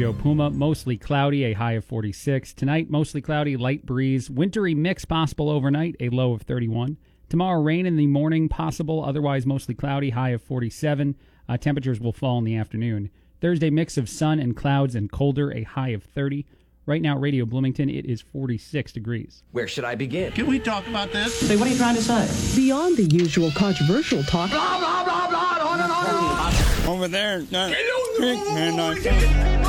[0.00, 0.48] Joe Puma.
[0.48, 2.54] Mostly cloudy, a high of 46.
[2.54, 4.30] Tonight, mostly cloudy, light breeze.
[4.30, 6.96] Wintry mix possible overnight, a low of 31.
[7.28, 11.16] Tomorrow, rain in the morning possible, otherwise mostly cloudy, high of 47.
[11.46, 13.10] Uh, temperatures will fall in the afternoon.
[13.42, 16.46] Thursday, mix of sun and clouds and colder, a high of 30.
[16.86, 19.42] Right now, Radio Bloomington, it is 46 degrees.
[19.52, 20.32] Where should I begin?
[20.32, 21.38] Can we talk about this?
[21.40, 22.56] Say, what are you trying to say?
[22.56, 26.88] Beyond the usual controversial talk, Blah, blah, blah, blah, on and on and on.
[26.90, 27.44] Over there.
[27.52, 27.70] No.
[28.18, 29.59] One, two,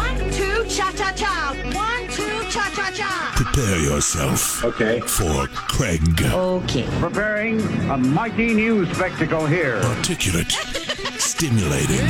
[0.71, 1.53] cha cha cha.
[1.73, 3.33] One, two, cha cha cha.
[3.35, 4.63] Prepare yourself.
[4.63, 5.01] Okay.
[5.01, 6.01] For Craig.
[6.23, 6.87] okay.
[6.99, 9.81] Preparing a mighty new spectacle here.
[9.83, 10.51] Articulate.
[11.19, 12.05] stimulating.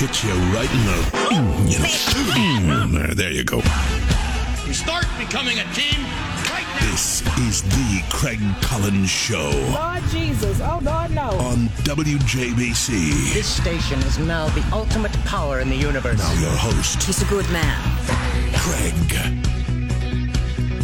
[0.00, 0.98] Hits you right in the.
[1.68, 3.58] You know, there, there you go.
[4.66, 6.31] You start becoming a team right now.
[6.90, 10.60] This is the Craig Collins Show Lord Jesus.
[10.60, 11.30] Oh, Lord, no.
[11.38, 13.32] on WJBC.
[13.32, 16.18] This station is now the ultimate power in the universe.
[16.18, 17.80] Now your host, He's a good man.
[18.56, 18.94] Craig.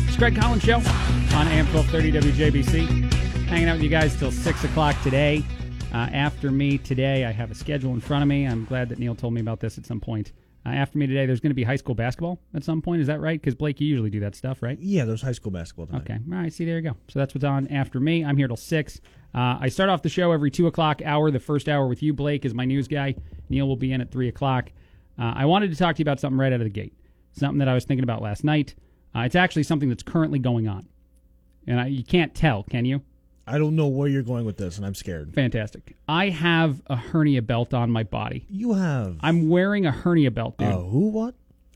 [0.06, 3.12] It's Craig Collins Show on AM 1230 WJBC.
[3.48, 5.42] Hanging out with you guys till 6 o'clock today.
[5.92, 8.46] Uh, after me today, I have a schedule in front of me.
[8.46, 10.32] I'm glad that Neil told me about this at some point.
[10.66, 13.00] Uh, after me today, there's going to be high school basketball at some point.
[13.00, 13.40] Is that right?
[13.40, 14.78] Because Blake, you usually do that stuff, right?
[14.80, 16.02] Yeah, there's high school basketball tonight.
[16.02, 16.18] Okay.
[16.32, 16.52] All right.
[16.52, 16.96] See, there you go.
[17.08, 18.24] So that's what's on after me.
[18.24, 19.00] I'm here till 6.
[19.34, 21.30] Uh, I start off the show every 2 o'clock hour.
[21.30, 23.14] The first hour with you, Blake, is my news guy.
[23.48, 24.72] Neil will be in at 3 o'clock.
[25.18, 26.94] Uh, I wanted to talk to you about something right out of the gate.
[27.32, 28.74] Something that I was thinking about last night.
[29.14, 30.86] Uh, it's actually something that's currently going on.
[31.66, 33.02] And I, you can't tell, can you?
[33.48, 35.34] I don't know where you're going with this, and I'm scared.
[35.34, 35.96] Fantastic.
[36.08, 38.44] I have a hernia belt on my body.
[38.50, 39.16] You have.
[39.20, 40.68] I'm wearing a hernia belt, dude.
[40.68, 41.08] Uh, who?
[41.08, 41.34] What?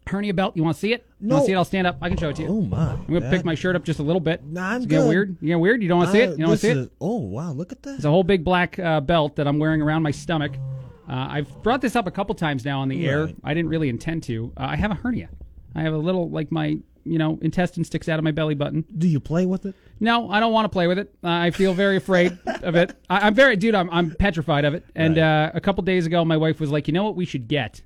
[0.09, 0.56] hernia belt.
[0.56, 1.06] You want to see it?
[1.20, 1.37] You No.
[1.37, 1.56] want to see it?
[1.56, 1.97] I'll stand up.
[2.03, 2.48] I can show it to you.
[2.48, 2.93] Oh my!
[2.95, 4.45] I'm gonna pick my shirt up just a little bit.
[4.45, 5.09] Nah, I'm It's getting good.
[5.09, 5.37] weird.
[5.41, 5.81] You get weird.
[5.83, 6.31] You don't want to see it.
[6.31, 6.93] You don't want to see it.
[7.00, 7.53] oh wow!
[7.53, 7.95] Look at that.
[7.95, 10.53] It's a whole big black uh, belt that I'm wearing around my stomach.
[11.09, 13.27] Uh, I've brought this up a couple times now on the air.
[13.27, 13.37] Right.
[13.45, 14.53] I didn't really intend to.
[14.56, 15.28] Uh, I have a hernia.
[15.75, 18.84] I have a little like my you know intestine sticks out of my belly button.
[18.98, 19.75] Do you play with it?
[20.03, 21.14] No, I don't want to play with it.
[21.22, 22.94] I feel very afraid of it.
[23.09, 23.75] I, I'm very, dude.
[23.75, 24.84] I'm, I'm petrified of it.
[24.97, 25.22] And Right.
[25.22, 27.15] uh, a couple days ago, my wife was like, "You know what?
[27.16, 27.82] We should get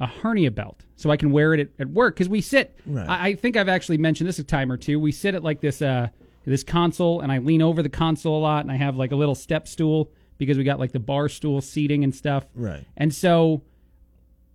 [0.00, 2.76] a hernia belt so I can wear it at, at work because we sit.
[2.84, 3.08] Right.
[3.08, 4.98] I, I think I've actually mentioned this a time or two.
[4.98, 6.08] We sit at like this uh,
[6.44, 9.16] this console, and I lean over the console a lot, and I have like a
[9.16, 12.44] little step stool because we got like the bar stool seating and stuff.
[12.56, 12.84] Right.
[12.96, 13.62] And so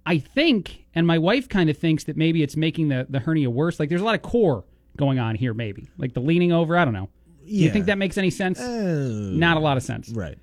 [0.06, 3.50] I think, and my wife kind of thinks that maybe it's making the, the hernia
[3.50, 3.80] worse.
[3.80, 4.66] Like there's a lot of core
[4.98, 5.90] going on here, maybe.
[5.98, 6.78] Like the leaning over.
[6.78, 7.10] I don't know.
[7.46, 8.60] Do you think that makes any sense?
[8.60, 10.10] Uh, Not a lot of sense.
[10.10, 10.38] Right.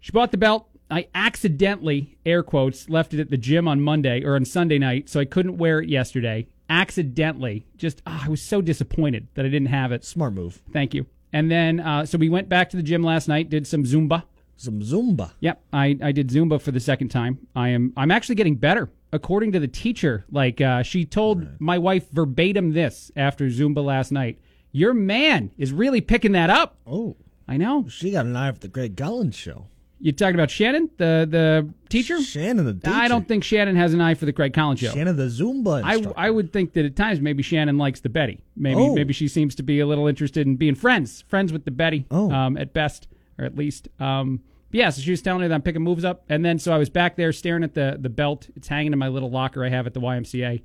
[0.00, 0.68] She bought the belt.
[0.90, 5.08] I accidentally, air quotes, left it at the gym on Monday or on Sunday night,
[5.08, 6.46] so I couldn't wear it yesterday.
[6.70, 7.66] Accidentally.
[7.76, 10.04] Just, ah, I was so disappointed that I didn't have it.
[10.04, 10.62] Smart move.
[10.72, 11.06] Thank you.
[11.32, 14.22] And then, uh, so we went back to the gym last night, did some Zumba.
[14.56, 15.32] Some Zumba.
[15.40, 17.48] Yep, I, I did Zumba for the second time.
[17.56, 18.88] I am I'm actually getting better.
[19.14, 24.10] According to the teacher, like uh, she told my wife verbatim this after Zumba last
[24.10, 24.40] night.
[24.72, 26.76] Your man is really picking that up.
[26.84, 27.16] Oh,
[27.46, 27.86] I know.
[27.88, 29.66] she got an eye for the Craig Collins show.
[30.00, 32.20] You talking about Shannon, the the teacher?
[32.20, 32.90] Shannon the teacher.
[32.92, 34.90] I don't think Shannon has an eye for the Craig Collins show.
[34.90, 35.82] Shannon the Zumba.
[35.84, 36.20] I, Instructor.
[36.20, 38.40] I would think that at times maybe Shannon likes the Betty.
[38.56, 38.94] Maybe Oh.
[38.94, 42.04] maybe she seems to be a little interested in being friends, friends with the Betty,
[42.10, 42.32] Oh.
[42.32, 43.06] um, at best
[43.38, 43.88] or at least.
[44.00, 44.40] Um,
[44.74, 46.78] yeah, so she was telling me that I'm picking moves up, and then so I
[46.78, 48.48] was back there staring at the the belt.
[48.56, 50.62] It's hanging in my little locker I have at the YMCA,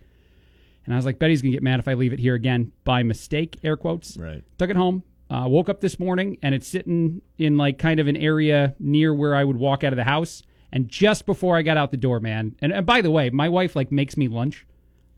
[0.85, 3.03] and I was like, Betty's gonna get mad if I leave it here again by
[3.03, 4.17] mistake, air quotes.
[4.17, 4.43] Right.
[4.57, 5.03] Took it home.
[5.31, 9.13] Uh, woke up this morning and it's sitting in like kind of an area near
[9.13, 10.41] where I would walk out of the house.
[10.71, 12.55] And just before I got out the door, man.
[12.63, 14.65] And, and by the way, my wife like makes me lunch.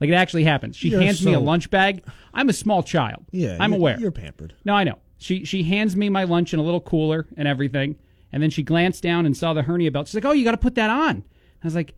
[0.02, 0.76] Like it actually happens.
[0.76, 2.04] She You're hands me a lunch bag.
[2.34, 3.24] I'm a small child.
[3.32, 4.00] Yeah, I'm you're- aware.
[4.02, 4.54] You're pampered.
[4.66, 5.00] No, I know.
[5.18, 7.96] She she hands me my lunch in a little cooler and everything,
[8.32, 10.08] and then she glanced down and saw the hernia belt.
[10.08, 11.24] She's like, "Oh, you got to put that on."
[11.64, 11.94] I was like,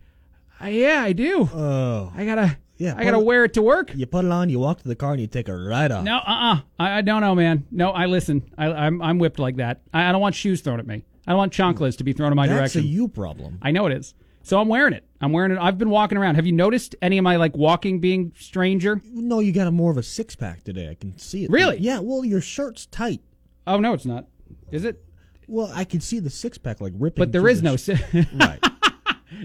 [0.62, 1.48] "Uh, "Yeah, I do.
[1.54, 4.48] Oh, I gotta, Yeah, I gotta it- wear it to work." you put it on.
[4.48, 6.04] You walk to the car and you take it right off.
[6.04, 7.66] No, uh, uh I, I don't know, man.
[7.70, 8.42] No, I listen.
[8.58, 9.80] I, I'm I'm whipped like that.
[9.92, 11.04] I, I don't want shoes thrown at me.
[11.26, 12.82] I don't want chanclas to be thrown in my that's direction.
[12.82, 13.58] a you problem.
[13.62, 14.14] I know it is.
[14.42, 15.04] So I'm wearing it.
[15.22, 15.58] I'm wearing it.
[15.58, 16.34] I've been walking around.
[16.34, 19.00] Have you noticed any of my like walking being stranger?
[19.10, 20.90] No, you got a more of a six pack today.
[20.90, 21.50] I can see it.
[21.50, 21.78] Really?
[21.78, 22.00] Yeah.
[22.00, 23.22] Well, your shirt's tight.
[23.66, 24.26] Oh no, it's not.
[24.70, 25.02] Is it?
[25.48, 27.20] Well, I can see the six pack like ripping.
[27.20, 27.76] But there is no.
[27.76, 28.64] sh- si- right.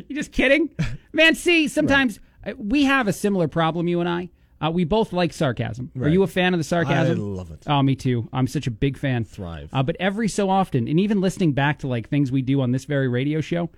[0.08, 0.70] You just kidding,
[1.14, 1.36] man?
[1.36, 3.88] See, sometimes uh we have a similar problem.
[3.88, 4.30] You and I.
[4.62, 5.90] Uh, we both like sarcasm.
[6.02, 7.18] Are you a fan of the sarcasm?
[7.18, 7.64] I love it.
[7.66, 8.28] Oh, me too.
[8.34, 9.24] I'm such a big fan.
[9.24, 9.70] Thrive.
[9.72, 12.72] Uh, but every so often, and even listening back to like things we do on
[12.74, 13.70] this very radio show,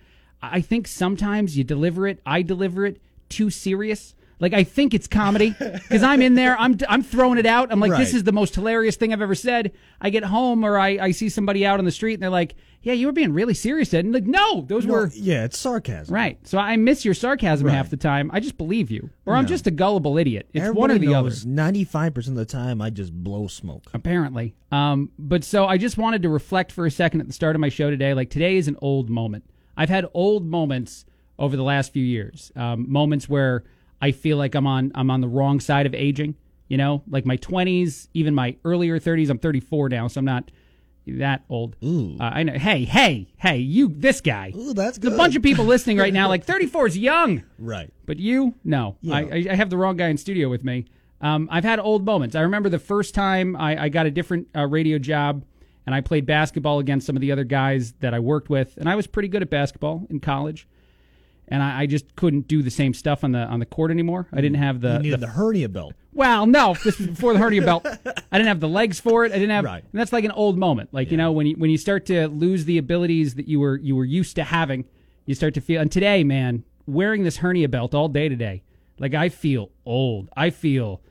[0.41, 2.19] I think sometimes you deliver it.
[2.25, 4.15] I deliver it too serious.
[4.41, 6.59] Like I think it's comedy because I'm in there.
[6.59, 7.71] I'm I'm throwing it out.
[7.71, 9.71] I'm like, this is the most hilarious thing I've ever said.
[10.01, 12.55] I get home or I, I see somebody out on the street and they're like,
[12.81, 14.05] yeah, you were being really serious, Ed.
[14.05, 16.15] And like, no, those No, were yeah, it's sarcasm.
[16.15, 16.39] right.
[16.47, 17.75] So I miss your sarcasm Right.
[17.75, 18.31] half the time.
[18.33, 20.49] I just believe you, or I'm just a gullible idiot.
[20.53, 21.29] It's Everybody one or the other.
[21.29, 23.83] 95% of the time I just blow smoke.
[23.93, 24.55] apparently.
[24.71, 27.59] Um, but so I just wanted to reflect for a second at the start of
[27.59, 28.15] my show today.
[28.15, 29.43] Like today is an old moment.
[29.77, 31.05] I've had old moments
[31.37, 32.51] over the last few years.
[32.55, 33.63] Um, moments where
[34.01, 36.35] I feel like I'm on I'm on the wrong side of aging.
[36.67, 39.29] You know, like my 20s, even my earlier 30s.
[39.29, 40.51] I'm 34 now, so I'm not
[41.05, 41.75] that old.
[41.83, 42.15] Ooh.
[42.17, 42.53] Uh, I know.
[42.53, 44.53] Hey, hey, hey, you, this guy.
[44.55, 46.29] Ooh, that's There's a bunch of people listening right now.
[46.29, 47.43] Like 34 is young.
[47.59, 47.91] Right.
[48.05, 48.95] But you, no.
[49.01, 49.15] Yeah.
[49.15, 50.85] I, I, I have the wrong guy in studio with me.
[51.19, 52.35] Um, I've had old moments.
[52.35, 55.43] I remember the first time I, I got a different uh, radio job
[55.85, 58.87] and I played basketball against some of the other guys that I worked with, and
[58.87, 60.67] I was pretty good at basketball in college.
[61.51, 64.27] And I, I just couldn't do the same stuff on the on the court anymore.
[64.31, 65.93] I didn't have the, you needed the the, hernia belt.
[66.13, 67.85] well, no, this was before the hernia belt.
[67.85, 69.33] I didn't have the legs for it.
[69.33, 69.65] I didn't have.
[69.65, 69.83] Right.
[69.83, 70.93] And that's like an old moment.
[70.93, 73.77] Like you know, when you when you start to lose the abilities that you were
[73.77, 74.85] you were used to having,
[75.25, 75.81] you start to feel.
[75.81, 78.63] And today, man, wearing this hernia belt all day today,
[78.97, 80.29] like I feel old.
[80.35, 81.01] I feel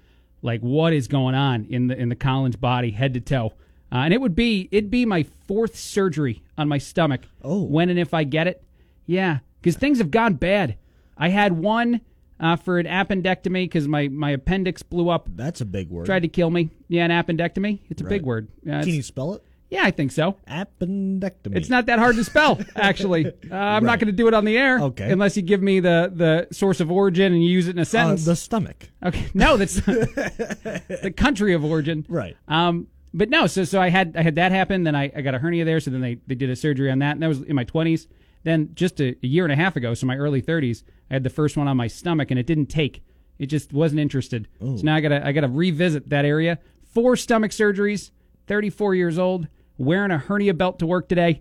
[0.42, 3.52] like what is going on in the in the Collins body, head to toe.
[3.92, 7.22] Uh, and it would be it'd be my fourth surgery on my stomach.
[7.42, 7.62] Oh.
[7.62, 8.62] when and if I get it,
[9.06, 10.76] yeah, because things have gone bad.
[11.16, 12.00] I had one
[12.38, 16.06] uh, for an appendectomy because my my appendix blew up That's a big word.
[16.06, 16.70] tried to kill me.
[16.88, 17.80] Yeah, an appendectomy.
[17.90, 18.48] It's a big word.
[18.64, 19.42] Yeah, Can you spell it?
[19.68, 20.36] yeah, I think so.
[20.48, 21.56] Appendectomy.
[21.56, 23.26] It's not that hard to spell, actually.
[23.26, 24.00] Uh, I'm not Right.
[24.00, 25.12] going to do it on the air, Okay.
[25.12, 27.82] unless you give me the the source of origin and you use it in a
[27.82, 28.24] Uh, sentence.
[28.24, 28.88] the stomach.
[29.04, 32.04] okay, no, that's the country of origin.
[32.08, 32.36] Right.
[32.48, 34.84] Um, but no, so so I had I had that happen.
[34.84, 35.80] Then I, I got a hernia there.
[35.80, 38.06] So then they, they did a surgery on that, and that was in my 20s.
[38.42, 41.25] Then just a, a year and a half ago, so my early 30s, I had
[41.25, 43.02] the first one on my stomach, and it didn't take.
[43.38, 44.48] It just wasn't interested.
[44.60, 46.58] So now I gotta I gotta revisit that area.
[46.92, 48.10] Four stomach surgeries.
[48.46, 49.46] 34 years old,
[49.78, 51.40] wearing a hernia belt to work today.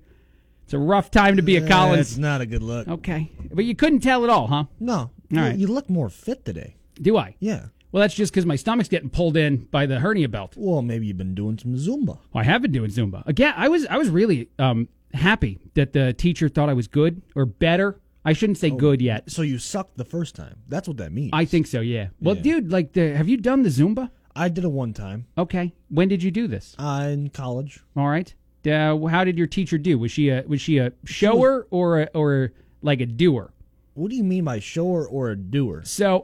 [0.64, 2.20] It's a rough time to be a It's Collins.
[2.20, 2.88] not a good look.
[2.88, 4.66] Okay, but you couldn't tell at all, huh?
[4.80, 5.10] No.
[5.30, 5.58] you, right.
[5.58, 6.76] you look more fit today.
[7.02, 7.36] Do I?
[7.40, 7.66] Yeah.
[7.92, 10.54] Well, that's just because my stomach's getting pulled in by the hernia belt.
[10.56, 12.20] Well, maybe you've been doing some Zumba.
[12.36, 13.26] I have been doing Zumba.
[13.26, 17.22] Again, I was I was really um, happy that the teacher thought I was good
[17.36, 18.00] or better.
[18.26, 19.32] I shouldn't say good yet.
[19.32, 20.58] So you sucked the first time.
[20.68, 21.32] That's what that means.
[21.34, 21.80] I think so.
[21.82, 22.10] Yeah.
[22.20, 22.42] Well, Yeah.
[22.42, 24.10] dude, like, the, have you done the Zumba?
[24.36, 25.74] I did it one time Okay.
[25.90, 26.76] When did you do this?
[26.78, 27.80] uh, in college.
[27.96, 28.34] All right.
[28.70, 29.98] Uh, how did your teacher do?
[29.98, 32.52] Was she a was she a shower or a, or
[32.82, 33.54] like a doer?
[33.94, 35.82] What do you mean by shower or a doer?
[35.86, 36.24] So,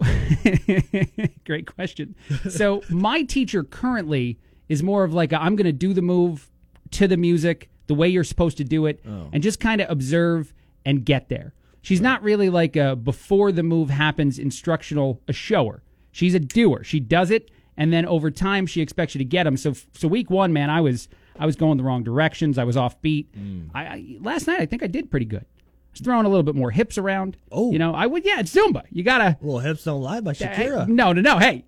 [1.46, 2.16] great question.
[2.50, 4.38] So, my teacher currently
[4.70, 6.50] is more of like i am going to do the move
[6.92, 9.30] to the music the way you're supposed to do it, oh.
[9.32, 10.54] and just kind of observe
[10.86, 11.54] and get there.
[11.82, 15.84] She's not really like a before the move happens instructional a shower.
[16.12, 16.84] She's a doer.
[16.84, 19.56] She does it, and then over time she expects you to get them.
[19.56, 22.58] So, so week one, man, I was I was going the wrong directions.
[22.58, 23.32] I was off beat.
[23.38, 23.70] Mm.
[23.74, 25.46] I, I last night I think I did pretty good.
[25.46, 27.38] I was throwing a little bit more hips around.
[27.52, 27.72] Oh.
[27.72, 28.26] you know, I would.
[28.26, 28.84] Yeah, it's Zumba.
[28.90, 29.38] You gotta.
[29.42, 30.88] Little hips don't lie by Shakira.
[30.88, 31.38] no, no, no.
[31.38, 31.66] Hey,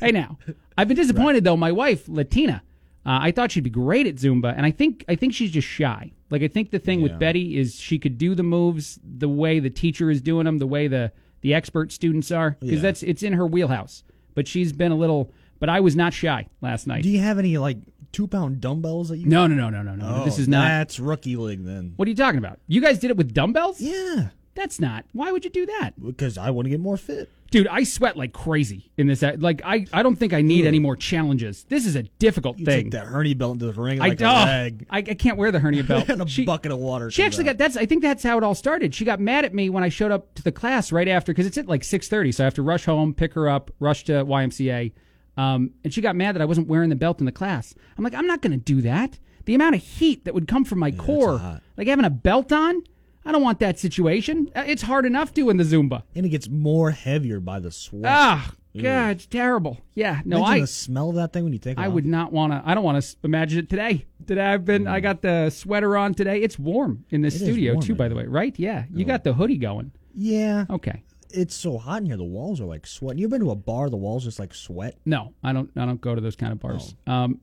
[0.00, 0.38] hey, now
[0.76, 1.56] I've been disappointed though.
[1.56, 2.62] My wife, Latina,
[3.04, 5.66] uh, I thought she'd be great at Zumba, and I think I think she's just
[5.68, 6.12] shy.
[6.30, 7.18] Like I think the thing with Yeah.
[7.18, 10.66] Betty is she could do the moves the way the teacher is doing them, the
[10.66, 12.82] way the the expert students are, because Yeah.
[12.82, 14.04] that's it's in her wheelhouse.
[14.34, 15.32] But she's been a little.
[15.58, 17.02] But I was not shy last night.
[17.02, 17.78] Do you have any like
[18.12, 19.26] two pound dumbbells that you?
[19.26, 20.20] no, no, no, no, no, no.
[20.20, 20.66] Oh, this is not.
[20.68, 21.92] That's rookie league then.
[21.96, 22.58] What are you talking about?
[22.66, 23.80] You guys did it with dumbbells?
[23.80, 25.04] Yeah, That's not.
[25.12, 25.92] Why would you do that?
[26.00, 27.30] because I want to get more fit.
[27.50, 29.22] Dude, I sweat like crazy in this.
[29.22, 31.64] Like, I, I don't think I need any more challenges.
[31.68, 32.84] This is a difficult You thing.
[32.84, 35.36] take that hernia belt into the ring I, like a oh, rag I, I can't
[35.36, 36.08] wear the hernia belt.
[36.08, 37.10] and a She- bucket of water.
[37.10, 37.58] She comes actually out.
[37.58, 37.76] got that's.
[37.76, 38.94] I think that's how it all started.
[38.94, 41.46] She got mad at me when I showed up to the class right after because
[41.46, 42.32] it's at like six thirty.
[42.32, 44.92] So I have to rush home, pick her up, rush to YMCA,
[45.36, 47.74] um, and she got mad that I wasn't wearing the belt in the class.
[47.98, 49.18] I'm like, I'm not going to do that.
[49.44, 51.62] The amount of heat that would come from my core, hot.
[51.76, 52.82] like having a belt on,
[53.24, 54.50] I don't want that situation.
[54.54, 56.02] Uh, It's hard enough doing the Zumba.
[56.14, 58.04] and it gets more heavier by the sweat.
[58.06, 59.78] Ah, God, it's terrible.
[59.94, 60.60] Yeah, no, Imagine I.
[60.60, 61.92] the smell of that thing when you take it I off.
[61.92, 62.62] would not want to.
[62.64, 64.06] I don't want to imagine it today.
[64.26, 64.86] Today I've been.
[64.86, 66.40] I got the sweater on today.
[66.42, 67.42] It's warm in this Mm.
[67.42, 67.92] It studio warm too.
[67.92, 68.58] in By the way, right?
[68.58, 69.92] Yeah, you got the hoodie going.
[70.14, 71.02] Yeah, Okay.
[71.30, 72.16] it's so hot in here.
[72.16, 73.18] The walls are like sweating.
[73.20, 73.88] You've been to a bar?
[73.90, 74.96] The walls just like sweat.
[75.04, 75.70] No, I don't.
[75.76, 76.94] I don't go to those kind of bars.
[77.06, 77.12] Oh.
[77.12, 77.40] Um,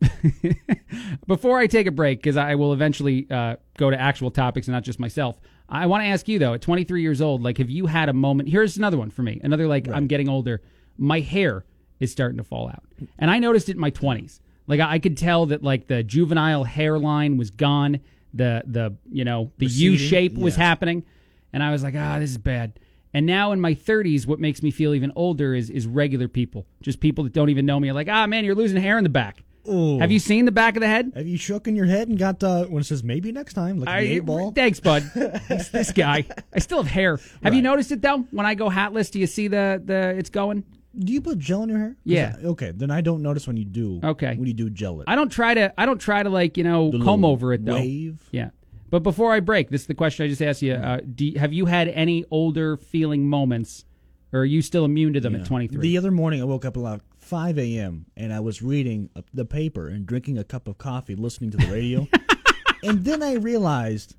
[1.27, 4.73] before I take a break, because I will eventually uh, go to actual topics and
[4.73, 5.39] not just myself.
[5.69, 8.13] I want to ask you though, at 23 years old, like, have you had a
[8.13, 8.49] moment?
[8.49, 9.39] Here's another one for me.
[9.43, 10.61] Another like, I'm getting older.
[10.97, 11.63] My hair
[11.99, 12.83] is starting to fall out,
[13.17, 14.39] and I noticed it in my 20s.
[14.67, 17.99] Like, I, I could tell that like the juvenile hairline was gone.
[18.33, 21.03] The the you know the U shape was happening,
[21.53, 22.79] and I was like, ah, this is bad.
[23.11, 26.67] And now in my 30s, what makes me feel even older is is regular people,
[26.81, 27.89] just people that don't even know me.
[27.89, 29.43] Are like, ah, man, you're losing hair in the back.
[29.67, 29.99] Ooh.
[29.99, 31.11] Have you seen the back of the head?
[31.15, 33.79] Have you shook in your head and got uh, when it says maybe next time,
[33.79, 34.51] like the eight ball?
[34.51, 35.03] Thanks, bud.
[35.49, 36.25] This- this guy.
[36.53, 37.19] I still have hair.
[37.43, 38.19] Have you noticed it though?
[38.31, 40.63] When I go hatless, do you see the the it's going?
[40.97, 41.95] Do you put gel in your hair?
[42.03, 42.35] Yeah.
[42.41, 43.99] I- okay, then I don't notice when you do.
[44.03, 44.35] Okay.
[44.35, 45.05] When you do gel it.
[45.07, 45.73] I don't try to.
[45.79, 47.75] I don't try to like you know The comb over it though.
[47.75, 48.21] wave?
[48.31, 48.49] Yeah.
[48.89, 50.73] But before I break, this is the question I just asked you.
[50.73, 53.85] Uh, do have you had any older feeling moments,
[54.33, 55.41] or are you still immune to them Yeah.
[55.41, 55.79] at 23?
[55.79, 58.07] The other morning, I woke up at like 5 a.m.
[58.17, 61.67] and I was reading the paper and drinking a cup of coffee, listening to the
[61.67, 62.07] radio.
[62.83, 64.15] and then I realized,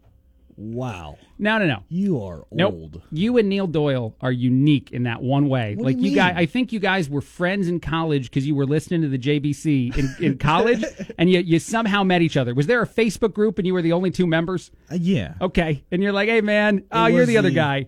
[0.57, 1.83] wow, no, no, no.
[1.89, 2.73] you are Nope.
[2.73, 3.03] old.
[3.11, 5.75] You and Neil Doyle are unique in that one way.
[5.75, 6.35] What like you you guys.
[6.37, 9.97] I think you guys were friends in college because you were listening to the JBC
[9.97, 10.85] in, in college,
[11.19, 12.55] and you you somehow met each other.
[12.55, 14.71] Was there a Facebook group and you were the only two members?
[14.89, 15.35] Uh, yeah.
[15.41, 17.87] Okay, and you're like, hey man, oh, you're was the other guy.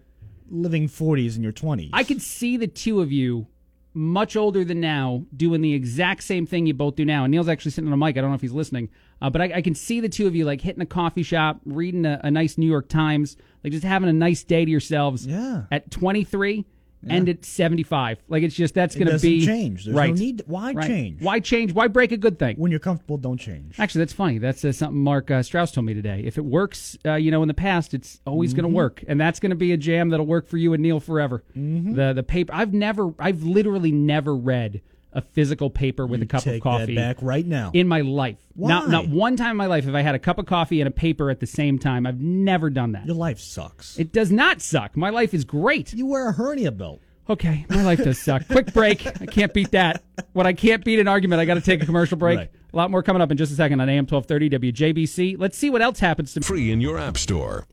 [0.51, 1.91] Living 40s in your 20s.
[1.95, 3.47] I could see the two of you,
[3.95, 7.25] much older than now, doing the exact same thing you both do now.
[7.25, 8.17] And Neil's actually sitting on a mic.
[8.17, 8.89] I don't know if he's listening,
[9.21, 11.61] uh, but I, I can see the two of you like hitting a coffee shop,
[11.65, 15.27] reading a, a nice New York Times, like just having a nice day to yourselves.
[15.27, 15.65] Yeah.
[15.71, 16.65] At 23
[17.09, 19.85] and at 75, like it's just that's going to be change.
[19.85, 20.15] There's no right.
[20.15, 20.87] need- why Right.
[20.87, 21.21] change?
[21.23, 21.73] Why change?
[21.73, 22.57] Why break a good thing?
[22.57, 23.79] when you're comfortable, don't change.
[23.79, 24.39] Actually, that's funny.
[24.39, 26.23] That's uh, something Mark uh, Strauss told me today.
[26.25, 29.21] If it works, uh, you know, in the past, it's always going to work, and
[29.21, 31.43] that's going to be a jam that'll work for you and Neil forever.
[31.55, 32.53] The the paper.
[32.55, 34.81] I've never, I've literally never read
[35.13, 37.71] a physical paper with a cup Take of coffee that back right now.
[37.75, 38.39] in my life.
[38.57, 38.69] Not Why?
[38.69, 40.89] not not one time in my life have I had a cup of coffee and
[40.89, 42.07] a paper at the same time.
[42.07, 43.07] I've never done that.
[43.07, 43.99] your life sucks.
[43.99, 44.97] It does not suck.
[44.97, 45.93] My life is great.
[45.93, 47.01] you wear a hernia belt.
[47.31, 48.47] Okay, my life does suck.
[48.49, 49.07] Quick break.
[49.07, 50.03] I can't beat that.
[50.33, 52.37] What I can't beat an argument, I got to take a commercial break.
[52.39, 52.51] Right.
[52.73, 55.37] A lot more coming up in just a second on AM 1230 WJBC.
[55.39, 57.67] Let's see what else happens to Free in your app store.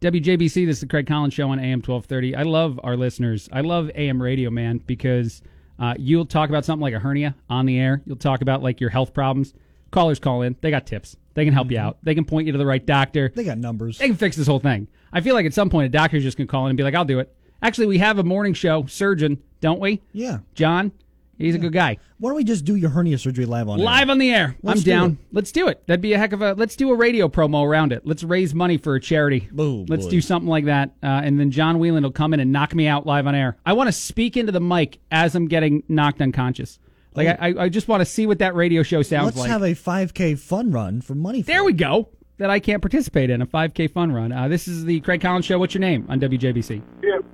[0.00, 0.66] WJBC.
[0.66, 2.34] This is the Craig Collins Show on AM 1230.
[2.34, 3.48] I love our listeners.
[3.52, 5.40] I love AM radio, man, because
[5.78, 8.02] uh, you'll talk about something like a hernia on the air.
[8.06, 9.54] You'll talk about like your health problems.
[9.90, 10.56] Callers call in.
[10.60, 11.16] They got tips.
[11.34, 11.98] They can help you out.
[12.02, 13.30] They can point you to the right doctor.
[13.34, 13.98] They got numbers.
[13.98, 14.88] They can fix this whole thing.
[15.12, 16.82] I feel like at some point a doctor's just going to call in and be
[16.82, 17.34] like, I'll do it.
[17.62, 20.02] Actually, we have a morning show surgeon, don't we?
[20.12, 20.38] Yeah.
[20.54, 20.92] John,
[21.38, 21.98] he's a good guy.
[22.18, 23.84] Why don't we just do your hernia surgery live on air?
[23.84, 24.56] Live on the air.
[24.62, 25.10] Let's I'm do down.
[25.12, 25.18] it.
[25.32, 25.86] Let's do it.
[25.86, 26.54] That'd be a heck of a.
[26.54, 28.06] Let's do a radio promo around it.
[28.06, 29.48] Let's raise money for a charity.
[29.58, 30.10] Oh, let's boy.
[30.10, 30.90] do something like that.
[31.02, 33.56] Uh, and then John Whelan will come in and knock me out live on air.
[33.66, 36.78] I want to speak into the mic as I'm getting knocked unconscious.
[37.14, 39.26] Like I, I just want to see what that radio show sounds Oh.
[39.26, 39.48] Let's like.
[39.50, 41.40] have a 5K fun run for money.
[41.42, 42.10] there we go.
[42.38, 44.30] That I can't participate in a 5K fun run.
[44.32, 45.58] Uh, this is the Craig Collins Show.
[45.58, 46.82] What's your name on WJBC?
[47.00, 47.24] Jim,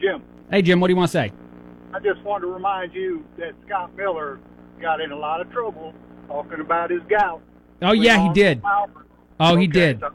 [0.00, 1.32] Jim, Hey Jim, what do you want to say?
[1.96, 4.38] I just wanted to remind you that Scott Miller
[4.82, 5.94] got in a lot of trouble
[6.28, 7.40] talking about his gout.
[7.80, 8.60] Oh yeah, he did.
[9.40, 10.00] Oh, he did.
[10.00, 10.10] so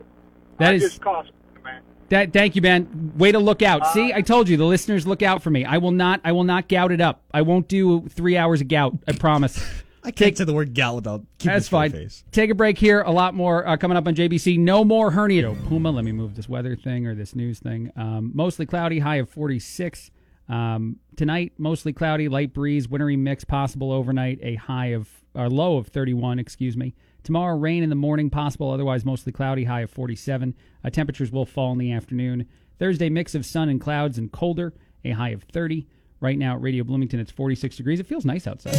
[0.60, 1.32] That I is- just cost
[1.64, 1.82] man.
[2.10, 3.14] That, thank you, man.
[3.18, 3.88] Way to look out.
[3.94, 5.66] See, I told you the listeners look out for me.
[5.66, 6.22] I will not.
[6.24, 7.24] I will not gout it up.
[7.34, 8.98] I won't do three hours of gout.
[9.08, 9.58] I promise.
[10.04, 11.92] I can't Take- say the word gout without keeping That's fine.
[11.92, 12.24] face.
[12.32, 13.02] Take a break here.
[13.02, 14.58] A lot more uh, coming up on JBC.
[14.60, 15.54] No more hernia.
[15.68, 15.90] Puma.
[15.92, 17.92] Let me move this weather thing or this news thing.
[17.96, 19.00] Um, mostly cloudy.
[19.00, 20.12] High of forty six.
[20.52, 24.40] Um, tonight, mostly cloudy, light breeze, wintry mix possible overnight.
[24.42, 26.40] A high of or low of thirty one.
[26.40, 26.94] Excuse me.
[27.24, 28.70] Tomorrow, rain in the morning possible.
[28.70, 29.64] Otherwise, mostly cloudy.
[29.64, 30.54] High of forty seven.
[30.84, 32.48] Uh, temperatures will fall in the afternoon.
[32.80, 34.74] Thursday, mix of sun and clouds and colder.
[35.06, 35.88] A high of thirty.
[36.20, 38.02] Right now at Radio Bloomington, it's forty six degrees.
[38.02, 38.76] It feels nice outside.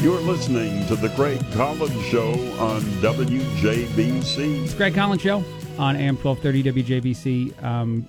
[0.00, 4.64] You're listening to the Craig Collins Show on WJBC.
[4.64, 5.44] It's Craig Collins Show
[5.78, 7.62] on AM twelve thirty WJBC.
[7.62, 8.08] Um,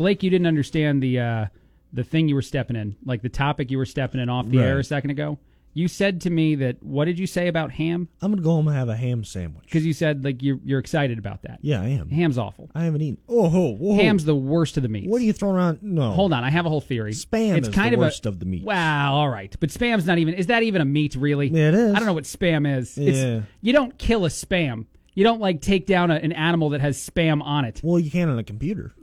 [0.00, 1.46] Blake, you didn't understand the uh,
[1.92, 4.56] the thing you were stepping in, like the topic you were stepping in off the
[4.56, 4.64] Right.
[4.66, 5.38] air a second ago.
[5.74, 8.08] You said to me that what did you say about ham?
[8.22, 9.66] I'm gonna go home and have a ham sandwich.
[9.66, 11.58] Because you said like you're you're excited about that.
[11.60, 12.08] Yeah, I am.
[12.08, 12.70] Ham's awful.
[12.74, 13.18] I haven't eaten.
[13.28, 13.94] Oh, whoa, whoa.
[13.96, 15.06] Ham's the worst of the meats.
[15.08, 15.80] What are you throwing around?
[15.82, 16.12] No.
[16.12, 17.12] Hold on, I have a whole theory.
[17.12, 18.64] Spam it's is kind the of worst of the meats.
[18.64, 20.32] Wow, all right, but spam's not even.
[20.32, 21.14] Is that even a meat?
[21.14, 21.48] Really?
[21.48, 21.94] Yeah, it is.
[21.94, 22.96] I don't know what spam is.
[22.96, 23.10] Yeah.
[23.12, 24.86] It's, you don't kill a spam.
[25.14, 27.80] You don't like take down a, an animal that has spam on it.
[27.82, 28.92] Well, you can on a computer.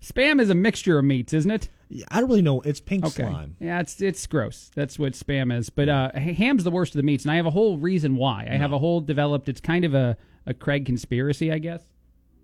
[0.00, 1.70] Spam is a mixture of meats, isn't it?
[1.88, 2.60] Yeah, I don't really know.
[2.60, 3.22] It's pink Okay.
[3.22, 3.56] slime.
[3.58, 4.70] Yeah, it's it's gross.
[4.74, 5.70] That's what spam is.
[5.70, 8.46] But uh, ham's the worst of the meats, and I have a whole reason why.
[8.50, 9.48] I have a whole developed.
[9.48, 11.82] It's kind of a a Craig conspiracy, I guess.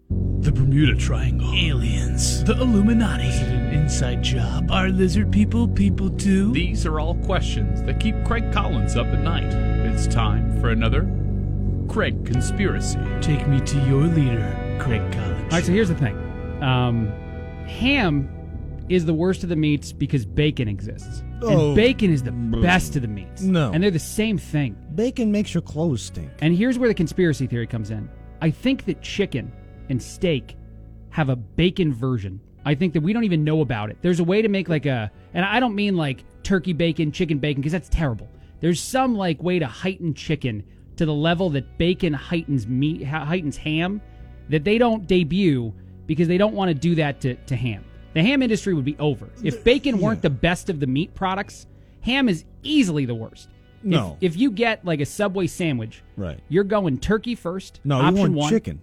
[0.09, 1.53] The Bermuda Triangle.
[1.55, 2.43] Aliens.
[2.45, 3.25] The Illuminati.
[3.29, 4.71] Is it an inside job?
[4.71, 6.53] Are lizard people people too?
[6.53, 9.53] These are all questions that keep Craig Collins up at night.
[9.93, 11.03] It's time for another
[11.90, 13.00] Craig Conspiracy.
[13.20, 15.42] Take me to your leader, Craig Collins.
[15.42, 16.16] All right, so here's the thing.
[16.62, 17.09] Um,
[17.66, 18.28] ham
[18.88, 21.66] is the worst of the meats because bacon exists, Oh.
[21.68, 23.42] and bacon is the best of the meats.
[23.42, 23.73] No.
[23.73, 24.76] and they're the same thing.
[24.94, 26.30] Bacon makes your clothes stink.
[26.40, 28.09] And here's where the conspiracy theory comes in.
[28.40, 29.50] I think that chicken
[29.88, 30.56] and steak
[31.11, 32.40] have a bacon version.
[32.64, 33.99] I think that we don't even know about it.
[34.00, 37.38] There's a way to make like a, and I don't mean like turkey bacon, chicken
[37.38, 38.28] bacon, because that's terrible.
[38.61, 40.62] There's some like way to heighten chicken
[41.00, 44.02] to the level that bacon heightens meat, heightens ham,
[44.50, 45.73] that they don't debut
[46.07, 47.83] because they don't want to do that to, to ham.
[48.12, 49.30] The ham industry would be over.
[49.42, 51.66] If bacon weren't the best of the meat products,
[52.02, 53.49] ham is easily the worst.
[53.78, 54.19] If- No.
[54.21, 56.38] If, you get like a Subway sandwich, Right.
[56.50, 57.80] you're going turkey first.
[57.83, 58.50] No, you option want one.
[58.50, 58.80] chicken.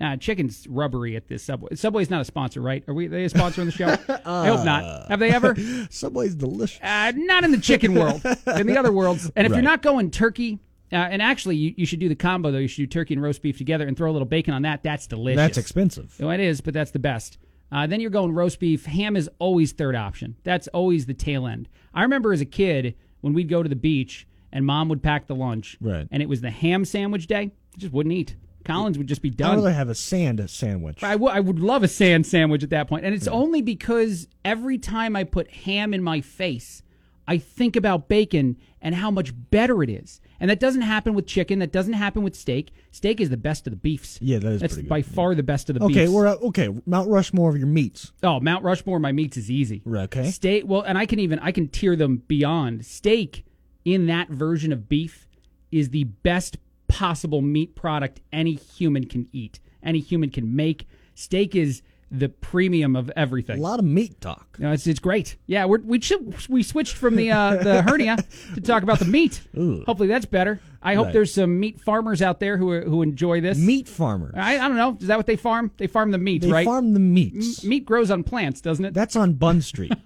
[0.00, 1.74] Uh, chicken's rubbery at this Subway.
[1.74, 2.84] Subway's not a sponsor, right?
[2.86, 3.06] Are we?
[3.06, 3.86] Are they a sponsor on the show?
[4.26, 5.08] I hope not.
[5.08, 5.56] Have they ever?
[5.90, 6.78] Subway's delicious.
[6.82, 8.20] Uh, not in the chicken world.
[8.46, 9.32] in the other worlds.
[9.34, 9.56] And if Right.
[9.56, 10.58] you're not going turkey,
[10.92, 12.58] uh, and actually you, you should do the combo though.
[12.58, 14.82] You should do turkey and roast beef together and throw a little bacon on that.
[14.82, 15.36] That's delicious.
[15.36, 16.14] That's expensive.
[16.20, 17.38] Oh, it is, but that's the best.
[17.72, 18.86] Uh, then you're going roast beef.
[18.86, 20.36] Ham is always third option.
[20.44, 21.68] That's always the tail end.
[21.92, 25.26] I remember as a kid when we'd go to the beach and mom would pack
[25.26, 26.06] the lunch, Right.
[26.12, 27.50] and it was the ham sandwich day.
[27.74, 28.36] I just wouldn't eat.
[28.64, 29.56] Collins would just be I'd done.
[29.56, 31.02] rather have a sand sandwich.
[31.02, 33.04] I I would love a sand sandwich at that point.
[33.04, 36.82] And it's only because every time I put ham in my face,
[37.28, 40.20] I think about bacon and how much better it is.
[40.40, 41.58] And that doesn't happen with chicken.
[41.60, 42.72] That doesn't happen with steak.
[42.90, 44.18] Steak is the best of the beefs.
[44.20, 44.90] Yeah, that is That's pretty good.
[44.90, 46.10] by far the best of the okay, beefs.
[46.10, 46.68] we're uh, okay.
[46.84, 48.12] Mount Rushmore of your meats.
[48.22, 49.82] Oh, Mount Rushmore, my meats is easy.
[49.84, 50.30] Right, okay.
[50.30, 52.84] Steak, well, and I can even I can tier them beyond.
[52.84, 53.44] Steak
[53.84, 55.28] in that version of beef
[55.72, 60.86] is the best possible meat product any human can eat, any human can make.
[61.14, 61.82] Steak is
[62.18, 63.58] the premium of everything.
[63.58, 64.56] A lot of meat talk.
[64.58, 65.36] No, it's, it's great.
[65.46, 68.16] Yeah, we're, we should, we switched from the uh, the hernia
[68.54, 69.40] to talk about the meat.
[69.56, 69.82] Ooh.
[69.86, 70.60] Hopefully that's better.
[70.82, 71.12] I hope Right.
[71.14, 73.58] there's some meat farmers out there who who enjoy this.
[73.58, 74.34] Meat farmers.
[74.36, 74.96] I, I don't know.
[75.00, 75.70] Is that what they farm?
[75.76, 76.64] They farm the meat, They right?
[76.64, 77.62] farm the meats.
[77.64, 78.94] M- meat grows on plants, doesn't it?
[78.94, 79.92] That's on Bun Street.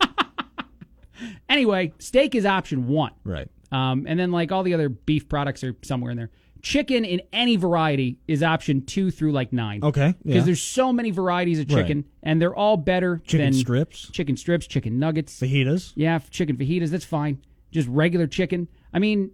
[1.49, 3.13] Anyway, steak is option one.
[3.25, 3.49] right.
[3.73, 6.31] Um, and then like all the other beef products are somewhere in there.
[6.63, 9.83] Chicken in any variety is option two through like nine.
[9.83, 10.45] Okay, Because yeah.
[10.45, 12.05] there's so many varieties of chicken, Right.
[12.23, 14.11] and they're all better Chicken than strips.
[14.11, 15.41] chicken strips, chicken nuggets.
[15.41, 15.93] Fajitas.
[15.97, 17.39] Yeah, chicken fajitas, that's fine.
[17.71, 18.69] Just regular chicken.
[18.93, 19.31] I mean,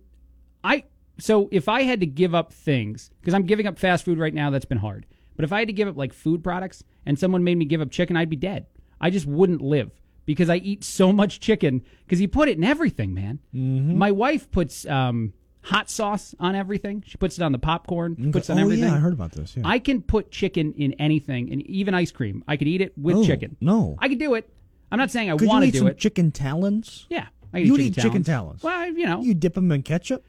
[0.63, 0.85] I
[1.19, 4.35] so if I had to give up things because I'm giving up fast food right
[4.35, 5.07] now, that's been hard.
[5.35, 7.81] But if I had to give up like food products and someone made me give
[7.81, 8.67] up chicken, I'd be dead.
[9.01, 9.91] I just wouldn't live
[10.27, 13.39] because I eat so much chicken because you put it in everything, man.
[13.55, 13.97] Mm-hmm.
[13.99, 15.33] My wife puts um,
[15.67, 17.03] hot sauce on everything.
[17.07, 18.31] She puts it on the popcorn.
[18.33, 18.85] Puts it on oh everything.
[18.85, 19.57] yeah, I heard about this.
[19.57, 19.63] Yeah.
[19.67, 22.45] I can put chicken in anything, and even ice cream.
[22.47, 23.57] I could eat it with Oh, chicken.
[23.61, 23.97] no.
[23.99, 24.49] I could do it.
[24.93, 25.99] I'm not saying I Could you want to eat do some it.
[25.99, 27.07] chicken talons?
[27.11, 28.63] Yeah, I You would eat eat chicken talons.
[28.63, 30.25] Well, you know, You dip them in ketchup.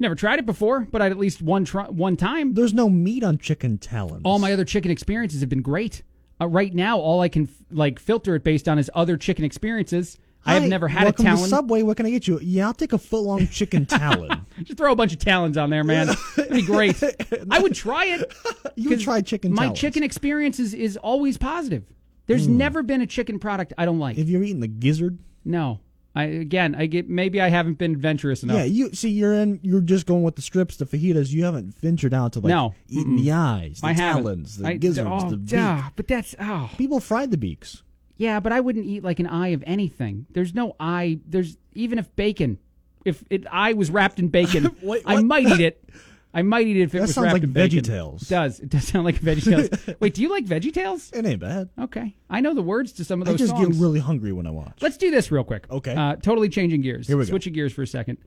[0.00, 2.54] never tried it before, but I'd at least one try, one time.
[2.54, 4.22] There's no meat on chicken talons.
[4.24, 6.02] All my other chicken experiences have been great.
[6.40, 9.44] Uh, right now, all I can f- like filter it based on is other chicken
[9.44, 10.18] experiences.
[10.44, 11.36] I have never had welcome a To.
[11.36, 12.38] Subway, what can I get you?
[12.42, 14.46] Yeah, I'll take a foot long chicken talon.
[14.62, 16.08] Just throw a bunch of talons on there, man.
[16.36, 17.02] That'd be great.
[17.50, 18.32] I would try it.
[18.74, 19.78] You would try chicken My talons.
[19.78, 21.84] chicken experience is, is always positive.
[22.26, 22.56] There's hmm.
[22.56, 24.16] never been a chicken product I don't like.
[24.16, 25.80] Have you're eating the gizzard, no.
[26.14, 28.56] I again, I get maybe I haven't been adventurous enough.
[28.56, 29.60] yeah, you see, you're in.
[29.62, 31.30] You're just going with the strips, the fajitas.
[31.30, 32.74] You haven't ventured out to like No.
[32.88, 34.22] eating the eyes, the I haven't.
[34.24, 35.50] talons, the I- gizzards, oh, the beak.
[35.50, 36.70] duh, but that's oh.
[36.76, 37.82] People fried the beaks.
[38.22, 40.26] Yeah, but I wouldn't eat like an eye of anything.
[40.30, 41.18] There's no eye.
[41.26, 42.58] There's even if bacon,
[43.04, 45.24] if it eye was wrapped in bacon, Wait, I what?
[45.24, 45.84] might eat it.
[46.32, 47.78] I might eat it if it That was sounds wrapped like in bacon.
[47.78, 48.22] That sounds like VeggieTales.
[48.22, 48.60] It does.
[48.60, 49.96] It does sound like Veggie VeggieTales.
[50.00, 51.12] Wait, do you like Veggie VeggieTales?
[51.16, 51.68] It ain't bad.
[51.80, 53.76] Okay, I know the words to some of I those just songs.
[53.76, 54.78] get really hungry when I watch.
[54.80, 55.66] Let's do this real quick.
[55.68, 55.94] Okay.
[55.96, 57.08] Uh, totally changing gears.
[57.08, 57.28] Here we go.
[57.30, 58.18] Switching gears for a second.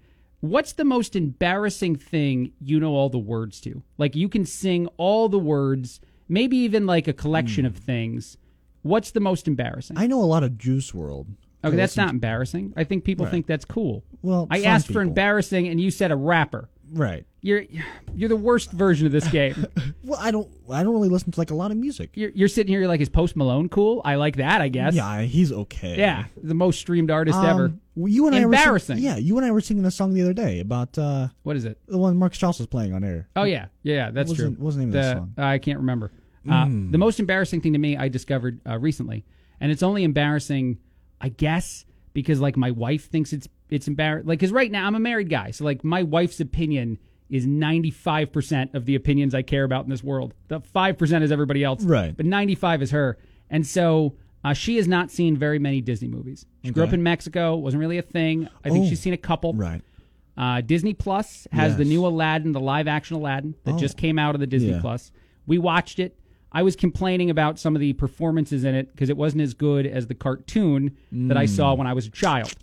[0.41, 3.81] What's the most embarrassing thing you know all the words to?
[3.97, 8.35] Like you can sing all the words, maybe even like a collection of things.
[8.85, 9.97] What's the most embarrassing?
[9.97, 11.25] I know a lot of Juice WRLD.
[11.27, 12.73] Okay, I that's listen not embarrassing.
[12.77, 13.31] I think people Right.
[13.31, 14.03] think that's cool.
[14.21, 15.01] Well, I some asked for people.
[15.07, 16.69] embarrassing, and you said a rapper.
[16.93, 17.25] right.
[17.41, 17.63] You're
[18.15, 19.65] you're the worst version of this game.
[20.03, 20.47] Well, I don't.
[20.69, 22.11] I don't really listen to like a lot of music.
[22.13, 24.03] you're, you're sitting here, you're like, is Post Malone cool?
[24.05, 24.93] I like that, I guess.
[24.93, 25.97] Yeah, he's okay.
[25.97, 27.73] Yeah, the most streamed artist Um, ever.
[27.95, 28.97] well, You and I Embarrassing.
[28.97, 31.29] Were sing- yeah, you and I were singing a song the other day about uh,
[31.41, 31.79] What is it?
[31.87, 33.27] the one Mark Strauss was playing on air.
[33.35, 34.49] Oh yeah, yeah, that's What was true.
[34.51, 35.33] the- what was the name of that song?
[35.39, 36.11] I can't remember.
[36.47, 36.91] Uh, Mm.
[36.91, 39.25] The most embarrassing thing to me, I discovered uh, recently,
[39.59, 40.77] and it's only embarrassing,
[41.21, 44.27] I guess, because like my wife thinks it's it's embarrassing.
[44.27, 48.31] Like, because right now I'm a married guy, so like my wife's opinion is 95
[48.31, 50.33] percent of the opinions I care about in this world.
[50.49, 52.15] The five percent is everybody else, Right.
[52.15, 53.17] But 95 is her,
[53.49, 54.15] and so.
[54.43, 56.45] Uh, she has not seen very many Disney movies.
[56.63, 57.55] She grew up in Mexico.
[57.55, 58.47] wasn't really a thing.
[58.63, 58.89] I think Oh.
[58.89, 59.53] she's seen a couple.
[59.53, 59.81] Right.
[60.37, 63.77] Uh, Disney Plus has the new Aladdin, the live action Aladdin that Oh.
[63.79, 64.81] just came out of the Disney Yeah.
[64.81, 65.11] Plus.
[65.47, 66.15] We watched it.
[66.55, 69.85] I was complaining about some of the performances in it because it wasn't as good
[69.85, 71.77] as the cartoon that I saw Mm.
[71.79, 72.53] when I was a child.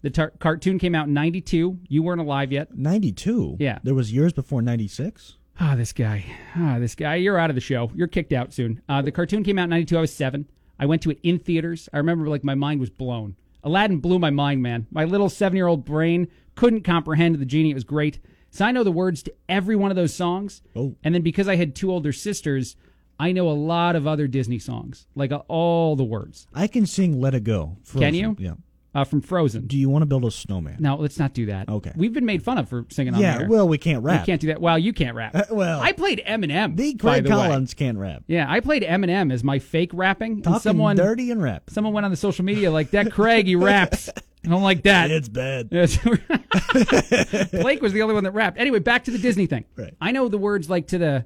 [0.00, 1.78] The tar- cartoon came out in '92.
[1.88, 2.76] You weren't alive yet.
[2.76, 3.56] Ninety-two.
[3.60, 3.78] Yeah.
[3.84, 5.36] There was years before ninety-six.
[5.60, 6.24] Ah, this guy.
[6.56, 7.16] Ah, this guy.
[7.16, 7.90] You're out of the show.
[7.94, 8.80] You're kicked out soon.
[8.88, 9.98] Uh, the cartoon came out in 92.
[9.98, 10.48] I was seven.
[10.78, 11.88] I went to it in theaters.
[11.92, 13.36] I remember like my mind was blown.
[13.62, 14.86] Aladdin blew my mind, man.
[14.90, 17.70] My little seven year old brain couldn't comprehend the genie.
[17.70, 18.18] It was great.
[18.50, 20.62] So I know the words to every one of those songs.
[20.74, 20.96] Oh.
[21.04, 22.74] And then because I had two older sisters,
[23.18, 26.46] I know a lot of other Disney songs, like uh, all the words.
[26.54, 28.36] I can sing "Let It Go." Can you?
[28.38, 28.54] Yeah.
[28.94, 29.68] Uh, from Frozen.
[29.68, 30.76] Do you want to build a snowman?
[30.78, 31.66] No, let's not do that.
[31.66, 31.92] Okay.
[31.96, 34.20] We've been made fun of for singing on Yeah, well, we can't rap.
[34.20, 34.60] We can't do that.
[34.60, 35.50] Well, you can't rap.
[35.50, 36.76] well, I played Eminem.
[36.76, 37.36] The by Craig the way.
[37.36, 38.24] Collins can't rap.
[38.26, 40.42] Yeah, I played Eminem as my fake rapping.
[40.42, 41.70] Talking and someone dirty and rap.
[41.70, 43.10] Someone went on the social media like that.
[43.12, 44.10] Craig, he raps.
[44.44, 45.10] I don't like that.
[45.10, 45.70] It's bad.
[47.52, 48.58] Blake was the only one that rapped.
[48.58, 49.64] Anyway, back to the Disney thing.
[49.76, 49.94] Right.
[50.00, 51.24] I know the words like to the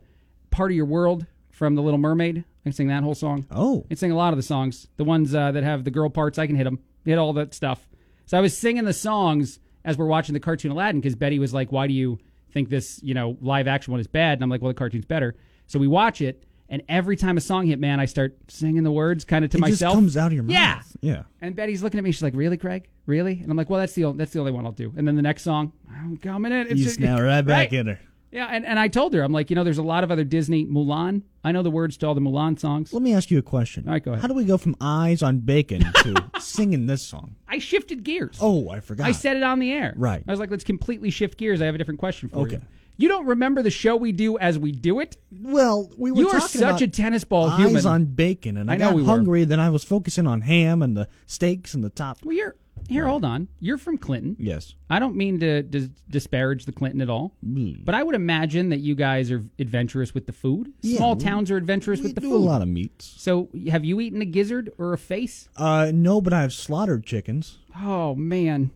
[0.50, 2.38] part of your world from The Little Mermaid.
[2.38, 3.46] I can sing that whole song.
[3.50, 3.82] Oh.
[3.86, 4.88] I can sing a lot of the songs.
[4.98, 6.80] The ones uh, that have the girl parts, I can hit them.
[7.04, 7.88] Hit all that stuff.
[8.26, 11.54] So I was singing the songs as we're watching the cartoon Aladdin because Betty was
[11.54, 12.18] like, "Why do you
[12.52, 15.06] think this, you know, live action one is bad?" And I'm like, "Well, the cartoon's
[15.06, 15.34] better."
[15.66, 18.90] So we watch it, and every time a song hit, man, I start singing the
[18.90, 19.78] words kind of to it myself.
[19.78, 20.52] just comes out of your mouth.
[20.52, 20.80] Yeah.
[21.00, 21.22] Yeah.
[21.40, 22.10] And Betty's looking at me.
[22.12, 22.88] She's like, "Really, Craig?
[23.06, 25.06] Really?" And I'm like, "Well, that's the only, that's the only one I'll do." And
[25.08, 26.66] then the next song, I'm coming in.
[26.66, 27.72] It's You just- right back Right.
[27.72, 28.00] in her.
[28.36, 30.22] Yeah, and, and I told her, I'm like, you know, there's a lot of other
[30.22, 31.22] Disney Mulan.
[31.42, 32.92] I know the words to all the Mulan songs.
[32.92, 33.84] Let me ask you a question.
[33.86, 34.20] All right, go ahead.
[34.20, 37.36] How do we go from eyes on bacon to singing this song?
[37.48, 38.36] I shifted gears.
[38.40, 39.06] Oh, I forgot.
[39.06, 39.94] I said it on the air.
[39.96, 40.22] Right.
[40.28, 41.62] I was like, let's completely shift gears.
[41.62, 42.56] I have a different question for Okay.
[42.56, 42.62] you.
[42.98, 45.16] You don't remember the show we do as we do it?
[45.42, 47.86] Well, we were You are such about a tennis ball eyes human.
[47.86, 49.08] on bacon, and I, I know got we were.
[49.08, 49.44] hungry.
[49.44, 52.18] Then I was focusing on ham and the steaks and the top.
[52.24, 53.06] Well, you're here.
[53.06, 53.48] Hold on.
[53.60, 54.36] You're from Clinton.
[54.38, 54.74] Yes.
[54.90, 57.84] I don't mean to dis- disparage the Clinton at all, Mm.
[57.84, 60.72] but I would imagine that you guys are adventurous with the food.
[60.82, 62.36] Yeah, Small we- towns are adventurous with the do food.
[62.36, 63.14] a lot of meats.
[63.18, 65.48] So, have you eaten a gizzard or a face?
[65.56, 68.70] Uh, no, but I've slaughtered chickens, Oh man,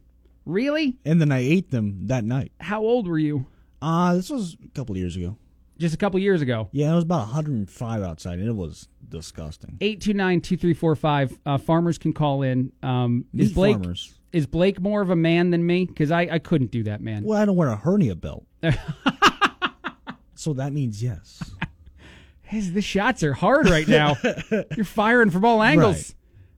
[0.45, 0.99] really?
[1.05, 2.53] and then I ate them that night.
[2.61, 3.47] How old were you?
[3.83, 5.37] Uh, this was a couple years ago.
[5.81, 6.69] Just a couple years ago.
[6.73, 9.79] Yeah, it was about 105 outside, and it was disgusting.
[9.81, 11.39] 829-2345.
[11.47, 12.71] Uh, farmers can call in.
[12.83, 14.13] Um, is Blake farmers.
[14.31, 15.87] is Blake more of a man than me?
[15.87, 17.25] Because I, I couldn't do that, man.
[17.25, 18.45] Well, I don't wear a hernia belt.
[20.35, 21.51] so that means yes.
[22.43, 24.19] His, the shots are hard right now.
[24.77, 26.15] You're firing from all angles.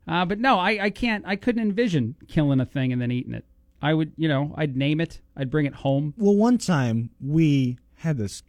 [0.08, 1.24] Uh, but no, I, I can't.
[1.28, 3.44] I couldn't envision killing a thing and then eating it.
[3.80, 5.20] I would, you know, I'd name it.
[5.36, 6.12] I'd bring it home.
[6.16, 8.42] Well, one time we had this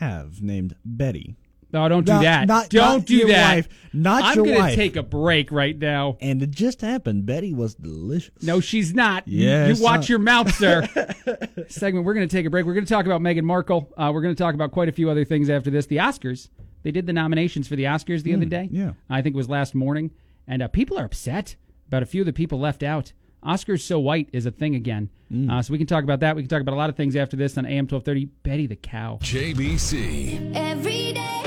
[0.00, 1.36] calf named Betty.
[1.72, 2.48] No, don't do Not- that.
[2.48, 3.54] not- don't not do your that.
[3.54, 3.68] wife.
[3.92, 4.74] Not I'm your gonna wife.
[4.74, 6.16] take a break right now.
[6.20, 7.26] And it just happened.
[7.26, 8.32] Betty was delicious.
[8.42, 9.28] No, she's not.
[9.28, 10.84] You- Yes, you, watch uh, your mouth, sir.
[11.68, 12.04] Segment.
[12.04, 12.66] We're going to take a break.
[12.66, 13.88] We're going to talk about Meghan Markle.
[13.96, 15.86] Uh, we're going to talk about quite a few other things after this.
[15.86, 16.48] The Oscars.
[16.82, 18.66] They did the nominations for the Oscars the other day.
[18.66, 18.92] Hmm, yeah.
[19.08, 20.10] I think it was last morning,
[20.48, 21.54] and uh, people are upset
[21.86, 23.12] about a few of the people left out.
[23.44, 25.08] Oscars so white is a thing again.
[25.30, 25.48] Hmm.
[25.50, 26.36] Uh, so we can talk about that.
[26.36, 28.26] We can talk about a lot of things after this on AM twelve thirty.
[28.26, 29.18] Betty the cow.
[29.22, 30.52] JBC.
[30.54, 31.42] Every day,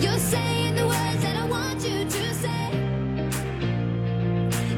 [0.00, 2.70] you're saying the words that I want you to say.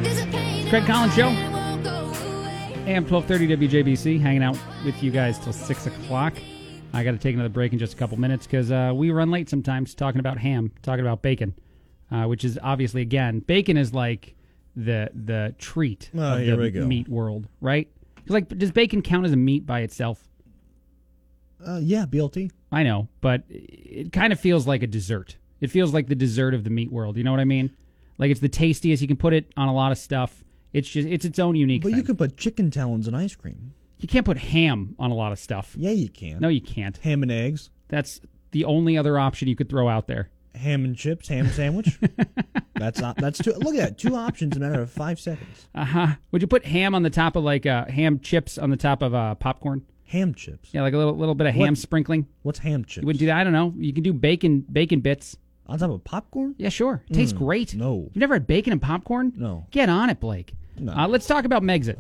[0.03, 1.29] There's a pain Craig Collins Show.
[1.31, 2.73] that won't go away.
[2.87, 6.35] AM 1230 WJBC, hanging out with you guys till 6 o'clock.
[6.93, 9.31] I got to take another break in just a couple minutes because uh, we run
[9.31, 11.55] late sometimes talking about ham, talking about bacon,
[12.11, 14.35] uh, which is obviously, again, bacon is like
[14.85, 17.89] the the treat Oh, of the meat world, right?
[18.29, 20.29] like, does bacon count as a meat by itself?
[21.65, 22.51] Uh, yeah, BLT.
[22.73, 25.37] I know, but it kind of feels like a dessert.
[25.61, 27.17] It feels like the dessert of the meat world.
[27.17, 27.71] You know what I mean?
[28.19, 29.03] Like it's the tastiest.
[29.03, 30.45] You can put it on a lot of stuff.
[30.73, 31.99] It's just it's its own unique But thing.
[31.99, 33.75] you can put chicken talons in ice cream.
[33.99, 35.75] You can't put ham on a lot of stuff.
[35.77, 36.39] Yeah, you can.
[36.41, 36.97] No, you can't.
[36.99, 38.21] Ham and eggs, That's
[38.53, 40.31] the only other option you could throw out there.
[40.55, 41.99] Ham and chips, ham sandwich.
[42.75, 43.53] that's op- that's two.
[43.53, 45.67] Look at that, two options in a matter of five seconds.
[45.75, 46.07] Uh huh.
[46.33, 49.03] Would you put ham on the top of like uh, ham chips on the top
[49.03, 49.83] of uh, popcorn?
[50.07, 50.71] Ham chips.
[50.73, 52.27] Yeah, like a little little bit of ham What- sprinkling.
[52.43, 53.03] What's ham chips?
[53.03, 53.37] You wouldn't do that.
[53.37, 53.73] I don't know.
[53.77, 55.37] You can do bacon bacon bits.
[55.67, 56.55] on top of popcorn?
[56.59, 57.03] Yeah, sure.
[57.09, 57.75] It tastes Mm, great.
[57.75, 58.09] no.
[58.13, 59.33] You've never had bacon and popcorn?
[59.37, 59.67] No.
[59.71, 60.55] Get on it, Blake.
[60.79, 60.93] No.
[60.93, 61.97] Uh, let's talk about Megxit.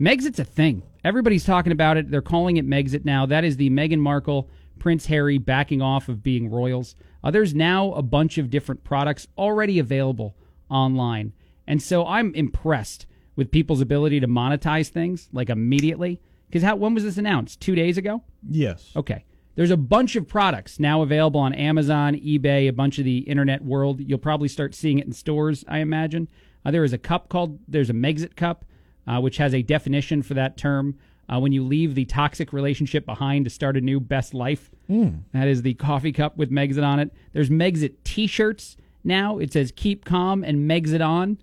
[0.00, 0.82] Megxit's a thing.
[1.04, 2.10] Everybody's talking about it.
[2.10, 3.26] They're calling it Megxit now.
[3.26, 6.96] That is the Meghan Markle, Prince Harry backing off of being royals.
[7.24, 10.36] Uh, there's now a bunch of different products already available
[10.68, 11.32] online.
[11.66, 16.20] And so I'm impressed with people's ability to monetize things like immediately.
[16.46, 17.60] Because how when was this announced?
[17.60, 18.22] Two days ago?
[18.48, 18.92] Yes.
[18.94, 19.24] Okay.
[19.56, 23.64] There's a bunch of products now available on Amazon, eBay, a bunch of the internet
[23.64, 24.00] world.
[24.00, 26.28] You'll probably start seeing it in stores, I imagine.
[26.64, 28.64] Uh, there is a cup called, there's a Megxit cup,
[29.06, 30.96] uh, which has a definition for that term.
[31.32, 35.48] Uh, when you leave the toxic relationship behind to start a new best life, that
[35.48, 37.10] is the coffee cup with Megxit on it.
[37.32, 39.38] There's Megxit t shirts now.
[39.38, 41.38] It says keep calm and Megxit on.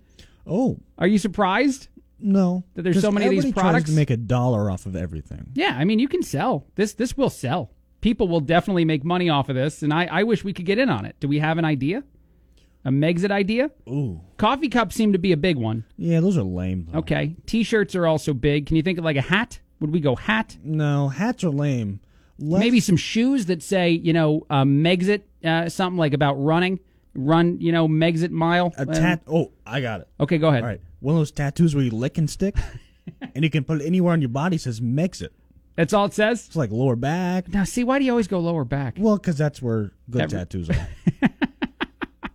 [0.46, 1.88] Oh, Are you surprised?
[2.24, 3.86] No, That there's so many of these products?
[3.86, 5.48] Tries to make a dollar off of everything.
[5.56, 6.94] Yeah, I mean, you can sell this.
[6.94, 7.72] This will sell.
[8.02, 10.78] People will definitely make money off of this, and I, I wish we could get
[10.78, 11.16] in on it.
[11.20, 12.04] Do we have an idea?
[12.86, 13.72] A Megxit idea?
[13.90, 15.84] Ooh, Coffee cups seem to be a big one.
[15.98, 16.88] yeah, those are lame.
[16.92, 17.00] Though.
[17.00, 18.66] Okay, T-shirts are also big.
[18.68, 19.60] Can you think of like a hat?
[19.82, 20.58] Would we go hat?
[20.64, 22.00] No, hats are lame.
[22.40, 26.80] Let's- Maybe some shoes that say, you know, uh, Megxit, uh, something like about running.
[27.14, 28.74] Run, you know, Megxit mile.
[28.78, 29.22] a Uh, tat.
[29.28, 30.08] Oh, I got it.
[30.22, 30.62] Okay, go ahead.
[30.64, 32.56] All right, one of those tattoos where you lick and stick,
[33.36, 34.58] and you can put it anywhere on your body.
[34.58, 35.30] Says Megxit.
[35.76, 36.46] That's all it says.
[36.48, 37.50] It's like lower back.
[37.50, 38.96] Now, see, why do you always go lower back?
[38.98, 40.88] Well, because that's where good Every- tattoos are.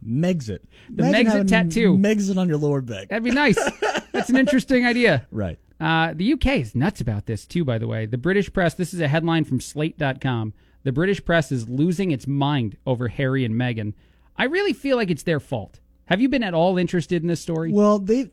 [0.07, 0.59] Megxit.
[0.91, 1.97] The Megxit tattoo.
[1.97, 3.09] Megxit on your lower back.
[3.09, 3.59] That'd be nice.
[4.13, 5.27] That's an interesting idea.
[5.31, 5.59] Right.
[5.79, 8.07] Uh, the UK is nuts about this too, by the way.
[8.07, 10.55] The British press, this is a headline from slate.com.
[10.85, 13.93] The British press is losing its mind over Harry and Meghan.
[14.37, 15.81] I really feel like it's their fault.
[16.07, 17.73] Have you been at all interested in this story?
[17.73, 18.31] Well, they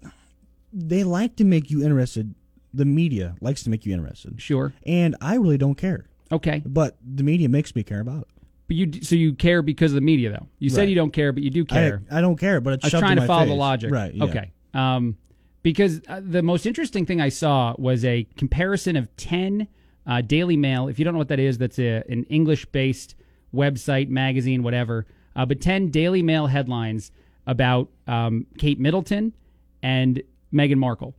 [0.72, 2.36] they like to make you interested.
[2.74, 4.42] The media likes to make you interested.
[4.42, 4.74] Sure.
[4.86, 6.06] And I really don't care.
[6.32, 6.62] Okay.
[6.66, 8.28] But the media makes me care about it.
[8.68, 10.48] But you so you care because of the media though.
[10.60, 12.02] You said you don't care, but you do care.
[12.10, 13.92] I, I don't care, but it's I was trying in to my follow the logic.
[13.92, 14.14] Right.
[14.14, 14.24] yeah.
[14.24, 14.52] Okay.
[14.74, 15.18] Um,
[15.64, 19.68] because uh, the most interesting thing I saw was a comparison of 10
[20.06, 20.88] uh, Daily Mail.
[20.90, 23.16] If you don't know what that is, that's a, an English based
[23.56, 25.08] website, magazine, whatever.
[25.36, 27.12] Uh, but 10 Daily Mail headlines
[27.48, 29.34] about um, Kate Middleton
[29.82, 30.22] and
[30.54, 31.16] Meghan Markle.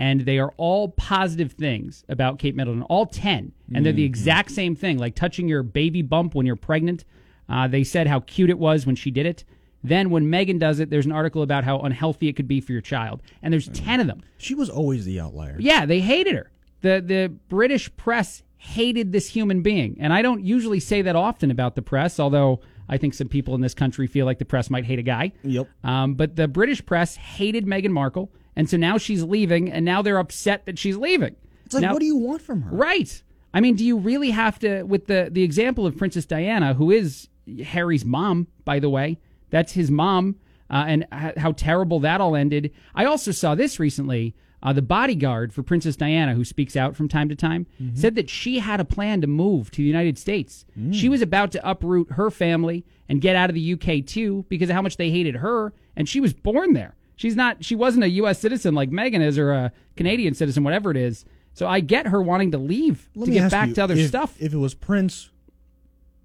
[0.00, 3.52] And they are all positive things about Kate Middleton, all 10.
[3.74, 7.04] And they're the exact same thing, like touching your baby bump when you're pregnant.
[7.48, 9.44] Uh, they said how cute it was when she did it.
[9.84, 12.72] Then when Meghan does it, there's an article about how unhealthy it could be for
[12.72, 13.22] your child.
[13.42, 14.22] And there's 10 of them.
[14.38, 15.56] She was always the outlier.
[15.58, 16.50] Yeah, they hated her.
[16.80, 19.96] The the British press hated this human being.
[20.00, 23.54] And I don't usually say that often about the press, although I think some people
[23.54, 25.32] in this country feel like the press might hate a guy.
[25.44, 25.68] Yep.
[25.84, 30.02] Um, but the British press hated Meghan Markle, and so now she's leaving, and now
[30.02, 31.36] they're upset that she's leaving.
[31.66, 32.74] It's like, Now- what do you want from her?
[32.74, 33.22] Right.
[33.54, 36.90] I mean, do you really have to with the the example of Princess Diana, who
[36.90, 37.28] is
[37.64, 39.18] Harry's mom, by the way?
[39.50, 40.36] That's his mom,
[40.70, 42.72] uh, and how terrible that all ended.
[42.94, 44.34] I also saw this recently.
[44.60, 48.28] Uh, the bodyguard for Princess Diana, who speaks out from time to time, said that
[48.28, 50.66] she had a plan to move to the United States.
[50.90, 54.68] She was about to uproot her family and get out of the UK too because
[54.68, 56.96] of how much they hated her, and she was born there.
[57.14, 57.64] She's not.
[57.64, 58.40] She wasn't a U.S.
[58.40, 61.24] citizen like Meghan is, or a Canadian citizen, whatever it is.
[61.52, 64.08] So I get her wanting to leave Let to get back you, to other if,
[64.08, 64.36] stuff.
[64.40, 65.30] If it was Prince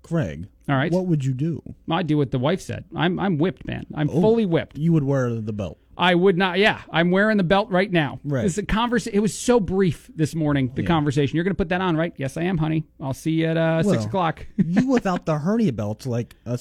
[0.03, 0.91] Craig, All right.
[0.91, 1.61] what would you do?
[1.91, 2.85] I do what the wife said.
[2.95, 3.85] I'm I'm whipped, man.
[3.93, 4.21] I'm Oh.
[4.21, 4.77] fully whipped.
[4.77, 5.77] You would wear the belt.
[5.95, 6.57] I would not.
[6.57, 8.19] Yeah, I'm wearing the belt right now.
[8.23, 8.45] Right.
[8.57, 9.15] A.
[9.15, 10.71] It was so brief this morning.
[10.73, 11.35] The conversation.
[11.35, 12.13] You're going to put that on, right?
[12.17, 12.85] Yes, I am, honey.
[12.99, 14.47] I'll see you at uh, six o'clock.
[14.57, 16.57] you without the hernia belt's like a,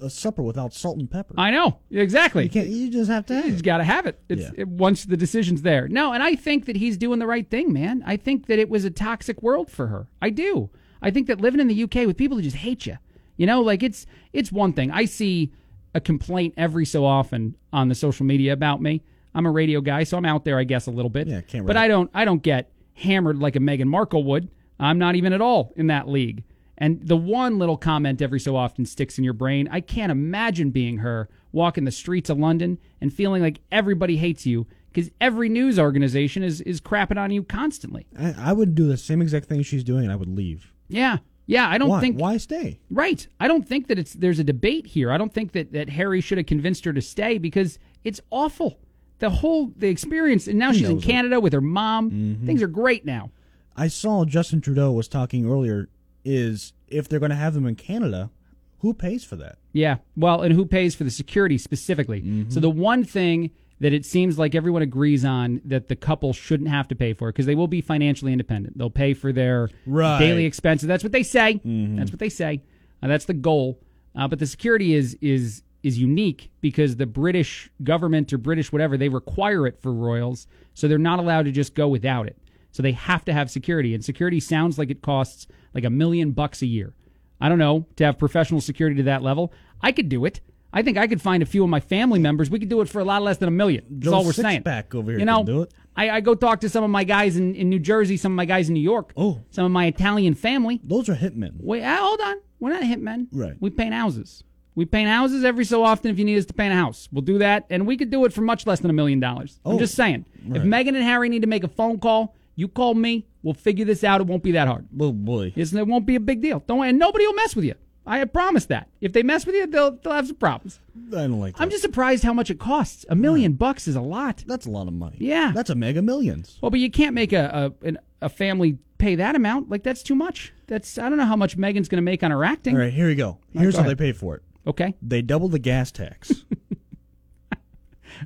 [0.00, 1.34] a supper without salt and pepper.
[1.36, 2.44] I know exactly.
[2.44, 2.68] You can't.
[2.68, 3.34] You just have to.
[3.34, 3.64] Have He's it.
[3.64, 4.20] got to have it.
[4.28, 4.50] It's, Yeah.
[4.56, 4.68] it.
[4.68, 5.88] Once the decision's there.
[5.88, 8.04] No, and I think that he's doing the right thing, man.
[8.06, 10.06] I think that it was a toxic world for her.
[10.20, 10.70] I do.
[11.00, 12.98] I think that living in the UK with people who just hate you,
[13.36, 14.90] you know, like it's it's one thing.
[14.90, 15.52] I see
[15.94, 19.02] a complaint every so often on the social media about me.
[19.34, 21.26] I'm a radio guy, so I'm out there, I guess, a little bit.
[21.26, 21.76] Yeah, can't But.
[21.76, 22.10] I don't.
[22.14, 24.50] I don't get hammered like a Meghan Markle would.
[24.78, 26.44] I'm not even at all in that league.
[26.78, 29.68] And the one little comment every so often sticks in your brain.
[29.70, 34.46] I can't imagine being her walking the streets of London and feeling like everybody hates
[34.46, 38.06] you because every news organization is is crapping on you constantly.
[38.18, 40.72] I, I would do the same exact thing she's doing, and I would leave.
[40.88, 41.18] Yeah.
[41.46, 42.00] Yeah, I don't Why?
[42.00, 42.80] think Why stay?
[42.90, 43.26] Right.
[43.40, 45.10] I don't think that it's there's a debate here.
[45.10, 48.78] I don't think that, that Harry should have convinced her to stay because it's awful.
[49.18, 51.06] The whole the experience and now He she's in knows it.
[51.06, 51.10] Mm-hmm.
[51.10, 52.38] Canada with her mom.
[52.44, 53.30] Things are great now.
[53.76, 55.88] I saw Justin Trudeau was talking earlier.
[56.24, 58.30] Is if they're going to have them in Canada,
[58.78, 59.58] who pays for that?
[59.72, 59.96] Yeah.
[60.16, 62.20] Well, and who pays for the security specifically?
[62.20, 62.50] Mm-hmm.
[62.50, 63.50] So the one thing
[63.82, 67.28] that it seems like everyone agrees on that the couple shouldn't have to pay for
[67.30, 68.78] because they will be financially independent.
[68.78, 70.18] They'll pay for their Right.
[70.18, 70.86] daily expenses.
[70.86, 71.60] That's what they say.
[71.66, 71.96] Mhm.
[71.96, 72.62] That's what they say.
[73.02, 73.80] Uh, that's the goal.
[74.14, 78.96] Uh, but the security is is is unique because the British government or British whatever
[78.96, 82.36] they require it for royals, so they're not allowed to just go without it.
[82.70, 86.30] So they have to have security, and security sounds like it costs like a million
[86.30, 86.94] bucks a year.
[87.40, 89.52] I don't know to have professional security to that level.
[89.80, 90.40] I could do it.
[90.72, 92.48] I think I could find a few of my family members.
[92.50, 93.84] We could do it for a lot less than a million.
[93.90, 94.62] That's Joe all we're saying.
[94.62, 95.74] Sixpack over here you know, can do it.
[95.94, 98.36] I, I go talk to some of my guys in, in New Jersey, some of
[98.36, 99.40] my guys in New York, Oh.
[99.50, 100.80] some of my Italian family.
[100.82, 101.52] Those are hitmen.
[101.58, 102.36] Wait, uh, hold on.
[102.60, 103.26] We're not hitmen.
[103.32, 103.54] Right.
[103.60, 104.44] We paint houses.
[104.74, 107.06] We paint houses every so often if you need us to paint a house.
[107.12, 109.60] We'll do that, and we could do it for much less than a million dollars.
[109.66, 110.24] I'm Oh, just saying.
[110.46, 110.62] If right.
[110.62, 113.26] Meghan and Harry need to make a phone call, you call me.
[113.42, 114.22] We'll figure this out.
[114.22, 114.86] It won't be that hard.
[114.98, 115.52] Oh boy.
[115.56, 116.62] It's, it won't be a big deal.
[116.66, 117.74] Don't and nobody will mess with you.
[118.04, 118.88] I promise that.
[119.00, 120.80] If they mess with you, they'll they'll have some problems.
[121.08, 121.62] I don't like that.
[121.62, 123.06] I'm just surprised how much it costs.
[123.08, 124.42] A million bucks is a lot.
[124.46, 125.16] That's a lot of money.
[125.20, 125.52] Yeah.
[125.54, 126.58] That's a mega millions.
[126.60, 129.70] Well, but you can't make a a, an, a family pay that amount.
[129.70, 130.52] Like that's too much.
[130.66, 132.74] That's I don't know how much Meghan's going to make on her acting.
[132.74, 133.38] All right, here we go.
[133.52, 133.98] Here's go how ahead.
[133.98, 134.42] they pay for it.
[134.66, 134.94] Okay.
[135.00, 136.44] They double the gas tax.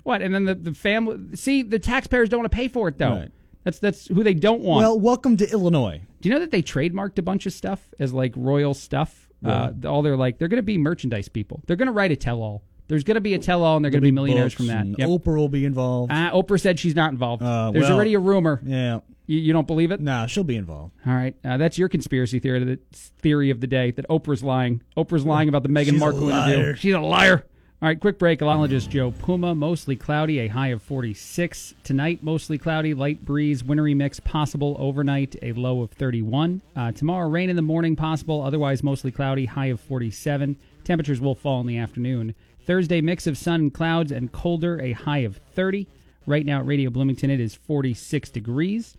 [0.02, 0.22] What?
[0.22, 1.36] And then the, the family.
[1.36, 3.10] See, the taxpayers don't want to pay for it though.
[3.12, 3.30] Right.
[3.64, 4.82] That's that's who they don't want.
[4.82, 6.02] well, welcome to Illinois.
[6.20, 9.25] Do you know that they trademarked a bunch of stuff as like royal stuff?
[9.44, 11.62] Uh, all they're like they're going to be merchandise people.
[11.66, 12.62] They're going to write a tell-all.
[12.88, 14.86] There's going to be a tell-all, and they're going to be millionaires from that.
[14.86, 15.08] Yep.
[15.08, 16.12] Oprah will be involved.
[16.12, 17.42] Uh, Oprah said she's not involved.
[17.42, 18.60] Uh, There's well, already a rumor.
[18.64, 19.00] Yeah.
[19.26, 20.00] You, you don't believe it?
[20.00, 20.94] Nah, she'll be involved.
[21.04, 22.62] All right, uh, that's your conspiracy theory.
[22.62, 24.82] The theory of the day that Oprah's lying.
[24.96, 26.74] Oprah's lying about the Meghan She's Markle interview.
[26.76, 27.44] She's a liar.
[27.82, 28.40] All right, quick break.
[28.40, 29.54] Alologist Joe Puma.
[29.54, 32.22] Mostly cloudy, a high of 46 tonight.
[32.22, 36.62] Mostly cloudy, light breeze, wintry mix possible overnight, a low of 31.
[36.74, 38.40] Uh, tomorrow, rain in the morning possible.
[38.40, 40.56] Otherwise, mostly cloudy, high of 47.
[40.84, 42.34] Temperatures will fall in the afternoon.
[42.64, 45.86] Thursday, mix of sun and clouds and colder, a high of 30.
[46.24, 48.96] Right now at Radio Bloomington, it is 46 degrees.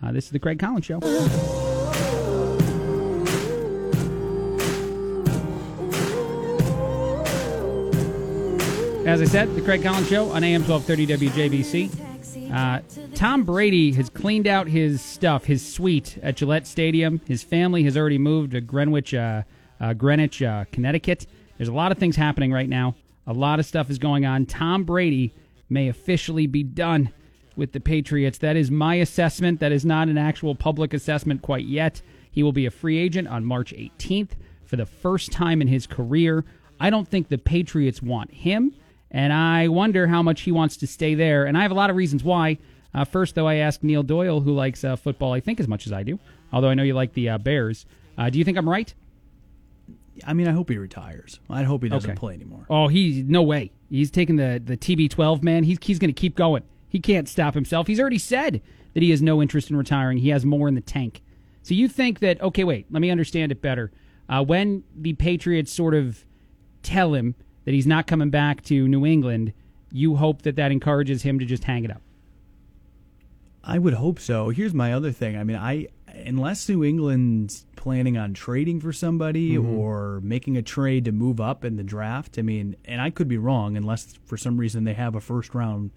[0.00, 1.00] Uh, this is the Craig Collins Show.
[9.06, 12.52] As I said, the Craig Collins Show on AM 1230 WJBC.
[12.52, 12.80] Uh,
[13.14, 17.20] Tom Brady has cleaned out his stuff, his suite at Gillette Stadium.
[17.26, 19.42] His family has already moved to Greenwich, uh,
[19.80, 21.26] uh, Greenwich, uh, Connecticut.
[21.56, 22.94] There's a lot of things happening right now.
[23.26, 24.46] A lot of stuff is going on.
[24.46, 25.32] Tom Brady
[25.68, 27.10] may officially be done
[27.56, 28.38] with the Patriots.
[28.38, 29.60] That is my assessment.
[29.60, 32.02] That is not an actual public assessment quite yet.
[32.30, 34.32] He will be a free agent on March 18th
[34.64, 36.44] for the first time in his career.
[36.78, 38.74] I don't think the Patriots want him,
[39.10, 41.44] and I wonder how much he wants to stay there.
[41.44, 42.58] And I have a lot of reasons why.
[42.92, 45.86] Uh, first, though, I asked Neil Doyle, who likes uh, football, I think, as much
[45.86, 46.18] as I do,
[46.52, 47.86] although I know you like the uh, Bears.
[48.18, 48.92] Uh, do you think I'm right?
[50.26, 51.40] I mean, I hope he retires.
[51.48, 52.18] I hope he doesn't Okay.
[52.18, 52.66] play anymore.
[52.68, 53.70] Oh, he's no way.
[53.88, 55.64] He's taking the the TB12 man.
[55.64, 56.62] He's he's going to keep going.
[56.88, 57.86] He can't stop himself.
[57.86, 58.60] He's already said
[58.94, 60.18] that he has no interest in retiring.
[60.18, 61.22] He has more in the tank.
[61.62, 62.40] So you think that?
[62.42, 62.86] Okay, wait.
[62.90, 63.92] Let me understand it better.
[64.28, 66.24] Uh, when the Patriots sort of
[66.82, 67.34] tell him
[67.70, 69.52] that he's not coming back to New England,
[69.92, 72.02] you hope that that encourages him to just hang it up.
[73.62, 74.48] I would hope so.
[74.48, 75.36] Here's my other thing.
[75.36, 75.86] I mean, I
[76.26, 79.78] unless New England's planning on trading for somebody Mm-hmm.
[79.78, 82.38] or making a trade to move up in the draft.
[82.40, 85.54] I mean, and I could be wrong unless for some reason they have a first
[85.54, 85.92] round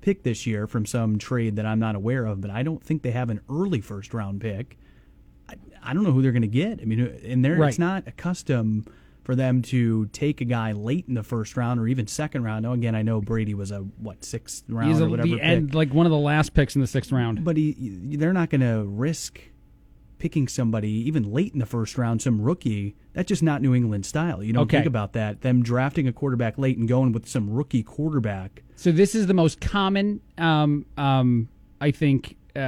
[0.00, 3.02] pick this year from some trade that I'm not aware of, but I don't think
[3.02, 4.76] they have an early first round pick.
[5.48, 5.54] I,
[5.84, 6.80] I don't know who they're going to get.
[6.80, 7.68] I mean, and there Right.
[7.68, 8.84] it's not a custom
[9.22, 12.64] for them to take a guy late in the first round or even second round.
[12.64, 15.74] Now, again, I know Brady was a what sixth round He's or whatever the end,
[15.74, 17.44] like one of the last picks in the sixth round.
[17.44, 17.74] But he,
[18.16, 19.40] they're not going to risk
[20.18, 22.94] picking somebody even late in the first round, some rookie.
[23.12, 24.42] That's just not New England style.
[24.42, 24.76] You don't Okay.
[24.78, 25.40] think about that.
[25.40, 28.62] Them drafting a quarterback late and going with some rookie quarterback.
[28.76, 31.48] So this is the most common, um, um,
[31.80, 32.58] I think, uh,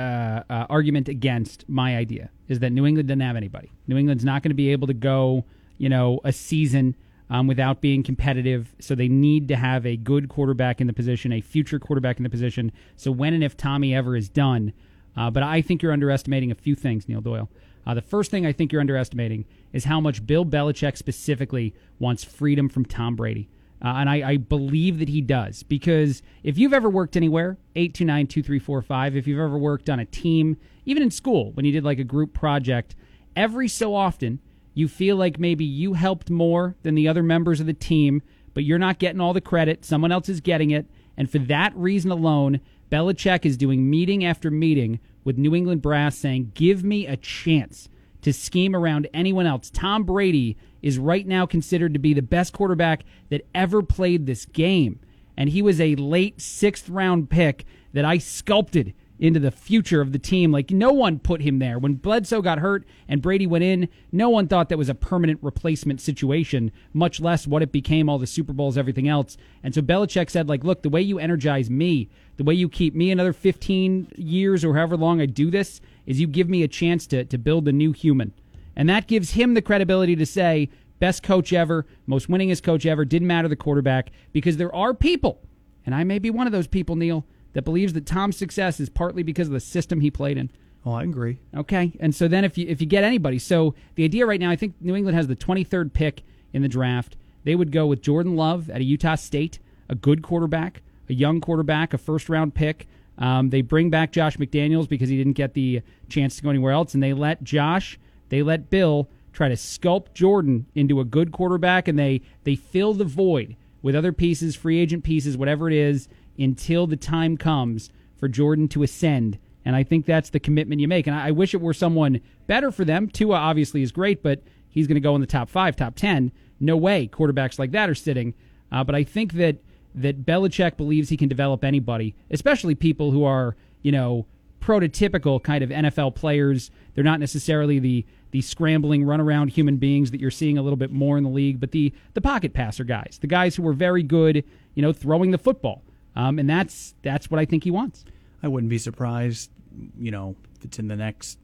[0.51, 3.71] uh, argument against my idea is that New England doesn't have anybody.
[3.87, 5.45] New England's not going to be able to go,
[5.79, 6.97] you know, a season
[7.31, 8.75] um, without being competitive.
[8.81, 12.23] So they need to have a good quarterback in the position, a future quarterback in
[12.23, 12.73] the position.
[12.97, 14.73] So when and if Tommy ever is done,
[15.17, 17.49] uh, but I think you're underestimating a few things, Neil Doyle.
[17.87, 22.25] Uh, the first thing I think you're underestimating is how much Bill Belichick specifically wants
[22.25, 23.49] freedom from Tom Brady.
[23.83, 28.27] Uh, and I, I believe that he does because if you've ever worked anywhere, 829
[28.29, 30.57] 2345, if you've ever worked on a team,
[30.87, 32.97] even in school, when you did like a group project,
[33.37, 34.41] every so often
[34.75, 38.65] you feel like maybe you helped more than the other members of the team, but
[38.65, 39.85] you're not getting all the credit.
[39.85, 40.87] Someone else is getting it.
[41.17, 42.61] And for that reason alone,
[42.91, 47.89] Belichick is doing meeting after meeting with New England brass saying, give me a chance
[48.23, 49.71] to scheme around anyone else.
[49.71, 54.45] Tom Brady is right now considered to be the best quarterback that ever played this
[54.45, 55.01] game.
[55.37, 60.13] And he was a late sixth round pick that I sculpted into the future of
[60.13, 60.51] the team.
[60.51, 61.79] Like no one put him there.
[61.79, 65.39] When Bledsoe got hurt and Brady went in, no one thought that was a permanent
[65.43, 69.37] replacement situation, much less what it became all the Super Bowls, everything else.
[69.63, 72.95] And so Belichick said, like, look, the way you energize me, the way you keep
[72.95, 76.69] me another 15 years or however long I do this, is you give me a
[76.69, 78.33] chance to, to build a new human.
[78.77, 83.05] And that gives him the credibility to say, best coach ever, most winningest coach ever,
[83.05, 85.41] didn't matter the quarterback, because there are people,
[85.87, 88.89] and I may be one of those people, Neil, that believes that Tom's success is
[88.89, 90.51] partly because of the system he played in.
[90.87, 91.39] Oh, I agree.
[91.57, 94.51] Okay, and so then if you if you get anybody, so the idea right now,
[94.51, 97.17] I think New England has the 23rd pick in the draft.
[97.45, 101.41] They would go with Jordan Love at a Utah State, a good quarterback, a young
[101.41, 102.87] quarterback, a first round pick.
[103.17, 106.73] Um, they bring back Josh McDaniels because he didn't get the chance to go anywhere
[106.73, 107.99] else, and they let Josh,
[108.29, 112.93] they let Bill try to sculpt Jordan into a good quarterback, and they they fill
[112.93, 116.09] the void with other pieces, free agent pieces, whatever it is,
[116.39, 119.39] until the time comes for Jordan to ascend.
[119.65, 121.07] And I think that's the commitment you make.
[121.07, 123.09] And I, wish it were someone better for them.
[123.09, 126.33] Tua obviously is great, but he's going to go in the top five, top ten.
[126.61, 128.35] No way quarterbacks like that are sitting.
[128.71, 129.57] Uh, but I think that
[129.95, 134.27] that Belichick believes he can develop anybody, especially people who are you know
[134.61, 136.71] prototypical kind of NFL players.
[136.95, 140.91] They're not necessarily the the scrambling runaround human beings that you're seeing a little bit
[140.91, 144.03] more in the league, but the the pocket passer guys, the guys who are very
[144.03, 145.83] good, you know, throwing the football.
[146.17, 148.05] Um, and that's that's what I think he wants.
[148.43, 149.51] I wouldn't be surprised,
[149.99, 151.39] you know, if it's in the next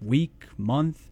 [0.00, 1.10] week, month,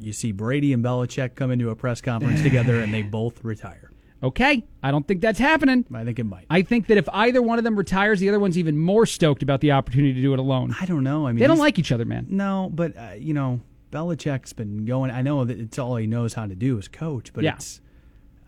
[0.00, 3.90] you see Brady and Belichick come into a press conference together and they both retire.
[4.22, 5.84] Okay, I don't think that's happening.
[5.92, 6.46] I think it might.
[6.48, 9.42] I think that if either one of them retires, the other one's even more stoked
[9.42, 10.74] about the opportunity to do it alone.
[10.80, 11.26] I don't know.
[11.26, 12.26] I mean, they don't like each other, man.
[12.30, 13.60] No, but uh, you know,
[13.92, 15.10] Belichick's been going.
[15.10, 17.54] I know that it's all he knows how to do is coach, but Yeah.
[17.56, 17.82] it's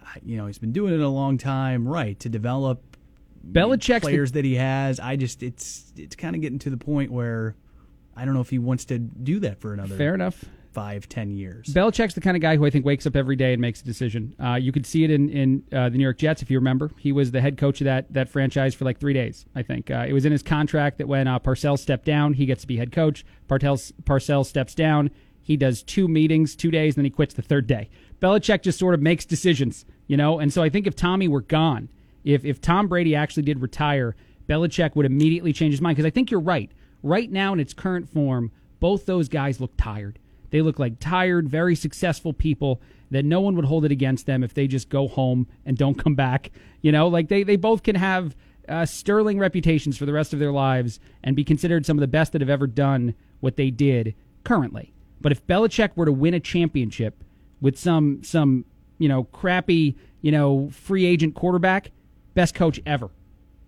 [0.03, 2.19] uh, you know he's been doing it a long time, right?
[2.21, 2.96] To develop
[3.53, 4.99] Belichick's the- players that he has.
[5.01, 7.55] I just it's it's kind of getting to the point where
[8.17, 10.45] I don't know if he wants to do that for another Fair enough.
[10.73, 11.69] five ten years.
[11.69, 13.85] Belichick's the kind of guy who I think wakes up every day and makes a
[13.85, 14.35] decision.
[14.43, 16.91] Uh, you could see it in in uh, the New York Jets if you remember.
[16.99, 19.45] He was the head coach of that that franchise for like three days.
[19.55, 22.47] I think uh, it was in his contract that when uh, Parcells stepped down, he
[22.47, 23.25] gets to be head coach.
[23.49, 25.11] Parcells Parcells steps down.
[25.43, 27.89] He does two meetings, two days, and then he quits the third day.
[28.21, 30.41] Belichick just sort of makes decisions, you know.
[30.41, 31.89] And so I think if Tommy were gone,
[32.27, 34.15] if if Tom Brady actually did retire,
[34.49, 36.71] Belichick would immediately change his mind because I think you're right.
[37.03, 38.51] Right now in its current form,
[38.81, 40.19] both those guys look tired.
[40.51, 44.43] They look like tired, very successful people that no one would hold it against them
[44.43, 46.51] if they just go home and don't come back.
[46.83, 48.37] You know, like they, they both can have
[48.69, 52.09] uh, sterling reputations for the rest of their lives and be considered some of the
[52.09, 54.15] best that have ever done what they did
[54.45, 54.93] currently.
[55.21, 57.23] But if Belichick were to win a championship
[57.61, 58.65] with some some
[58.99, 61.91] you know crappy you know free agent quarterback,
[62.37, 63.11] best coach ever,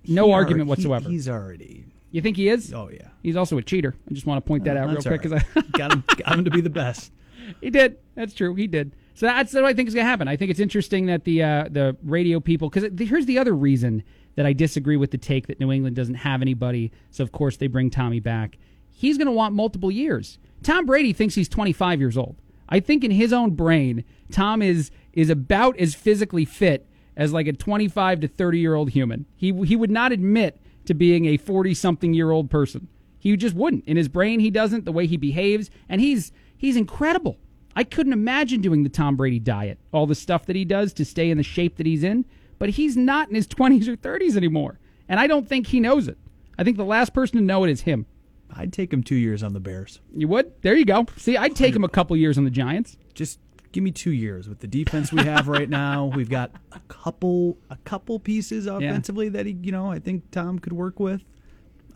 [0.06, 1.08] no He argument alre- he- whatsoever.
[1.10, 1.86] he's already.
[2.12, 2.72] you think he is?
[2.72, 3.08] Oh yeah.
[3.22, 3.96] He's also a cheater.
[4.08, 6.38] I just want to point that Oh, out real quick because I got him got
[6.38, 7.10] him to be the best.
[7.60, 7.96] he did.
[8.14, 8.54] That's true.
[8.54, 8.94] He did.
[9.14, 10.28] So that's what I think is going to happen.
[10.28, 14.04] I think it's interesting that the uh, the radio people because here's the other reason
[14.36, 16.92] that I disagree with the take that New England doesn't have anybody.
[17.10, 18.56] So of course they bring Tommy back.
[18.92, 20.38] He's going to want multiple years.
[20.62, 22.36] Tom Brady thinks he's 25 years old.
[22.68, 26.86] I think in his own brain, Tom is is about as physically fit
[27.18, 29.26] as like a 25 to 30 year old human.
[29.36, 32.88] He he would not admit to being a 40 something year old person.
[33.18, 33.84] He just wouldn't.
[33.84, 34.86] In his brain, he doesn't.
[34.86, 37.36] The way he behaves, and he's he's incredible.
[37.76, 41.04] I couldn't imagine doing the Tom Brady diet, all the stuff that he does to
[41.04, 42.24] stay in the shape that he's in.
[42.58, 46.08] But he's not in his 20s or 30s anymore, and I don't think he knows
[46.08, 46.18] it.
[46.58, 48.06] I think the last person to know it is him.
[48.50, 50.00] I'd take him two years on the Bears.
[50.12, 50.60] You would?
[50.62, 51.06] There you go.
[51.16, 52.96] See, I'd take him a couple years on the Giants.
[53.14, 53.38] Just
[53.72, 56.06] give me two years with the defense we have right now.
[56.14, 60.58] We've got a couple a couple pieces offensively that he you know I think Tom
[60.58, 61.22] could work with.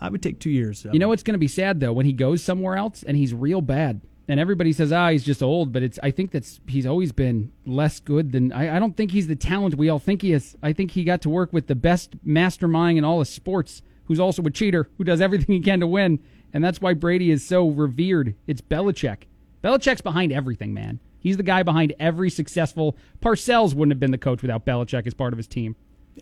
[0.00, 0.84] I would take two years.
[0.90, 3.32] You know what's going to be sad though when he goes somewhere else and he's
[3.32, 6.86] real bad, and everybody says, "Ah, he's just old," but it's I think that's he's
[6.86, 10.22] always been less good than I, I don't think he's the talent we all think
[10.22, 10.56] he is.
[10.62, 14.18] I think he got to work with the best mastermind in all of sports, who's
[14.20, 16.18] also a cheater, who does everything he can to win,
[16.52, 18.34] and that's why Brady is so revered.
[18.46, 19.24] It's Belichick.
[19.62, 20.98] Belichick's behind everything, man.
[21.22, 22.96] He's the guy behind every successful.
[23.20, 25.76] Parcells wouldn't have been the coach without Belichick as part of his team.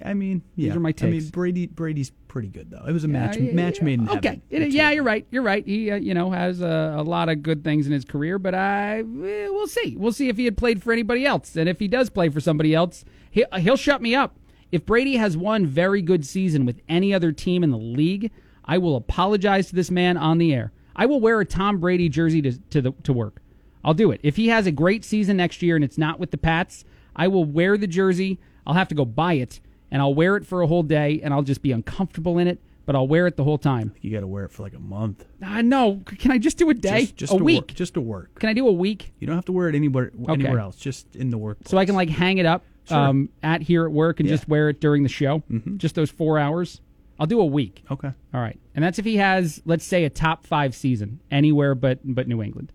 [0.04, 1.02] I mean, These are my takes.
[1.08, 1.28] I mean.
[1.30, 2.84] Brady Brady's pretty good though.
[2.86, 4.28] It was a match Yeah, yeah, match made in okay.
[4.28, 4.42] heaven.
[4.48, 5.26] It- yeah, you're right.
[5.32, 5.66] You're right.
[5.66, 8.54] He, uh, you know, has a, a lot of good things in his career, but
[8.54, 9.02] I, eh,
[9.48, 9.96] we'll see.
[9.96, 12.38] We'll see if he had played for anybody else, and if he does play for
[12.38, 14.36] somebody else, he, he'll shut me up.
[14.70, 18.30] If Brady has one very good season with any other team in the league,
[18.64, 20.70] I will apologize to this man on the air.
[20.94, 23.42] I will wear a Tom Brady jersey to to the to work.
[23.84, 24.20] I'll do it.
[24.22, 26.84] If he has a great season next year and it's not with the Pats,
[27.16, 28.38] I will wear the jersey.
[28.66, 29.60] I'll have to go buy it,
[29.90, 32.60] and I'll wear it for a whole day, and I'll just be uncomfortable in it.
[32.86, 33.92] But I'll wear it the whole time.
[34.00, 35.24] You got to wear it for like a month.
[35.40, 37.02] Uh, no, can I just do a day?
[37.02, 37.60] Just, just a to week?
[37.62, 38.38] Work, just to work.
[38.40, 39.12] Can I do a week?
[39.20, 40.76] You don't have to wear it anywhere anywhere else.
[40.76, 41.58] Just in the work.
[41.66, 42.98] So I can like hang it up Sure.
[42.98, 44.34] um, at here at work and Yeah.
[44.34, 45.42] just wear it during the show.
[45.76, 46.80] Just those four hours.
[47.20, 47.84] I'll do a week.
[47.90, 48.10] Okay.
[48.34, 52.00] All right, and that's if he has, let's say, a top five season anywhere but
[52.02, 52.72] but New England.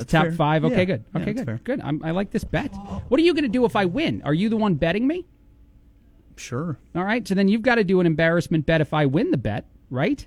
[0.00, 0.32] That's top fair.
[0.32, 0.64] five?
[0.64, 0.84] Okay, Yeah.
[0.84, 1.04] good.
[1.16, 1.46] Okay, that's good.
[1.46, 1.60] fair.
[1.64, 1.80] Good.
[1.82, 2.74] I'm, I like this bet.
[3.08, 4.22] What are you going to do if I win?
[4.24, 5.26] Are you the one betting me?
[6.36, 6.78] Sure.
[6.94, 7.26] All right.
[7.26, 10.24] So then you've got to do an embarrassment bet if I win the bet, right?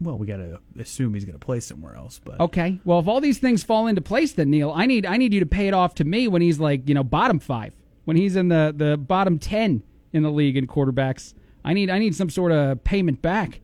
[0.00, 2.78] Well, we got to assume he's going to play somewhere else, but Okay.
[2.84, 5.40] Well, if all these things fall into place, then Neil, I need I need you
[5.40, 8.36] to pay it off to me when he's like you know bottom five, when he's
[8.36, 11.34] in the the bottom ten in the league in quarterbacks.
[11.64, 13.60] I need I need some sort of payment back.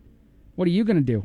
[0.56, 1.20] What are you going to do?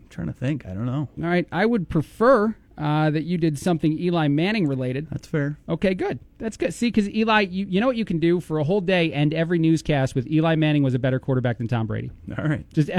[0.00, 0.64] I'm trying to think.
[0.64, 1.08] I don't know.
[1.20, 1.48] All right.
[1.50, 5.08] I would prefer uh, that you did something Eli Manning related.
[5.10, 5.58] That's fair.
[5.68, 6.20] Okay, good.
[6.38, 6.72] That's good.
[6.72, 9.34] See, because Eli, you, you know what you can do for a whole day and
[9.34, 12.10] every newscast with Eli Manning was a better quarterback than Tom Brady.
[12.38, 12.64] All right.
[12.72, 12.88] Just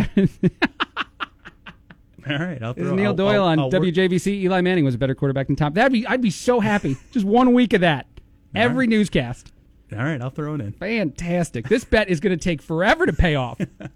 [2.30, 2.62] All right.
[2.62, 4.28] I'll throw, Neil I'll- Doyle I'll- on I'll WJBC.
[4.44, 5.74] Eli Manning was a better quarterback than Tom.
[5.74, 6.98] That'd be I'd be so happy.
[7.12, 8.06] Just one week of that.
[8.54, 9.52] Every newscast.
[9.94, 10.22] All right.
[10.22, 10.74] I'll throw it in.
[10.74, 11.70] Fantastic.
[11.70, 13.58] This bet is going to take forever to pay off.
[13.78, 13.90] but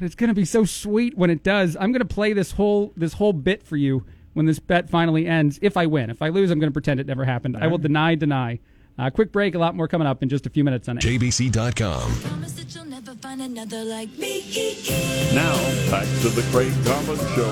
[0.00, 1.76] it's going to be so sweet when it does.
[1.78, 4.04] I'm going to play this whole this whole bit for you
[4.34, 5.58] when this bet finally ends.
[5.62, 7.56] If I win, if I lose, I'm going to pretend it never happened.
[7.56, 8.58] I will deny, deny.
[8.98, 9.54] Uh, quick break.
[9.54, 11.02] A lot more coming up in just a few minutes on it.
[11.02, 12.12] JBC.com.
[15.34, 15.54] Now,
[15.90, 17.48] back to the Craig Collins Show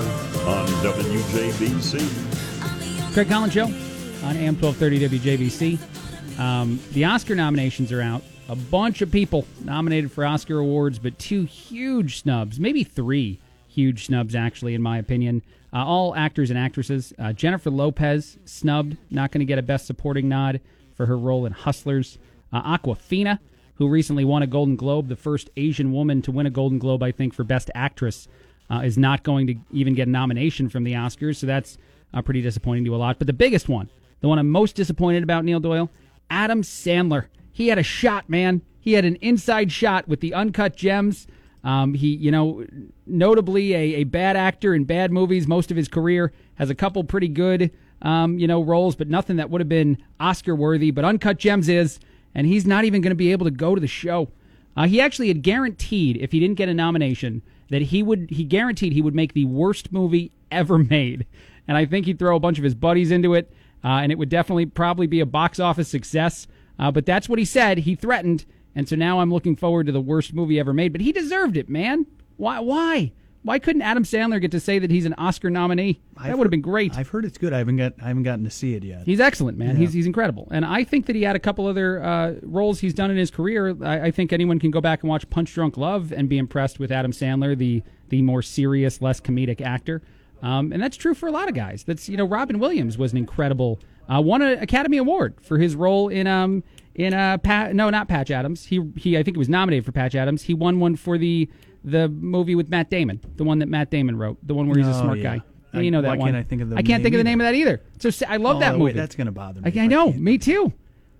[0.47, 3.13] on WJBC.
[3.13, 6.39] Craig Collins Show on AM 1230 WJBC.
[6.39, 8.23] Um, the Oscar nominations are out.
[8.49, 14.05] A bunch of people nominated for Oscar awards, but two huge snubs, maybe three huge
[14.05, 15.41] snubs, actually, in my opinion.
[15.73, 17.13] Uh, all actors and actresses.
[17.17, 20.59] Uh, Jennifer Lopez snubbed, not going to get a Best Supporting nod
[20.95, 22.17] for her role in Hustlers.
[22.51, 23.39] Uh, Awkwafina,
[23.75, 27.01] who recently won a Golden Globe, the first Asian woman to win a Golden Globe,
[27.01, 28.27] I think, for Best Actress,
[28.69, 31.37] uh, is not going to even get a nomination from the Oscars.
[31.37, 31.77] So that's
[32.13, 33.17] uh, pretty disappointing to a lot.
[33.17, 35.89] But the biggest one, the one I'm most disappointed about, Neil Doyle,
[36.29, 37.27] Adam Sandler.
[37.51, 38.61] He had a shot, man.
[38.79, 41.27] He had an inside shot with the uncut gems.
[41.63, 42.65] Um, he, you know,
[43.05, 47.03] notably a, a bad actor in bad movies most of his career, has a couple
[47.03, 50.91] pretty good, um, you know, roles, but nothing that would have been Oscar worthy.
[50.91, 51.99] But Uncut Gems is,
[52.33, 54.29] and he's not even going to be able to go to the show.
[54.75, 58.29] Uh, he actually had guaranteed, if he didn't get a nomination, that he would.
[58.29, 61.25] He guaranteed he would make the worst movie ever made,
[61.67, 63.51] and I think he'd throw a bunch of his buddies into it,
[63.83, 66.47] uh, and it would definitely probably be a box office success.
[66.79, 67.79] Uh, but that's what he said.
[67.79, 68.45] He threatened,
[68.75, 70.91] and so now I'm looking forward to the worst movie ever made.
[70.91, 72.05] But he deserved it, man.
[72.37, 72.59] Why?
[72.59, 73.11] Why?
[73.43, 75.99] Why couldn't Adam Sandler get to say that he's an Oscar nominee?
[76.23, 76.95] That would have been great.
[76.95, 77.53] I've heard it's good.
[77.53, 77.93] I haven't got.
[78.01, 79.03] I haven't gotten to see it yet.
[79.05, 79.69] He's excellent, man.
[79.69, 79.77] Yeah.
[79.77, 82.93] He's he's incredible, and I think that he had a couple other uh, roles he's
[82.93, 83.75] done in his career.
[83.83, 86.79] I, I think anyone can go back and watch Punch Drunk Love and be impressed
[86.79, 90.03] with Adam Sandler, the the more serious, less comedic actor.
[90.43, 91.83] Um, and that's true for a lot of guys.
[91.83, 95.75] That's you know Robin Williams was an incredible, uh, won an Academy Award for his
[95.75, 96.63] role in um
[97.05, 98.65] in uh Pat no not Patch Adams.
[98.65, 100.43] He he I think he was nominated for Patch Adams.
[100.43, 101.49] He won one for the
[101.83, 104.87] the movie with Matt Damon, the one that Matt Damon wrote, the one where he's
[104.87, 105.37] a Oh, smart yeah.
[105.37, 105.43] guy.
[105.73, 106.27] I- you know that why one.
[106.33, 107.81] can't I think of the I can't think of the name name of that either.
[107.99, 108.93] So sa- I love Oh, that wait, movie.
[108.93, 110.73] that's gonna bother me I, I know, me too.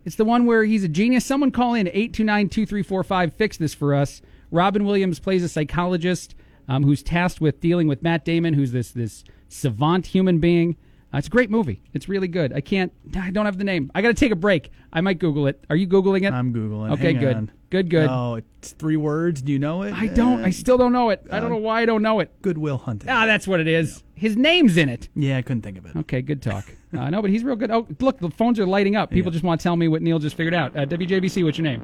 [0.06, 1.26] It's the one where he's a genius.
[1.26, 3.34] Someone call in eight two nine two three four five.
[3.34, 4.22] Fix this for us.
[4.52, 6.36] Robin Williams plays a psychologist
[6.68, 10.76] um, who's tasked with dealing with Matt Damon, who's this this savant human being.
[11.14, 11.82] Uh, it's a great movie.
[11.94, 12.54] It's really good.
[12.54, 12.92] I can't.
[13.18, 13.92] I don't have the name.
[13.94, 14.72] I got to take a break.
[14.94, 15.64] I might Google it.
[15.70, 16.34] Are you googling it?
[16.34, 16.92] I'm googling.
[16.94, 17.36] Okay, Hang good.
[17.36, 17.52] on.
[17.70, 18.10] Good, good.
[18.10, 19.42] Oh, it's three words.
[19.42, 19.94] Do you know it?
[19.94, 20.44] I don't.
[20.44, 21.26] I still don't know it.
[21.32, 22.32] I don't know why I don't know it.
[22.42, 23.10] Good Will Hunting.
[23.10, 24.04] Ah, that's what it is.
[24.16, 25.10] His name's in it.
[25.16, 25.96] Yeah, I couldn't think of it.
[25.96, 26.66] Okay, good talk.
[26.98, 27.72] Uh, no, but he's real good.
[27.72, 29.10] Oh, look, the phones are lighting up.
[29.10, 30.76] People just want to tell me what Neil just figured out.
[30.78, 31.82] Uh, WJBC, what's your name?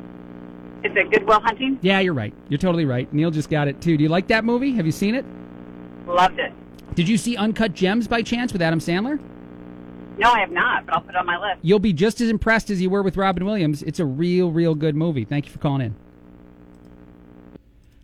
[0.83, 1.79] Is it Good Will Hunting?
[1.81, 2.33] Yeah, you're right.
[2.49, 3.11] You're totally right.
[3.13, 3.97] Neil just got it too.
[3.97, 4.73] Do you like that movie?
[4.73, 5.25] Have you seen it?
[6.05, 6.53] Loved it.
[6.95, 9.19] Did you see Uncut Gems by chance with Adam Sandler?
[10.17, 11.59] No, I have not, but I'll put it on my list.
[11.61, 13.83] You'll be just as impressed as you were with Robin Williams.
[13.83, 15.25] It's a real, real good movie.
[15.25, 15.95] Thank you for calling in.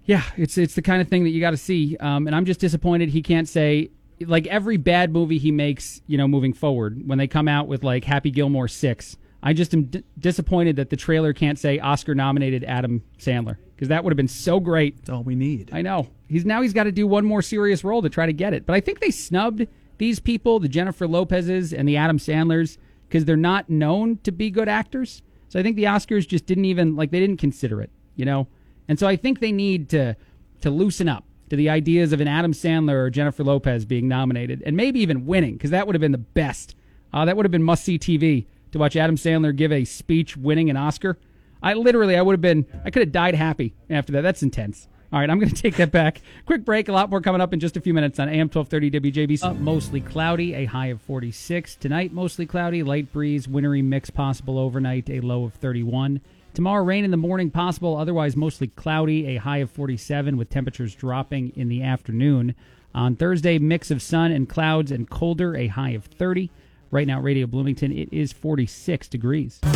[0.05, 2.45] Yeah, it's it's the kind of thing that you got to see, um, and I'm
[2.45, 7.07] just disappointed he can't say like every bad movie he makes, you know, moving forward
[7.07, 9.17] when they come out with like Happy Gilmore six.
[9.45, 13.89] I just am d- disappointed that the trailer can't say Oscar nominated Adam Sandler because
[13.89, 14.95] that would have been so great.
[14.97, 15.69] That's all we need.
[15.73, 18.33] I know he's now he's got to do one more serious role to try to
[18.33, 19.67] get it, but I think they snubbed
[19.97, 22.77] these people, the Jennifer Lopez's and the Adam Sandlers,
[23.07, 25.21] because they're not known to be good actors.
[25.49, 28.47] So I think the Oscars just didn't even like they didn't consider it, you know.
[28.87, 30.15] And so I think they need to
[30.61, 34.63] to loosen up to the ideas of an Adam Sandler or Jennifer Lopez being nominated
[34.65, 36.75] and maybe even winning because that would have been the best.
[37.11, 40.35] Uh, that would have been must see TV to watch Adam Sandler give a speech
[40.35, 41.17] winning an Oscar.
[41.61, 44.21] I literally I would have been I could have died happy after that.
[44.21, 44.87] That's intense.
[45.13, 46.21] All right, I'm going to take that back.
[46.45, 46.89] Quick break.
[46.89, 49.43] A lot more coming up in just a few minutes on AM 1230 WJBC.
[49.43, 51.75] Uh, mostly cloudy, a high of 46.
[51.75, 56.19] Tonight, mostly cloudy, light breeze, wintry mix possible overnight, a low of 31.
[56.55, 60.95] Tomorrow, rain in the morning possible, otherwise mostly cloudy, a high of 47 with temperatures
[60.95, 62.55] dropping in the afternoon.
[62.95, 66.51] On Thursday, mix of sun and clouds and colder, a high of 30.
[66.93, 69.59] Right now, Radio Bloomington, it is 46 degrees.
[69.63, 69.71] You're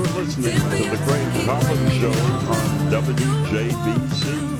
[0.00, 4.50] listening to the Craig Collins Show on WJBC.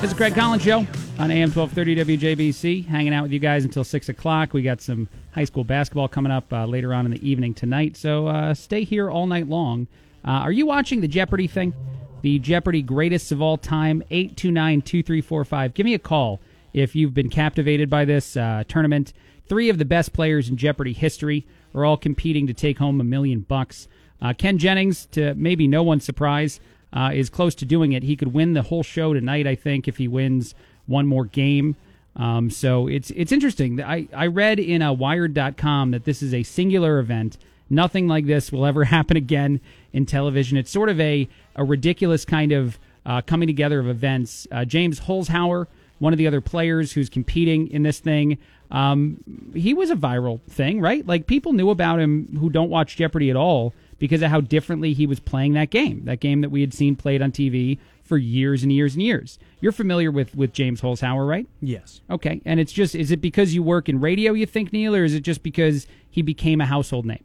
[0.00, 0.86] This is Craig Collins Show
[1.18, 4.54] on AM 1230 WJBC, hanging out with you guys until 6 o'clock.
[4.54, 7.98] We got some high school basketball coming up uh, later on in the evening tonight,
[7.98, 9.88] so uh, stay here all night long.
[10.24, 11.74] Uh, are you watching the Jeopardy thing?
[12.22, 15.74] The Jeopardy greatest of all time, 829 2345.
[15.74, 16.40] Give me a call
[16.72, 19.12] if you've been captivated by this uh, tournament.
[19.46, 23.04] Three of the best players in Jeopardy history are all competing to take home a
[23.04, 23.88] million bucks.
[24.20, 26.60] Uh, Ken Jennings, to maybe no one's surprise,
[26.92, 28.02] uh, is close to doing it.
[28.02, 30.54] He could win the whole show tonight, I think, if he wins
[30.86, 31.76] one more game.
[32.14, 33.82] Um, so it's it's interesting.
[33.82, 37.38] I, I read in uh, Wired.com that this is a singular event.
[37.72, 39.60] Nothing like this will ever happen again
[39.92, 40.58] in television.
[40.58, 44.46] It's sort of a, a ridiculous kind of uh, coming together of events.
[44.52, 45.66] Uh, James Holzhauer,
[45.98, 48.38] one of the other players who's competing in this thing,
[48.70, 49.22] um,
[49.54, 51.06] he was a viral thing, right?
[51.06, 54.92] Like people knew about him who don't watch Jeopardy at all because of how differently
[54.92, 56.04] he was playing that game.
[56.04, 59.38] That game that we had seen played on TV for years and years and years.
[59.60, 61.46] You're familiar with with James Holzhauer, right?
[61.60, 62.00] Yes.
[62.10, 65.04] Okay, and it's just is it because you work in radio, you think, Neil, or
[65.04, 67.24] is it just because he became a household name?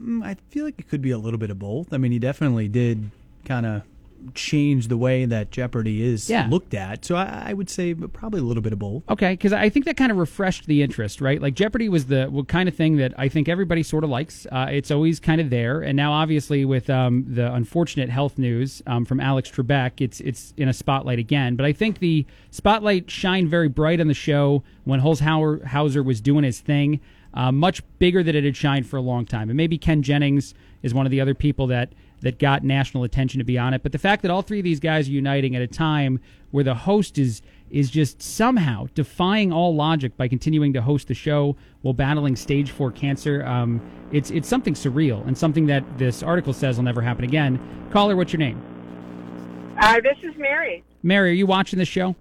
[0.00, 1.92] Mm, I feel like it could be a little bit of both.
[1.92, 3.10] I mean, he definitely did
[3.44, 3.82] kind of
[4.34, 6.48] change the way that Jeopardy is Yeah.
[6.50, 7.04] looked at.
[7.04, 9.04] So I, I would say probably a little bit of both.
[9.08, 11.40] Okay, because I think that kind of refreshed the interest, right?
[11.40, 14.46] Like Jeopardy was the well, kind of thing that I think everybody sort of likes.
[14.50, 18.82] Uh, it's always kind of there, and now obviously with um, the unfortunate health news
[18.86, 21.54] um, from Alex Trebek, it's it's in a spotlight again.
[21.54, 26.20] But I think the spotlight shined very bright on the show when Holzhauer Hauser was
[26.20, 27.00] doing his thing,
[27.36, 29.50] uh, much bigger than it had shined for a long time.
[29.50, 33.38] And maybe Ken Jennings is one of the other people that that got national attention
[33.38, 33.82] to be on it.
[33.82, 36.18] But the fact that all three of these guys are uniting at a time
[36.50, 41.14] where the host is is just somehow defying all logic by continuing to host the
[41.14, 43.44] show while battling stage four cancer.
[43.44, 43.82] Um,
[44.12, 47.60] it's it's something surreal and something that this article says will never happen again.
[47.92, 48.60] Caller, what's your name?
[49.78, 50.82] Uh, this is Mary.
[51.02, 52.16] Mary, are you watching this show?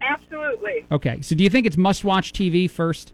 [0.00, 0.86] Absolutely.
[0.92, 3.12] Okay, so do you think it's must watch TV first?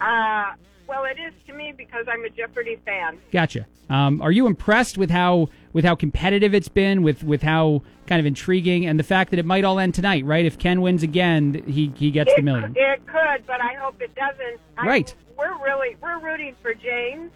[0.00, 0.54] Uh,
[0.86, 3.18] well, it is to me because I'm a Jeopardy fan.
[3.32, 3.66] Gotcha.
[3.90, 8.20] Um, are you impressed with how with how competitive it's been, with with how kind
[8.20, 10.44] of intriguing, and the fact that it might all end tonight, right?
[10.44, 12.74] If Ken wins again, he he gets the million.
[12.76, 14.60] It could, but I hope it doesn't.
[14.76, 15.14] I- Right.
[15.36, 17.30] we're really we're rooting for James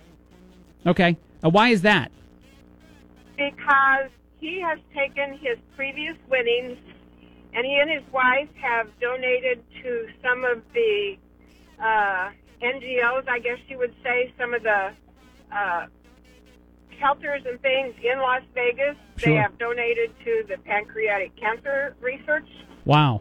[0.86, 1.16] Okay.
[1.44, 2.10] Uh, why is that?
[3.36, 4.10] because
[4.40, 6.76] he has taken his previous winnings,
[7.54, 11.16] and he and his wife have donated to some of the
[11.82, 12.30] uh,
[12.62, 14.92] NGOs, I guess you would say, some of the
[15.54, 15.86] uh,
[16.98, 18.96] shelters and things in Las Vegas.
[19.22, 22.48] They have donated to the pancreatic cancer research.
[22.84, 23.20] Wow.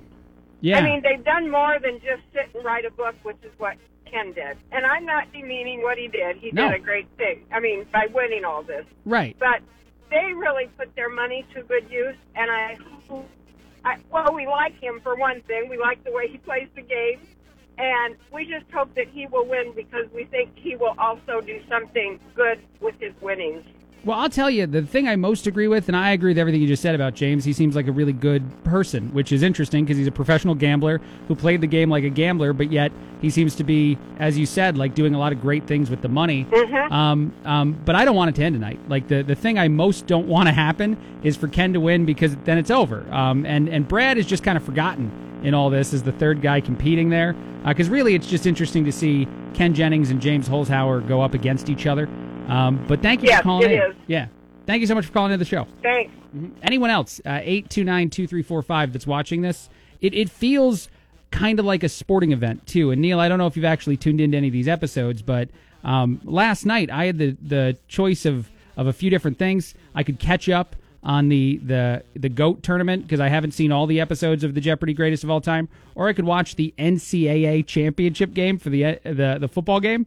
[0.61, 0.77] Yeah.
[0.77, 3.77] I mean, they've done more than just sit and write a book, which is what
[4.09, 4.57] Ken did.
[4.71, 6.37] And I'm not demeaning what he did.
[6.37, 6.69] He No.
[6.69, 7.45] did a great thing.
[7.51, 8.85] I mean, by winning all this.
[9.05, 9.35] right.
[9.39, 9.61] But
[10.09, 12.77] they really put their money to good use, and I,
[13.85, 15.69] I well, we like him for one thing.
[15.69, 17.21] We like the way he plays the game,
[17.81, 21.59] and we just hope that he will win because we think he will also do
[21.67, 23.65] something good with his winnings.
[24.03, 26.59] Well, I'll tell you, the thing I most agree with, and I agree with everything
[26.59, 29.85] you just said about James, he seems like a really good person, which is interesting
[29.85, 33.29] because he's a professional gambler who played the game like a gambler, but yet he
[33.29, 36.09] seems to be, as you said, like doing a lot of great things with the
[36.09, 36.47] money.
[36.91, 38.79] Um, um, but I don't want it to end tonight.
[38.89, 42.05] Like the, the thing I most don't want to happen is for Ken to win
[42.05, 43.05] because then it's over.
[43.13, 46.41] Um, and, and Brad is just kind of forgotten in all this as the third
[46.41, 47.33] guy competing there.
[47.65, 51.69] Because really, it's just interesting to see Ken Jennings and James Holzhauer go up against
[51.69, 52.07] each other.
[52.47, 53.81] Um, but thank you Yes, for calling in.
[53.81, 53.95] is.
[54.07, 54.27] Yeah.
[54.65, 55.67] Thank you so much for calling into the show.
[55.81, 56.13] Thanks.
[56.63, 57.19] Anyone else?
[57.25, 59.69] Uh, 829-2345 that's watching this.
[59.99, 60.89] It, it feels
[61.31, 62.91] kind of like a sporting event, too.
[62.91, 65.49] And Neil, I don't know if you've actually tuned into any of these episodes, but
[65.83, 69.73] um, last night I had the, the choice of, of a few different things.
[69.95, 73.87] I could catch up on the, the, the GOAT tournament because I haven't seen all
[73.87, 77.65] the episodes of the Jeopardy Greatest of All Time, or I could watch the NCAA
[77.65, 80.05] championship game for the, uh, the, the football game.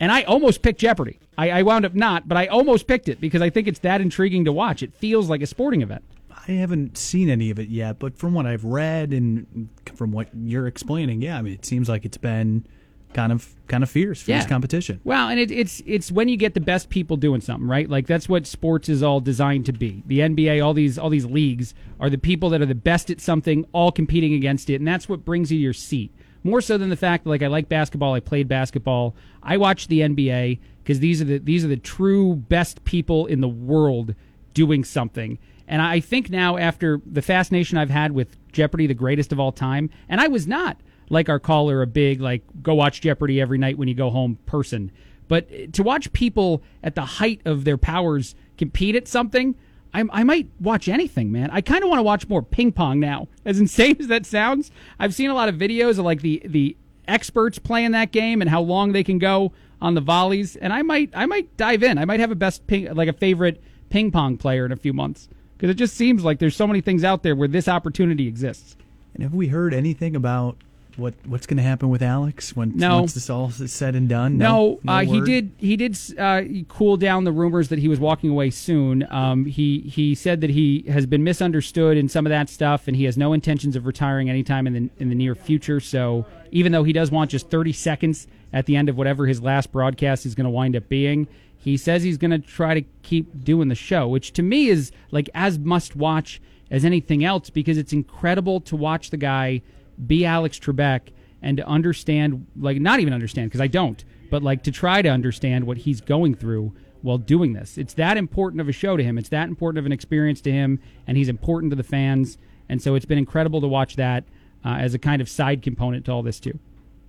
[0.00, 1.18] And I almost picked Jeopardy.
[1.36, 4.00] I, I wound up not, but I almost picked it because I think it's that
[4.00, 4.82] intriguing to watch.
[4.82, 6.02] It feels like a sporting event.
[6.48, 10.28] I haven't seen any of it yet, but from what I've read and from what
[10.34, 12.66] you're explaining, yeah, I mean, it seems like it's been
[13.14, 14.48] kind of kind of fierce, fierce Yeah.
[14.48, 15.00] competition.
[15.04, 17.88] Well, and it, it's it's when you get the best people doing something, right?
[17.88, 20.02] Like that's what sports is all designed to be.
[20.06, 23.20] The NBA, all these all these leagues are the people that are the best at
[23.20, 26.12] something, all competing against it, and that's what brings you to your seat.
[26.44, 29.86] More so than the fact that like I like basketball, I played basketball, I watch
[29.88, 34.14] the NBA because these are the these are the true best people in the world
[34.54, 35.38] doing something.
[35.68, 39.52] And I think now after the fascination I've had with Jeopardy, the greatest of all
[39.52, 40.76] time, and I was not
[41.12, 44.38] like our caller a big like go watch Jeopardy every night when you go home
[44.46, 44.90] person.
[45.28, 49.54] But eh, to watch people at the height of their powers compete at something,
[49.92, 51.50] I, I might watch anything, man.
[51.52, 53.28] I kind of want to watch more ping pong now.
[53.44, 56.76] As insane as that sounds, I've seen a lot of videos of like the the
[57.06, 59.52] experts playing that game and how long they can go
[59.82, 61.98] on the volleys, and I might I might dive in.
[61.98, 64.94] I might have a best ping like a favorite ping pong player in a few
[64.94, 68.26] months because it just seems like there's so many things out there where this opportunity
[68.26, 68.76] exists.
[69.12, 70.56] And have we heard anything about
[70.96, 73.00] what what's going to happen with Alex when No.
[73.00, 74.38] once this all is said and done?
[74.38, 75.52] No, uh, he did.
[75.58, 79.06] He did uh, cool down the rumors that he was walking away soon.
[79.10, 82.96] Um, he he said that he has been misunderstood in some of that stuff, and
[82.96, 85.80] he has no intentions of retiring anytime in the in the near future.
[85.80, 89.40] So even though he does want just thirty seconds at the end of whatever his
[89.40, 91.26] last broadcast is going to wind up being,
[91.56, 94.92] he says he's going to try to keep doing the show, which to me is
[95.10, 96.40] like as must watch
[96.70, 99.60] as anything else because it's incredible to watch the guy
[100.06, 101.12] be Alex Trebek
[101.42, 105.08] and to understand, like, not even understand, because I don't, but like to try to
[105.08, 106.72] understand what he's going through
[107.02, 107.76] while doing this.
[107.76, 109.18] It's that important of a show to him.
[109.18, 112.38] It's that important of an experience to him, and he's important to the fans.
[112.68, 114.24] And so it's been incredible to watch that
[114.64, 116.58] uh, as a kind of side component to all this, too.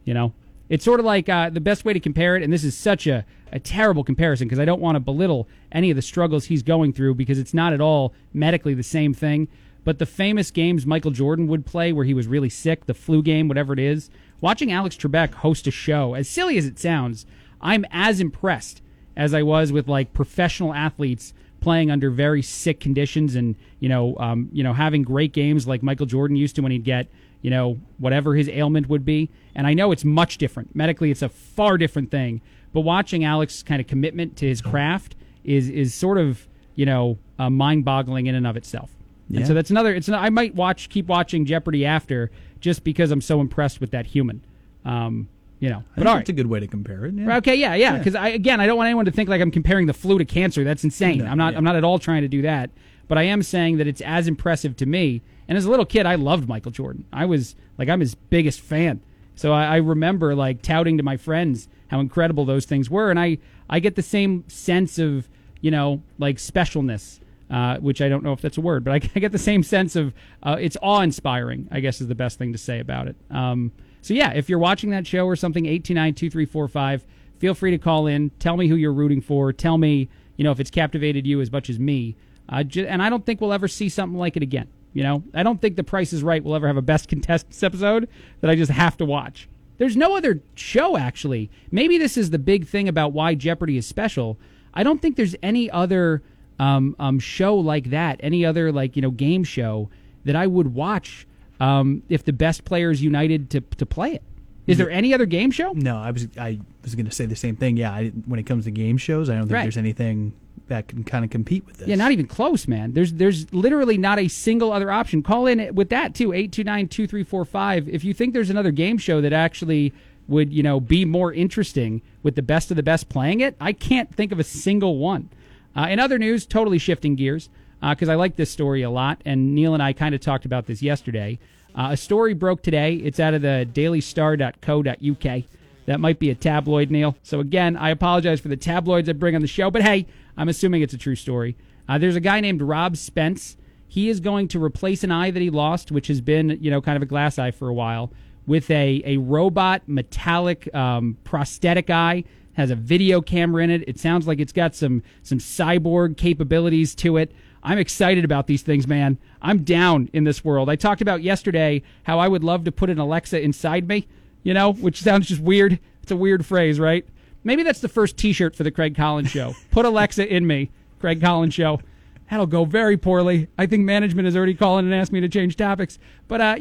[0.03, 0.33] You know?
[0.69, 3.05] It's sort of like uh, the best way to compare it, and this is such
[3.05, 6.63] a, a terrible comparison because I don't want to belittle any of the struggles he's
[6.63, 9.47] going through because it's not at all medically the same thing.
[9.83, 13.21] But the famous games Michael Jordan would play where he was really sick, the flu
[13.21, 14.09] game, whatever it is,
[14.41, 17.25] watching Alex Trebek host a show, as silly as it sounds,
[17.61, 18.81] I'm as impressed
[19.15, 24.17] as I was with like professional athletes playing under very sick conditions and you know
[24.17, 27.07] um, you know having great games like Michael Jordan used to when he'd get
[27.41, 29.29] you know whatever his ailment would be.
[29.55, 32.41] And I know it's much different medically; it's a far different thing.
[32.73, 37.17] But watching Alex's kind of commitment to his craft is is sort of you know
[37.39, 38.89] uh, mind boggling in and of itself.
[39.29, 39.93] And so that's another.
[39.95, 44.05] It's I might watch keep watching Jeopardy after just because I'm so impressed with that
[44.05, 44.43] human.
[44.85, 45.27] Um,
[45.59, 46.19] you know, but all right.
[46.19, 47.13] that's a good way to compare it.
[47.13, 47.37] yeah.
[47.37, 47.97] Okay, yeah, yeah.
[47.97, 50.25] Because I again, I don't want anyone to think like I'm comparing the flu to
[50.25, 50.63] cancer.
[50.63, 51.19] That's insane.
[51.19, 51.53] No, I'm not.
[51.53, 51.57] yeah.
[51.57, 52.69] I'm not at all trying to do that.
[53.07, 55.21] But I am saying that it's as impressive to me.
[55.47, 57.05] And as a little kid, I loved Michael Jordan.
[57.11, 59.01] I was like, I'm his biggest fan.
[59.35, 63.19] So I, I remember like touting to my friends how incredible those things were, and
[63.19, 63.37] I
[63.69, 65.29] I get the same sense of
[65.61, 67.19] you know like specialness.
[67.53, 69.61] Uh, which I don't know if that's a word, but I, I get the same
[69.61, 73.07] sense of uh, it's awe inspiring, I guess is the best thing to say about
[73.07, 73.15] it.
[73.29, 77.05] Um, so, yeah, if you're watching that show or something, 829 2345,
[77.37, 78.31] feel free to call in.
[78.39, 79.53] Tell me who you're rooting for.
[79.53, 82.15] Tell me, you know, if it's captivated you as much as me.
[82.49, 84.67] Uh, ju- and I don't think we'll ever see something like it again.
[84.91, 87.61] You know, I don't think The Price is Right will ever have a best contestants
[87.61, 88.09] episode
[88.41, 89.47] that I just have to watch.
[89.77, 91.51] There's no other show, actually.
[91.69, 94.39] Maybe this is the big thing about why Jeopardy is special.
[94.73, 96.23] I don't think there's any other
[96.59, 99.89] um, um, show like that, any other like you know game show
[100.25, 101.27] that I would watch
[101.59, 104.23] um, if the best players united to to play it.
[104.65, 105.73] Is there any other game show?
[105.73, 107.75] No, I was I was going to say the same thing.
[107.75, 109.63] Yeah, I, when it comes to game shows, I don't think Right.
[109.63, 110.31] there's anything
[110.69, 111.87] that can kind of compete with this.
[111.89, 112.93] Yeah, not even close, man.
[112.93, 115.21] There's there's literally not a single other option.
[115.21, 117.87] Call in with that too, 829-2345.
[117.89, 119.93] If you think there's another game show that actually
[120.27, 123.73] would, you know, be more interesting with the best of the best playing it, I
[123.73, 125.29] can't think of a single one.
[125.75, 127.49] Uh, in other news, totally shifting gears,
[127.81, 130.67] because I like this story a lot, and Neil and I kind of talked about
[130.67, 131.39] this yesterday.
[131.75, 132.95] Uh, a story broke today.
[132.95, 135.43] It's out of the dailystar.co.uk.
[135.85, 137.17] That might be a tabloid, Neil.
[137.23, 140.05] So again, I apologize for the tabloids I bring on the show, but hey,
[140.37, 141.57] I'm assuming it's a true story.
[141.89, 143.57] Uh, there's a guy named Rob Spence.
[143.87, 146.81] He is going to replace an eye that he lost, which has been, you know,
[146.81, 148.11] kind of a glass eye for a while,
[148.47, 152.23] with a, a robot metallic um, prosthetic eye.
[152.53, 153.83] Has a video camera in it.
[153.87, 157.31] It sounds like it's got some some cyborg capabilities to it.
[157.63, 159.17] I'm excited about these things, man.
[159.41, 160.69] I'm down in this world.
[160.69, 164.07] I talked about yesterday how I would love to put an Alexa inside me,
[164.43, 165.79] you know, which sounds just weird.
[166.01, 167.05] It's a weird phrase, right?
[167.43, 169.55] Maybe that's the first T-shirt for the Craig Collins Show.
[169.71, 171.81] Put Alexa in me, Craig Collins Show.
[172.29, 173.47] That'll go very poorly.
[173.57, 175.99] I think management is already calling and asked me to change topics.
[176.27, 176.55] But uh,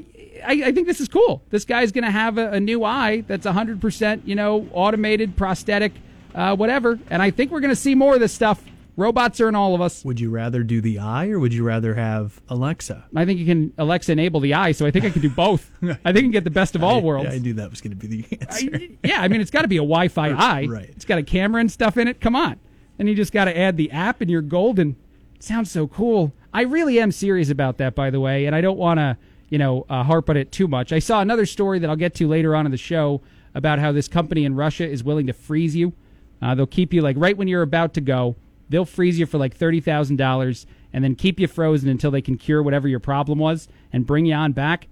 [0.45, 1.43] I, I think this is cool.
[1.51, 5.93] This guy's going to have a, a new eye that's 100%, you know, automated, prosthetic,
[6.34, 6.99] uh, whatever.
[7.11, 8.62] And I think we're going to see more of this stuff.
[8.97, 10.05] Robots are in all of us.
[10.05, 13.07] Would you rather do the eye or would you rather have Alexa?
[13.16, 15.70] I think you can Alexa enable the eye, so I think I can do both.
[15.82, 17.30] I think I can get the best of all I, worlds.
[17.32, 18.80] I knew that was going to be the answer.
[19.03, 20.66] yeah, I mean, it's got to be a Wi-Fi eye.
[20.66, 20.90] right.
[20.90, 22.20] It's got a camera and stuff in it.
[22.20, 22.61] Come on.
[22.99, 24.97] And you just got to add the app, and you're golden.
[25.36, 26.34] It sounds so cool.
[26.53, 29.16] I really am serious about that, by the way, and I don't want to,
[29.53, 30.94] you know, uh, harp on it too much.
[30.94, 33.20] I saw another story that I'll get to later on in the show
[33.55, 35.92] about how this company in Russia is willing to freeze you.
[36.40, 38.34] Uh, they'll keep you like right when you're about to go.
[38.70, 42.22] They'll freeze you for like thirty thousand dollars, and then keep you frozen until they
[42.22, 44.88] can cure whatever your problem was and bring you on back.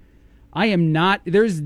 [0.52, 1.22] I am not.
[1.24, 1.62] There's.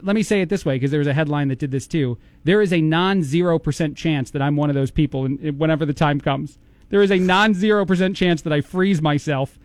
[0.00, 2.16] Let me say it this way because there was a headline that did this too.
[2.44, 5.84] There is a non zero percent chance that I'm one of those people in- whenever
[5.84, 6.58] the time comes.
[6.90, 9.58] There is a non zero percent chance that I freeze myself,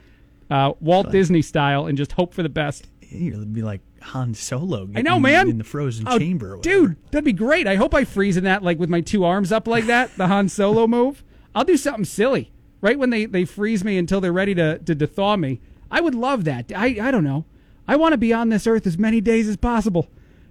[0.51, 2.87] uh, Walt Disney style, and just hope for the best.
[3.01, 4.87] You'll be like Han Solo.
[4.95, 5.49] I know, man.
[5.49, 6.55] In the frozen Oh, chamber.
[6.55, 6.95] or dude.
[7.11, 7.65] That'd be great.
[7.67, 10.15] I hope I freeze in that like with my two arms up like that.
[10.17, 11.23] The Han Solo move.
[11.55, 12.51] I'll do something silly.
[12.81, 15.59] right when they, they freeze me until they're ready to, to thaw me.
[15.91, 16.71] I would love that.
[16.75, 17.45] I, I don't know.
[17.87, 20.07] I want to be on this earth as many days as possible.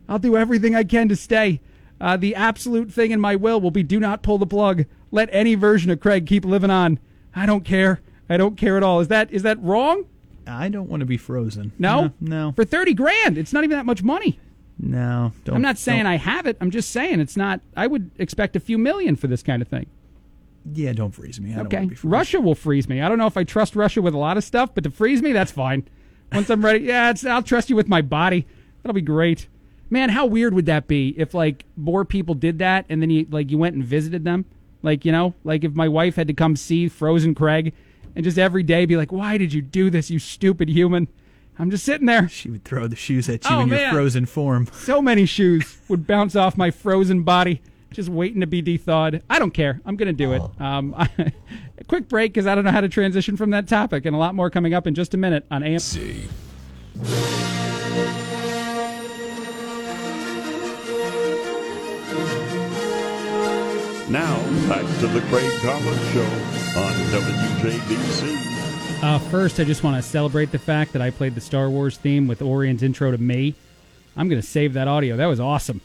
[0.08, 1.60] I'll do everything I can to stay.
[2.00, 4.84] Uh, the absolute thing in my will will be do not pull the plug.
[5.10, 6.98] Let any version of Craig keep living on.
[7.34, 8.00] I don't care.
[8.30, 9.00] I don't care at all.
[9.00, 10.04] Is that is that wrong?
[10.46, 11.72] I don't want to be frozen.
[11.78, 14.40] No, no, For thirty grand, it's not even that much money.
[14.78, 15.32] no.
[15.48, 16.56] I'm not saying don't- I have it.
[16.60, 17.60] I'm just saying it's not.
[17.76, 19.86] I would expect a few million for this kind of thing.
[20.72, 21.52] Yeah, don't freeze me.
[21.52, 22.08] I don't okay, want to be.
[22.08, 23.00] Russia will freeze me.
[23.00, 25.22] I don't know if I trust Russia with a lot of stuff, but to freeze
[25.22, 25.88] me, that's fine.
[26.32, 28.46] Once I'm ready, yeah, it's, I'll trust you with my body.
[28.82, 29.48] That'll be great.
[29.88, 33.26] Man, how weird would that be if like more people did that and then you
[33.30, 34.44] like you went and visited them?
[34.82, 37.72] Like, you know, like if my wife had to come see Frozen Craig
[38.16, 41.08] and just every day be like, "Why did you do this, you stupid human?"
[41.58, 42.26] I'm just sitting there.
[42.28, 43.92] She would throw the shoes at you Oh, in your man.
[43.92, 44.66] frozen form.
[44.72, 47.60] So many shoes would bounce off my frozen body,
[47.92, 49.22] just waiting to be de-thawed.
[49.28, 49.78] I don't care.
[49.84, 50.42] I'm going to do it.
[50.58, 51.10] Um, a
[51.86, 54.34] quick break because I don't know how to transition from that topic, and a lot
[54.34, 56.28] more coming up in just a minute on AMC.
[64.08, 64.36] Now,
[64.68, 69.02] back to the Craig Collins Show on WJBC.
[69.02, 71.96] Uh, first, I just want to celebrate the fact that I played the Star Wars
[71.96, 73.54] theme with Orion's intro to me.
[74.16, 75.16] I'm going to save that audio.
[75.16, 75.80] That was awesome.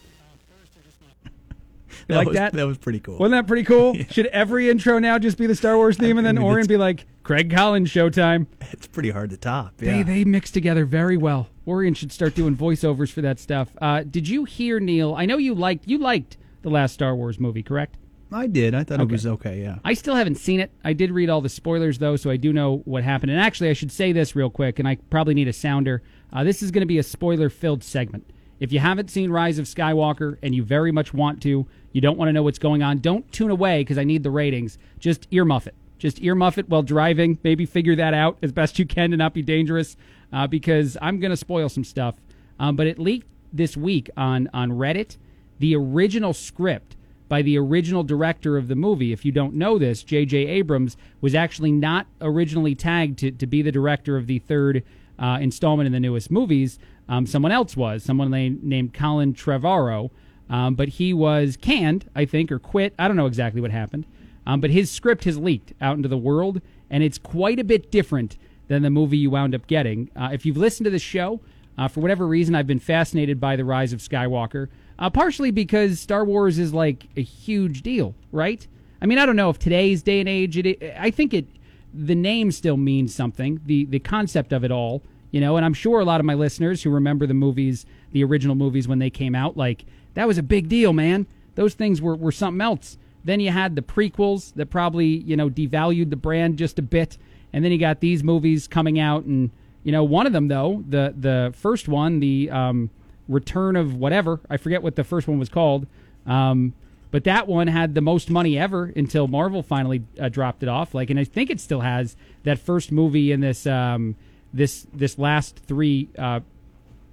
[2.07, 2.53] That like was- that?
[2.53, 3.17] that was pretty cool.
[3.17, 3.95] Wasn't that pretty cool?
[4.11, 6.67] Should every intro now just be the Star Wars theme, and then I mean, Orion
[6.67, 8.45] be like, "Craig Collins Showtime"?
[8.71, 9.77] It's pretty hard to top.
[9.77, 11.47] They they mix together very well.
[11.67, 13.69] Orion should start doing voiceovers for that stuff.
[13.81, 15.15] Uh, did you hear Neil?
[15.15, 17.95] I know you liked you liked the last Star Wars movie, correct?
[18.32, 18.73] I did.
[18.73, 19.11] I thought it Okay.
[19.11, 19.61] was okay.
[19.61, 19.78] Yeah.
[19.86, 20.71] I still haven't seen it.
[20.84, 23.32] I did read all the spoilers though, so I do know what happened.
[23.32, 26.01] And actually, I should say this real quick, and I probably need a sounder.
[26.34, 28.30] Uh, this is going to be a spoiler-filled segment.
[28.59, 32.17] If you haven't seen Rise of Skywalker and you very much want to, you don't
[32.17, 34.78] want to know what's going on, don't tune away because I need the ratings.
[34.99, 35.76] Just earmuff it.
[35.99, 37.38] Just earmuff it while driving.
[37.43, 39.95] Maybe figure that out as best you can to not be dangerous,
[40.34, 42.15] uh, because I'm going to spoil some stuff.
[42.59, 45.17] Um, but it leaked this week on on Reddit
[45.59, 46.95] the original script
[47.28, 49.11] by the original director of the movie.
[49.11, 50.38] If you don't know this, J.J.
[50.38, 54.84] Abrams was actually not originally tagged to, to be the director of the third
[55.17, 56.78] uh, installment in the newest movies.
[57.07, 60.11] Um, someone else was, someone na- named Colin Trevorrow.
[60.49, 62.93] Um, but he was canned, I think, or quit.
[62.99, 64.05] I don't know exactly what happened.
[64.45, 67.89] Um, but his script has leaked out into the world, and it's quite a bit
[67.89, 70.09] different than the movie you wound up getting.
[70.15, 71.39] Uh, if you've listened to the show,
[71.78, 74.67] uh, for whatever reason, I've been fascinated by the rise of Skywalker.
[74.97, 78.65] Uh, partially because Star Wars is like a huge deal, right?
[79.01, 80.81] I mean, I don't know if today's day and age, it.
[80.97, 81.47] I think it.
[81.93, 83.61] The name still means something.
[83.65, 85.57] The the concept of it all, you know.
[85.57, 88.87] And I'm sure a lot of my listeners who remember the movies, the original movies
[88.87, 91.27] when they came out, like that was a big deal, man.
[91.55, 92.97] Those things were were something else.
[93.23, 97.17] Then you had the prequels that probably you know devalued the brand just a bit,
[97.53, 99.51] and then you got these movies coming out, and
[99.83, 102.89] you know one of them though, the the first one, the um,
[103.28, 104.39] Return of whatever.
[104.49, 105.88] I forget what the first one was called.
[106.26, 106.73] Um,
[107.11, 110.93] but that one had the most money ever until Marvel finally uh, dropped it off.
[110.93, 114.15] Like, and I think it still has that first movie in this um,
[114.53, 116.41] this this last three uh,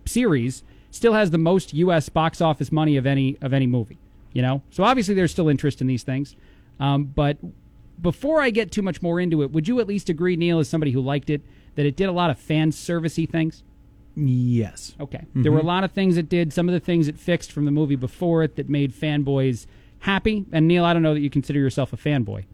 [0.05, 2.09] series still has the most U.S.
[2.09, 3.99] box office money of any of any movie.
[4.33, 6.35] You know, so obviously there's still interest in these things.
[6.81, 7.37] Um, but
[8.01, 10.69] before I get too much more into it, would you at least agree, Neil, as
[10.69, 11.43] somebody who liked it,
[11.77, 13.63] that it did a lot of fan servicey things?
[14.15, 14.95] Yes.
[15.01, 15.25] Okay.
[15.35, 16.53] There were a lot of things it did.
[16.53, 19.67] Some of the things it fixed from the movie before it that made fanboys
[20.01, 20.45] happy.
[20.53, 22.45] And Neil, I don't know that you consider yourself a fanboy.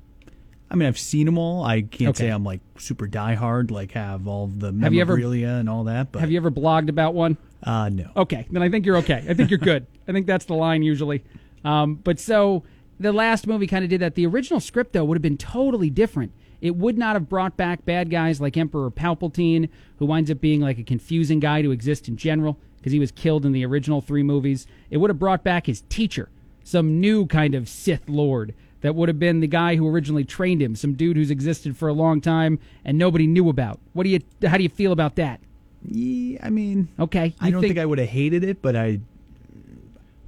[0.70, 1.64] I mean, I've seen them all.
[1.64, 2.24] I can't Okay.
[2.24, 6.12] say I'm like super diehard, like have all the you ever- memorabilia and all that.
[6.12, 7.38] But Have you ever blogged about one?
[7.62, 8.10] Uh, no.
[8.16, 9.24] Okay, then I think you're okay.
[9.28, 9.86] I think you're good.
[10.08, 11.24] I think that's the line usually.
[11.64, 12.62] Um, but so
[13.00, 14.14] the last movie kind of did that.
[14.14, 16.32] The original script though would have been totally different.
[16.60, 20.60] It would not have brought back bad guys like Emperor Palpatine, who winds up being
[20.60, 24.00] like a confusing guy to exist in general because he was killed in the original
[24.00, 24.66] three movies.
[24.90, 26.28] It would have brought back his teacher,
[26.64, 30.62] some new kind of Sith Lord that would have been the guy who originally trained
[30.62, 33.80] him, some dude who's existed for a long time and nobody knew about.
[33.92, 34.20] What do you?
[34.46, 35.40] How do you feel about that?
[35.84, 37.34] Yeah, I mean, okay.
[37.40, 39.00] I don't think, I would have hated it, but I.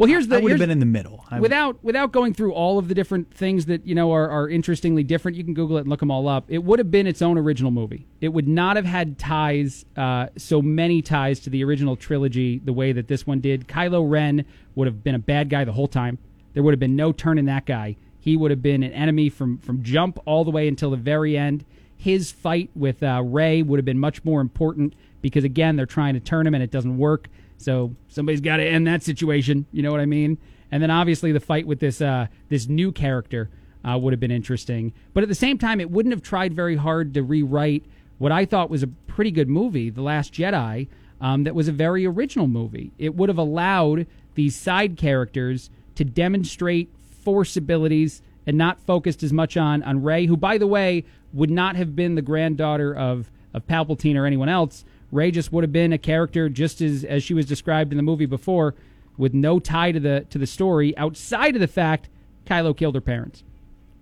[0.00, 1.26] Well, here's the I would have been in the middle.
[1.30, 4.48] I- without without going through all of the different things that you know are, are
[4.48, 5.36] interestingly different.
[5.36, 6.46] You can Google it and look them all up.
[6.48, 8.06] It would have been its own original movie.
[8.22, 12.72] It would not have had ties, uh, so many ties to the original trilogy the
[12.72, 13.68] way that this one did.
[13.68, 16.16] Kylo Ren would have been a bad guy the whole time.
[16.54, 17.96] There would have been no turn in that guy.
[18.18, 21.36] He would have been an enemy from from jump all the way until the very
[21.36, 21.66] end.
[21.94, 26.14] His fight with uh, Rey would have been much more important because again they're trying
[26.14, 27.28] to turn him and it doesn't work.
[27.60, 29.66] So somebody's got to end that situation.
[29.70, 30.38] You know what I mean?
[30.72, 33.50] And then obviously the fight with this uh, this new character
[33.84, 34.92] uh, would have been interesting.
[35.12, 37.84] But at the same time, it wouldn't have tried very hard to rewrite
[38.18, 40.88] what I thought was a pretty good movie, The Last Jedi,
[41.22, 42.92] um, that was a very original movie.
[42.98, 46.90] It would have allowed these side characters to demonstrate
[47.24, 51.50] force abilities and not focused as much on on Rey, who, by the way, would
[51.50, 54.84] not have been the granddaughter of of Palpatine or anyone else.
[55.12, 58.02] Rey just would have been a character just as as she was described in the
[58.02, 58.74] movie before,
[59.16, 62.08] with no tie to the to the story outside of the fact
[62.46, 63.44] Kylo killed her parents.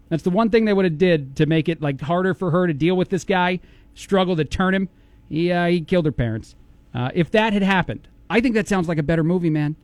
[0.09, 2.67] That's the one thing they would have did to make it like harder for her
[2.67, 3.61] to deal with this guy,
[3.95, 4.89] struggle to turn him.
[5.29, 6.55] He uh, he killed her parents.
[6.95, 9.77] Uh, if that had happened, I think that sounds like a better movie, man.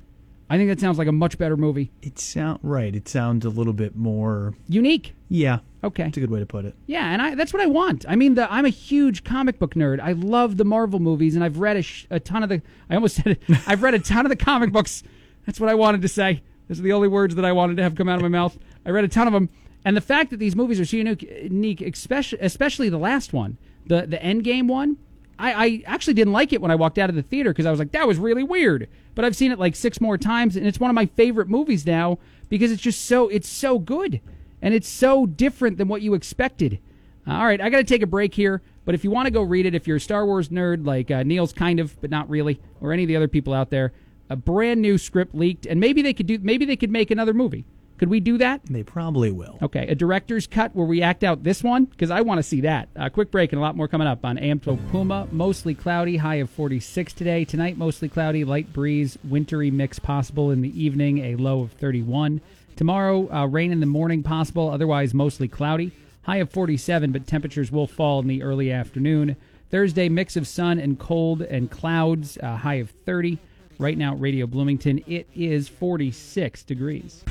[0.49, 1.91] I think that sounds like a much better movie.
[2.03, 2.95] It sound right.
[2.95, 5.15] It sounds a little bit more unique.
[5.29, 5.61] Yeah.
[5.85, 6.05] Okay.
[6.05, 6.75] That's a good way to put it.
[6.87, 8.07] Yeah, and I, that's what I want.
[8.09, 10.01] I mean, the, I'm a huge comic book nerd.
[10.01, 12.63] I love the Marvel movies, and I've read a, sh- a ton of the.
[12.89, 13.43] I almost said it.
[13.67, 15.03] I've read a ton of the comic books.
[15.45, 16.43] That's what I wanted to say.
[16.69, 18.59] Those are the only words that I wanted to have come out of my mouth.
[18.87, 19.51] I read a ton of them,
[19.85, 23.59] and the fact that these movies are so unique, unique especially, especially the last one,
[23.87, 24.97] the the Endgame one.
[25.37, 27.71] I, I actually didn't like it when I walked out of the theater because I
[27.73, 28.89] was like, that was really weird.
[29.17, 31.85] But I've seen it like six more times, and it's one of my favorite movies
[31.85, 32.19] now
[32.49, 34.21] because it's just so it's so good
[34.65, 36.81] and it's so different than what you expected.
[37.29, 39.31] Uh, all right, I got to take a break here, but if you want to
[39.31, 42.11] go read it, if you're a Star Wars nerd like uh, Neil's kind of, but
[42.11, 43.93] not really, or any of the other people out there,
[44.31, 47.35] a brand new script leaked, and maybe they could do, maybe they could make another
[47.35, 47.67] movie.
[47.99, 48.63] Could we do that?
[48.65, 49.59] They probably will.
[49.63, 52.63] Okay, a director's cut where we act out this one because I want to see
[52.63, 52.89] that.
[52.97, 55.29] A quick break and a lot more coming up on AM 12 Puma.
[55.31, 57.45] Mostly cloudy, high of 46 today.
[57.45, 62.41] Tonight, mostly cloudy, light breeze, wintry mix possible in the evening, a low of 31.
[62.77, 67.71] Tomorrow, uh, rain in the morning possible, otherwise mostly cloudy, high of 47, but temperatures
[67.71, 69.37] will fall in the early afternoon.
[69.71, 73.39] Thursday, mix of sun and cold and clouds, uh, high of 30.
[73.79, 77.25] Right now, Radio Bloomington, it is 46 degrees.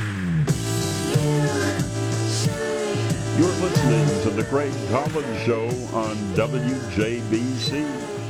[3.37, 5.65] You're listening to The Craig Collins Show
[5.95, 8.22] on WJBC.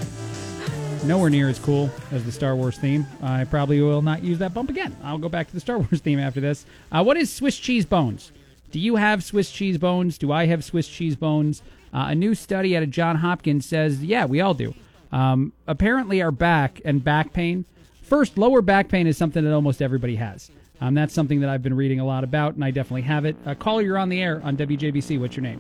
[1.06, 3.06] Nowhere near as cool as the Star Wars theme.
[3.22, 4.96] I probably will not use that bump again.
[5.04, 6.66] I'll go back to the Star Wars theme after this.
[6.94, 8.32] Uh, what is Swiss cheese bones?
[8.72, 10.18] Do you have Swiss cheese bones?
[10.18, 11.62] Do I have Swiss cheese bones?
[11.94, 14.74] Uh, a new study out of John Hopkins says, yeah, we all do.
[15.12, 17.66] Um, apparently, our back and back pain.
[18.02, 20.50] First, lower back pain is something that almost everybody has.
[20.80, 23.36] Um, that's something that I've been reading a lot about, and I definitely have it.
[23.46, 25.20] Uh, caller, you're on the air on WJBC.
[25.20, 25.60] What's your name?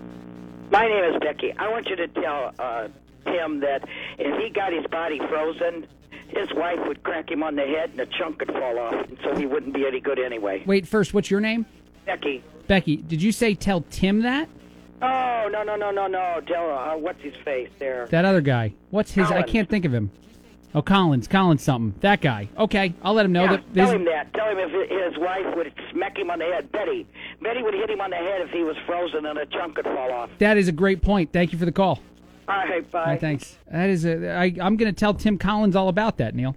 [0.71, 1.53] My name is Becky.
[1.57, 2.87] I want you to tell uh,
[3.26, 5.88] Tim that if he got his body frozen,
[6.30, 9.17] his wife would crack him on the head and a chunk could fall off, and
[9.24, 10.63] so he wouldn't be any good anyway.
[10.65, 11.65] Wait, first, what's your name?
[12.05, 12.43] Becky.
[12.67, 14.49] Becky, did you say tell Tim that?
[15.01, 16.39] Oh no no no no no!
[16.47, 18.07] Tell uh, what's his face there?
[18.09, 18.74] That other guy.
[18.89, 19.30] What's his?
[19.30, 20.11] I can't think of him.
[20.76, 21.28] Oh, Collins.
[21.28, 21.93] Collins something.
[22.01, 22.49] That guy.
[22.57, 23.74] Okay, I'll let him know yeah, that.
[23.76, 24.34] tell him that.
[24.34, 26.71] Tell him if his wife would smack him on the head.
[26.71, 27.05] Betty.
[27.41, 29.86] Betty would hit him on the head if he was frozen and a chunk could
[29.86, 30.32] fall off.
[30.39, 31.32] that is a great point.
[31.32, 31.99] Thank you for the call.
[32.47, 32.99] All right, bye.
[32.99, 33.57] All right, thanks.
[33.71, 34.31] That is a.
[34.31, 36.55] I, I'm going to tell Tim Collins all about that, Neil.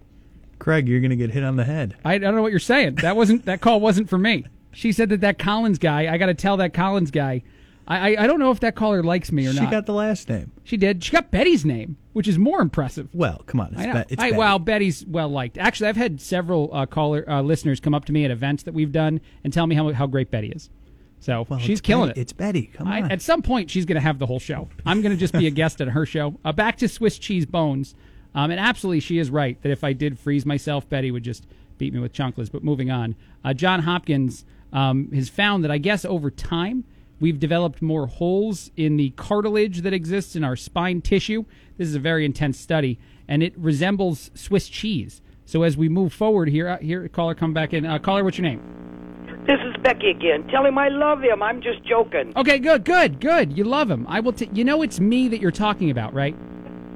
[0.59, 1.97] Craig, you're going to get hit on the head.
[2.05, 2.97] I, I don't know what you're saying.
[2.97, 3.45] That wasn't.
[3.45, 4.45] that call wasn't for me.
[4.72, 6.12] She said that that Collins guy.
[6.12, 7.43] I got to tell that Collins guy.
[7.89, 9.59] I, I I don't know if that caller likes me or not.
[9.59, 9.70] She not.
[9.70, 10.51] got the last name.
[10.64, 11.05] She did.
[11.05, 13.09] She got Betty's name, which is more impressive.
[13.14, 13.68] Well, come on.
[13.72, 13.93] It's, I know.
[13.93, 14.39] Be- it's I, Betty.
[14.39, 15.57] well, Betty's well liked.
[15.57, 18.74] Actually, I've had several uh, caller uh, listeners come up to me at events that
[18.74, 20.68] we've done and tell me how how great Betty is.
[21.21, 22.21] So Well, she's killing Betty.
[22.21, 22.23] it.
[22.23, 22.67] It's Betty.
[22.73, 23.11] Come I, on.
[23.11, 24.69] at some point, she's going to have the whole show.
[24.85, 26.39] I'm going to just be a guest at her show.
[26.45, 27.95] Uh, back to Swiss cheese bones.
[28.35, 31.47] Um, and absolutely, she is right that if I did freeze myself, Betty would just
[31.79, 32.51] beat me with chunkless.
[32.53, 36.85] But moving on, uh, John Hopkins um, has found that I guess over time
[37.19, 41.45] we've developed more holes in the cartilage that exists in our spine tissue.
[41.79, 45.23] This is a very intense study, and it resembles Swiss cheese.
[45.47, 47.86] So as we move forward here, uh, here, caller, come back in.
[47.86, 48.61] Uh, caller, what's your name?
[49.47, 50.42] This is Becky again.
[50.49, 51.40] Tell him I love him.
[51.40, 52.32] I'm just joking.
[52.36, 53.57] Okay, good, good, good.
[53.57, 54.05] You love him.
[54.09, 54.32] I will.
[54.32, 56.34] T- you know, it's me that you're talking about, right?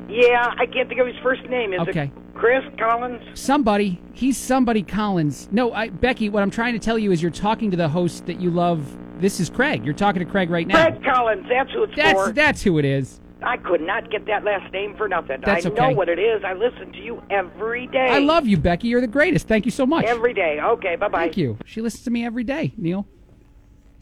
[0.08, 1.72] Yeah, I can't think of his first name.
[1.72, 2.04] Is Okay.
[2.06, 3.22] it Chris Collins?
[3.38, 4.00] Somebody.
[4.14, 5.48] He's somebody Collins.
[5.52, 6.28] No, I, Becky.
[6.28, 8.96] What I'm trying to tell you is you're talking to the host that you love.
[9.20, 9.84] This is Craig.
[9.84, 10.86] You're talking to Craig right now.
[10.88, 11.46] Craig Collins.
[11.48, 12.32] That's who it's That's for.
[12.32, 13.20] that's who it is.
[13.42, 15.40] I could not get that last name for nothing.
[15.44, 15.80] That's I okay.
[15.80, 16.42] know what it is.
[16.44, 18.08] I listen to you every day.
[18.10, 18.88] I love you, Becky.
[18.88, 19.48] You're the greatest.
[19.48, 20.04] Thank you so much.
[20.04, 20.60] Every day.
[20.60, 21.20] Okay, bye bye.
[21.20, 21.58] Thank you.
[21.64, 23.06] She listens to me every day, Neil.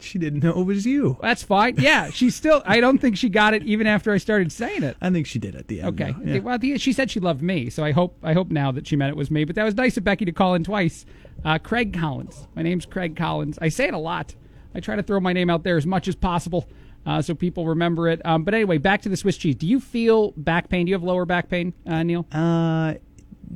[0.01, 1.17] She didn't know it was you.
[1.21, 1.75] That's fine.
[1.77, 2.61] Yeah, she still.
[2.65, 4.95] I don't think she got it even after I started saying it.
[5.01, 5.99] I think she did at the end.
[5.99, 6.15] Okay.
[6.23, 6.39] Yeah.
[6.39, 8.95] Well, the, she said she loved me, so I hope I hope now that she
[8.95, 9.43] meant it was me.
[9.43, 11.05] But that was nice of Becky to call in twice.
[11.43, 12.47] Uh, Craig Collins.
[12.55, 13.57] My name's Craig Collins.
[13.61, 14.35] I say it a lot.
[14.73, 16.67] I try to throw my name out there as much as possible
[17.05, 18.21] uh, so people remember it.
[18.25, 19.55] Um, but anyway, back to the Swiss cheese.
[19.55, 20.85] Do you feel back pain?
[20.85, 22.25] Do you have lower back pain, uh, Neil?
[22.31, 22.95] Uh,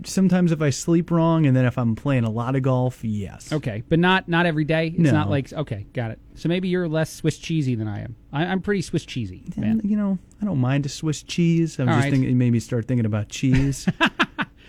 [0.05, 3.51] sometimes if I sleep wrong, and then if I'm playing a lot of golf, yes.
[3.53, 4.87] Okay, but not not every day.
[4.87, 5.11] It's No.
[5.11, 6.19] not like okay, got it.
[6.35, 8.15] So maybe you're less Swiss cheesy than I am.
[8.31, 9.79] I, I'm pretty Swiss cheesy, man.
[9.81, 11.77] And, you know, I don't mind a Swiss cheese.
[11.79, 12.11] I'm All just right.
[12.11, 13.87] thinking maybe start thinking about cheese.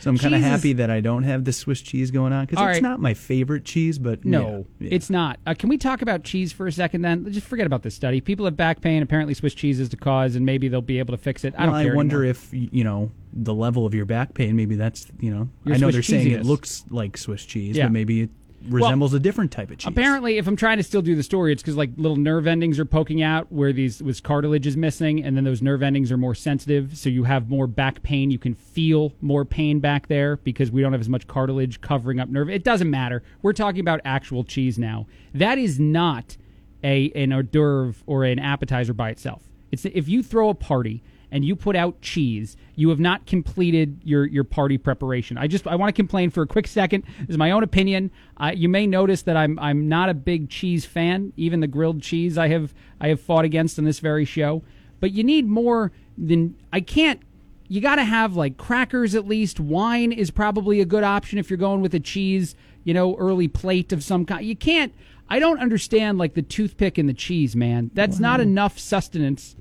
[0.04, 2.58] so I'm kind of happy that I don't have the Swiss cheese going on because
[2.62, 2.82] All it's right.
[2.82, 5.40] not my favorite cheese, but No, yeah, it's not.
[5.46, 7.02] Uh, can we talk about cheese for a second?
[7.02, 8.20] Then just forget about this study.
[8.20, 9.02] People have back pain.
[9.02, 11.54] Apparently, Swiss cheese is the cause, and maybe they'll be able to fix it.
[11.56, 11.92] I don't Well, care.
[11.92, 12.30] I wonder anymore.
[12.30, 14.54] if you know the level of your back pain.
[14.56, 15.48] Maybe that's you know.
[15.64, 16.44] Your I know Swiss they're saying it cheesiness.
[16.44, 17.86] looks like Swiss cheese, Yeah.
[17.86, 18.30] but maybe it
[18.68, 19.88] resembles a different type of cheese.
[19.88, 22.78] Apparently, if I'm trying to still do the story, it's because like little nerve endings
[22.78, 26.16] are poking out where these was cartilage is missing, and then those nerve endings are
[26.16, 28.30] more sensitive, so you have more back pain.
[28.30, 32.20] You can feel more pain back there because we don't have as much cartilage covering
[32.20, 32.50] up nerve.
[32.50, 33.22] It doesn't matter.
[33.42, 35.06] We're talking about actual cheese now.
[35.32, 36.36] That is not
[36.82, 39.42] a an hors d'oeuvre or an appetizer by itself.
[39.72, 41.02] It's if you throw a party
[41.34, 45.36] and you put out cheese, you have not completed your, your party preparation.
[45.36, 47.02] I just I want to complain for a quick second.
[47.18, 48.12] This is my own opinion.
[48.36, 51.32] Uh, you may notice that I'm I'm not a big cheese fan.
[51.36, 54.62] Even the grilled cheese I have I have fought against on this very show.
[55.00, 57.20] But you need more than I can't.
[57.66, 59.58] You got to have like crackers at least.
[59.58, 62.54] Wine is probably a good option if you're going with a cheese.
[62.84, 64.46] You know, early plate of some kind.
[64.46, 64.94] You can't.
[65.28, 67.90] I don't understand like the toothpick and the cheese, man.
[67.92, 69.56] That's not enough sustenance.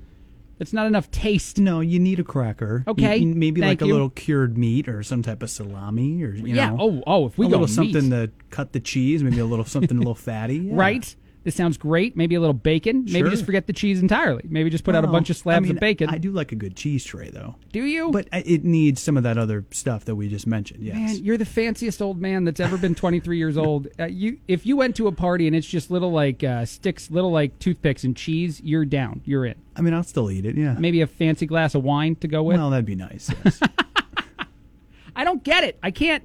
[0.58, 1.58] That's not enough taste.
[1.58, 2.84] No, you need a cracker.
[2.86, 3.92] Okay, You- maybe thank like you.
[3.92, 6.76] a little cured meat or some type of salami or you Yeah, know.
[6.80, 7.92] oh, oh, if we a go little meat.
[7.92, 10.56] something to cut the cheese, maybe a little something a little fatty.
[10.58, 10.72] yeah.
[10.74, 11.16] Right?
[11.44, 12.16] This sounds great.
[12.16, 13.04] Maybe a little bacon.
[13.04, 13.30] Maybe Sure.
[13.30, 14.42] just forget the cheese entirely.
[14.48, 16.08] Maybe just put out a bunch of slabs I mean, of bacon.
[16.08, 17.56] I do like a good cheese tray though.
[17.70, 18.10] Do you?
[18.10, 20.82] But it needs some of that other stuff that we just mentioned.
[20.82, 20.94] Yes.
[20.96, 23.88] Man, you're the fanciest old man that's ever been 23 years old.
[23.98, 27.10] Uh, you, if you went to a party and it's just little like uh, sticks,
[27.10, 29.20] little like toothpicks and cheese, you're down.
[29.24, 29.54] You're in.
[29.76, 30.56] I mean, I'll still eat it.
[30.56, 30.74] Yeah.
[30.78, 32.56] Maybe a fancy glass of wine to go with.
[32.56, 33.30] Well, that'd be nice.
[33.44, 33.60] Yes.
[35.16, 35.78] I don't get it.
[35.82, 36.24] I can't.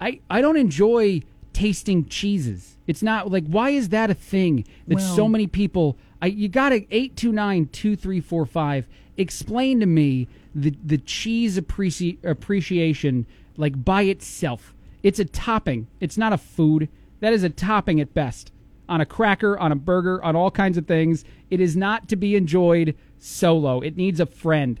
[0.00, 1.22] I I don't enjoy
[1.52, 2.76] tasting cheeses.
[2.86, 5.96] It's not like why is that a thing that so many people?
[6.20, 8.86] I you got to eight two nine two three four five.
[9.16, 13.26] Explain to me the the cheese appreci- appreciation
[13.56, 14.74] like by itself.
[15.02, 15.86] It's a topping.
[16.00, 16.88] It's not a food.
[17.20, 18.52] That is a topping at best.
[18.88, 21.24] On a cracker, on a burger, on all kinds of things.
[21.50, 23.80] It is not to be enjoyed solo.
[23.80, 24.80] It needs a friend.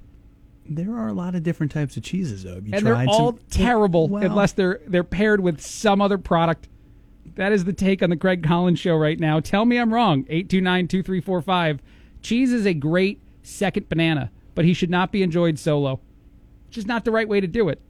[0.70, 2.54] There are a lot of different types of cheeses though.
[2.54, 3.40] Have you and they're all some?
[3.50, 6.68] terrible Well- unless they're they're paired with some other product.
[7.34, 9.40] That is the take on the Craig Collins show right now.
[9.40, 10.24] Tell me I'm wrong.
[10.24, 11.78] 829-2345.
[12.22, 16.00] Cheese is a great second banana, but he should not be enjoyed solo.
[16.68, 17.80] It's just not the right way to do it.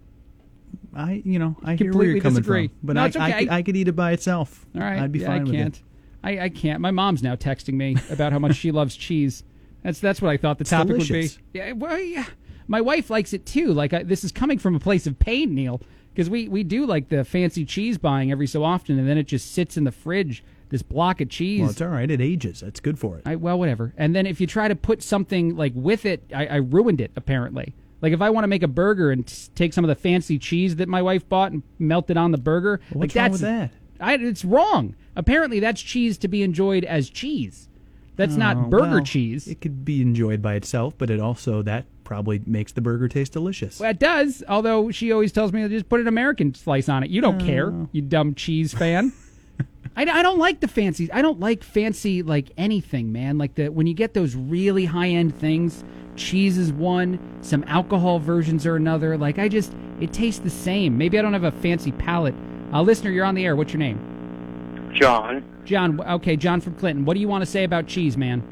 [0.94, 2.68] I you know I hear Completely you're coming disagree.
[2.68, 3.38] from, but No, I, it's I, okay.
[3.40, 4.66] could, I could eat it by itself.
[4.74, 4.98] All right.
[5.00, 5.76] I'd be Yeah, fine I with can't.
[5.76, 5.82] it.
[6.22, 6.80] I, I can't.
[6.80, 9.42] My mom's now texting me about how much she loves cheese.
[9.82, 11.36] That's that's what I thought the It's topic delicious.
[11.38, 11.58] would be.
[11.58, 12.26] Yeah, well, yeah.
[12.70, 13.72] My wife likes it too.
[13.74, 15.80] Like I, this is coming from a place of pain, Neil,
[16.14, 19.24] because we we do like the fancy cheese buying every so often, and then it
[19.26, 20.44] just sits in the fridge.
[20.68, 21.62] This block of cheese.
[21.62, 22.08] Well, it's all right.
[22.08, 22.60] It ages.
[22.60, 23.22] That's good for it.
[23.26, 23.92] I, well, whatever.
[23.96, 27.10] And then if you try to put something like with it, I, I ruined it
[27.16, 27.74] apparently.
[28.00, 30.38] Like if I want to make a burger and s- take some of the fancy
[30.38, 33.32] cheese that my wife bought and melt it on the burger, like what's wrong that's
[33.32, 33.70] with that?
[33.98, 34.94] I, it's wrong.
[35.16, 37.68] Apparently, that's cheese to be enjoyed as cheese.
[38.14, 39.48] That's Oh, not burger well, cheese.
[39.48, 43.34] It could be enjoyed by itself, but it also that probably makes the burger taste
[43.34, 43.78] delicious.
[43.78, 44.42] Well, it does.
[44.48, 47.10] Although she always tells me to just put an American slice on it.
[47.10, 49.12] You don't care, you dumb cheese fan.
[49.96, 51.10] I, I don't like the fancy.
[51.12, 53.38] I don't like fancy like anything, man.
[53.38, 55.84] Like the when you get those really high end things,
[56.16, 57.20] cheese is one.
[57.42, 59.16] Some alcohol versions are another.
[59.16, 60.98] Like I just it tastes the same.
[60.98, 62.34] Maybe I don't have a fancy palate.
[62.72, 63.54] Uh, listener, you're on the air.
[63.54, 64.90] What's your name?
[64.92, 66.00] John, John.
[66.00, 67.04] Okay, John from Clinton.
[67.04, 68.42] What do you want to say about cheese, man?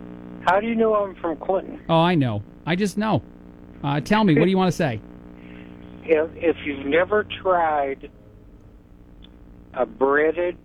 [0.46, 1.80] how do you know I'm from Clinton?
[1.88, 2.42] Oh, I know.
[2.64, 3.22] I just know.
[3.82, 5.00] Uh, tell me, what do you want to say?
[6.04, 8.10] If, if you've never tried
[9.74, 10.56] a breaded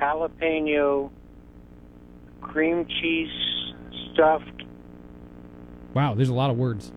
[0.00, 1.10] jalapeno
[2.40, 3.30] cream cheese
[4.12, 4.50] stuffed,
[5.94, 6.90] Wow, there's a lot of words.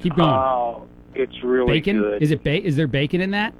[0.00, 0.28] Keep going.
[0.28, 1.98] oh, it's really bacon?
[1.98, 2.22] good.
[2.22, 3.54] Is it ba- Is there bacon in that?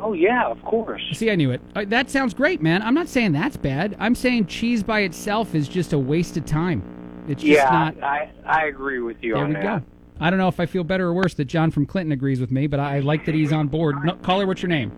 [0.00, 1.02] Oh yeah, of course.
[1.12, 1.60] See, I knew it.
[1.76, 2.82] Uh, that sounds great, man.
[2.82, 3.96] I'm not saying that's bad.
[4.00, 6.82] I'm saying cheese by itself is just a waste of time.
[7.28, 8.02] It's just yeah, not.
[8.02, 9.62] I I agree with you There on we that.
[9.80, 9.86] go.
[10.20, 12.50] I don't know if I feel better or worse that John from Clinton agrees with
[12.50, 13.96] me, but I like that he's on board.
[14.04, 14.90] No, caller, what's your name?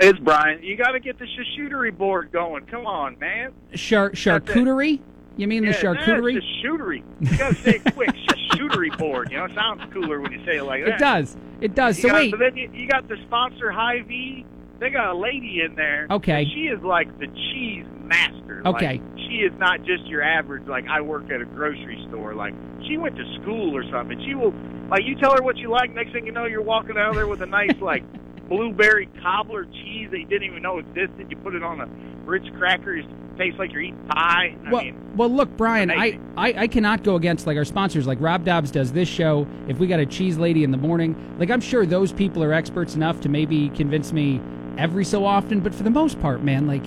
[0.00, 0.62] It's Brian.
[0.62, 2.64] You got to get the charcuterie board going.
[2.66, 3.52] Come on, man.
[3.74, 4.98] Char- charcuterie?
[5.36, 6.34] You mean the Yeah, charcuterie?
[6.34, 7.02] Yeah, charcuterie.
[7.30, 8.08] You got to say it quick.
[8.50, 9.30] charcuterie board.
[9.30, 10.94] You know, it sounds cooler when you say it like that.
[10.94, 11.36] It does.
[11.60, 11.98] It does.
[11.98, 12.30] You So got- wait.
[12.32, 14.44] But then you, you got the sponsor Hy-Vee.
[14.80, 16.06] They got a lady in there.
[16.10, 16.46] Okay.
[16.54, 18.62] She is like the cheese master.
[18.64, 18.98] Okay.
[18.98, 20.66] Like, she is not just your average.
[20.66, 22.34] Like I work at a grocery store.
[22.34, 22.54] Like
[22.86, 24.20] she went to school or something.
[24.26, 24.52] She will
[24.90, 25.94] like you tell her what you like.
[25.94, 28.02] Next thing you know, you're walking out there with a nice like
[28.48, 31.30] blueberry cobbler cheese that you didn't even know existed.
[31.30, 31.86] You put it on a
[32.26, 32.96] Ritz cracker.
[32.96, 33.06] It
[33.38, 34.56] tastes like you're eating pie.
[34.66, 36.18] I Well, mean, well, look, Brian, I.
[36.36, 38.06] I, I cannot go against like our sponsors.
[38.06, 39.46] Like Rob Dobbs does this show.
[39.68, 42.52] If we got a cheese lady in the morning, like I'm sure those people are
[42.52, 44.40] experts enough to maybe convince me
[44.76, 45.60] every so often.
[45.60, 46.82] But for the most part, man, like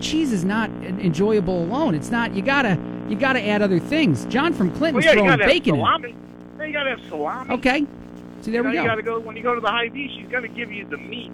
[0.00, 1.94] cheese is not enjoyable alone.
[1.94, 2.34] It's not.
[2.34, 2.78] You gotta
[3.08, 4.24] you gotta add other things.
[4.26, 6.14] John from well, Clinton's yeah, you throwing gotta have bacon salami.
[6.58, 7.50] Yeah, you gotta have salami.
[7.54, 7.86] Okay,
[8.42, 10.10] see there you know, we You gotta go when you go to the Hy-Vee.
[10.18, 11.30] She's gonna give you the meat.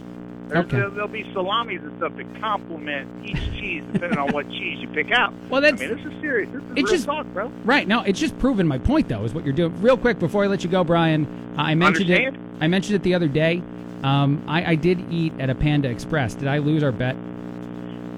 [0.49, 0.79] There's, Okay.
[0.79, 4.89] there'll, there'll be salamis and stuff that complement each cheese depending on what cheese you
[4.89, 5.33] pick out.
[5.49, 6.51] Well, that's- I mean, this is serious.
[6.53, 7.53] This is It's real just- talk, bro.
[7.65, 7.87] Right.
[7.87, 9.81] No, it's just proving my point, though, is what you're doing.
[9.81, 11.25] Real quick before I let you go, Brian,
[11.57, 12.37] uh, I mentioned Understand?
[12.37, 12.43] it.
[12.61, 13.63] I mentioned it the other day.
[14.03, 16.35] Um, I, I did eat at a Panda Express.
[16.35, 17.15] Did I lose our bet?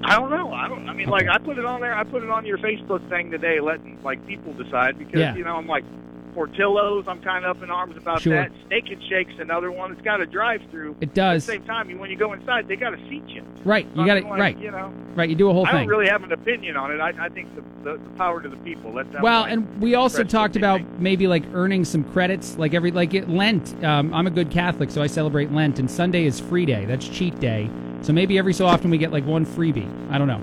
[0.05, 0.53] I don't know.
[0.53, 0.89] I don't.
[0.89, 1.95] I mean, like I put it on there.
[1.95, 5.35] I put it on your Facebook thing today, letting like people decide because Yeah.
[5.37, 5.85] you know I'm like
[6.35, 7.07] Portillo's.
[7.09, 8.35] I'm kind of up in arms about Sure.
[8.35, 8.51] that.
[8.67, 9.93] Steak and Shake's another one.
[9.93, 10.97] It's got a drive-through.
[11.01, 11.49] It does.
[11.49, 13.43] At the same time, you- when you go inside, they got to seat you.
[13.65, 13.87] Right.
[13.95, 14.25] You got I it.
[14.25, 14.59] like, Right.
[14.59, 14.93] You know.
[15.15, 15.29] Right.
[15.29, 15.81] You do a whole I thing.
[15.81, 17.01] don't really have an opinion on it.
[17.01, 18.93] I, I think the, the, the power to the people.
[18.93, 19.21] Let.
[19.23, 23.29] Well, and we also talked about maybe like earning some credits, like every like it
[23.29, 23.83] Lent.
[23.85, 26.85] Um, I'm a good Catholic, so I celebrate Lent, and Sunday is free day.
[26.87, 27.69] That's cheat day.
[28.01, 29.89] So maybe every so often we get like one freebie.
[30.11, 30.41] I don't know.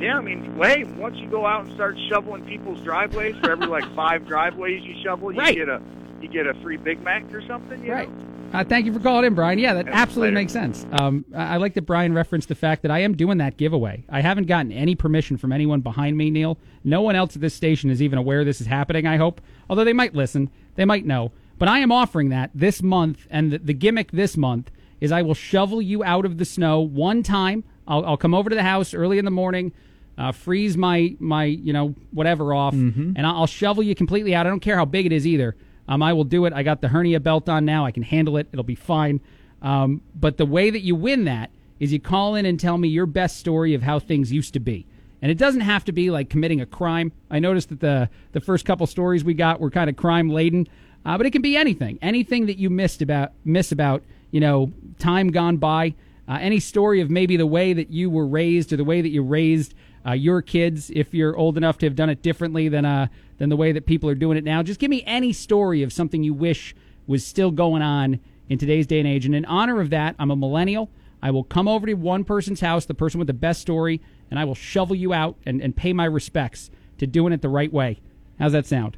[0.00, 3.66] Yeah, I mean, hey, once you go out and start shoveling people's driveways, for every
[3.66, 5.56] like five driveways you shovel, you Right.
[5.56, 5.80] get a
[6.20, 7.84] you get a free Big Mac or something.
[7.84, 8.08] You Right.
[8.08, 8.22] Know?
[8.52, 9.58] Uh, thank you for calling in, Brian.
[9.58, 10.86] Yeah, that absolutely makes sense.
[10.92, 14.04] Um, I, I like that Brian referenced the fact that I am doing that giveaway.
[14.08, 16.56] I haven't gotten any permission from anyone behind me, Neil.
[16.84, 19.40] No one else at this station is even aware this is happening, I hope.
[19.68, 21.32] Although they might listen, they might know.
[21.58, 24.70] But I am offering that this month, and the, the gimmick this month
[25.00, 27.64] is I will shovel you out of the snow one time.
[27.88, 29.72] I'll, I'll come over to the house early in the morning,
[30.18, 32.74] uh, freeze my my you know whatever off,
[33.16, 34.46] and I'll, I'll shovel you completely out.
[34.46, 35.56] I don't care how big it is either.
[35.88, 36.52] Um, I will do it.
[36.52, 37.84] I got the hernia belt on now.
[37.86, 38.48] I can handle it.
[38.52, 39.20] It'll be fine.
[39.62, 42.88] Um, but the way that you win that is you call in and tell me
[42.88, 44.86] your best story of how things used to be.
[45.22, 47.12] And it doesn't have to be like committing a crime.
[47.30, 50.66] I noticed that the the first couple stories we got were kind of crime laden,
[51.04, 54.72] uh, but it can be anything, anything that you missed about miss about you know
[54.98, 55.94] time gone by,
[56.28, 59.10] uh, any story of maybe the way that you were raised or the way that
[59.10, 59.74] you raised
[60.06, 63.08] uh, your kids if you're old enough to have done it differently than uh
[63.38, 64.62] than the way that people are doing it now.
[64.62, 66.74] Just give me any story of something you wish
[67.06, 69.26] was still going on in today's day and age.
[69.26, 70.90] And in honor of that, I'm a millennial.
[71.22, 74.00] I will come over to one person's house, the person with the best story,
[74.30, 77.48] and I will shovel you out and, and pay my respects to doing it the
[77.48, 78.00] right way.
[78.38, 78.96] How's that sound?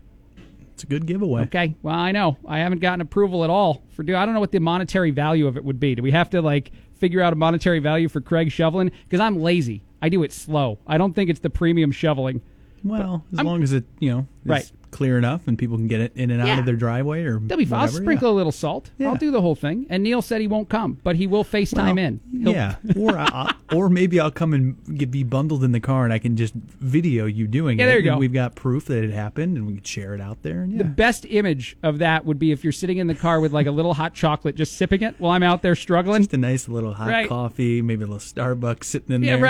[0.75, 1.43] It's a good giveaway.
[1.43, 1.75] Okay.
[1.83, 4.15] Well, I know I haven't gotten approval at all for do.
[4.15, 5.97] I don't know what the monetary value of it would be.
[5.97, 8.93] Do we have to like figure out a monetary value for Craig shoveling?
[9.05, 9.83] Because I'm lazy.
[10.01, 10.79] I do it slow.
[10.87, 12.41] I don't think it's the premium shoveling.
[12.85, 14.73] Well, as I'm- long as it you know is Right.
[14.93, 16.61] clear enough and people can get it in and out Yeah.
[16.61, 17.81] of their driveway or They'll be fine.
[17.81, 18.91] I'll whatever, sprinkle a little salt.
[18.99, 19.09] Yeah.
[19.09, 19.85] I'll do the whole thing.
[19.91, 22.21] And Neil said he won't come, but he will FaceTime Well, in.
[22.45, 26.05] He'll- Yeah, or I, or maybe I'll come and get, be bundled in the car,
[26.05, 27.89] and I can just video you doing Yeah, it.
[27.89, 28.17] there you go.
[28.17, 30.63] We've got proof that it happened, and we can share it out there.
[30.63, 33.41] And yeah, The best image of that would be if you're sitting in the car
[33.41, 36.21] with like a little hot chocolate, just sipping it while I'm out there struggling.
[36.23, 37.29] just a nice little hot Right.
[37.29, 39.41] coffee, maybe a little Starbucks sitting in Yeah, there.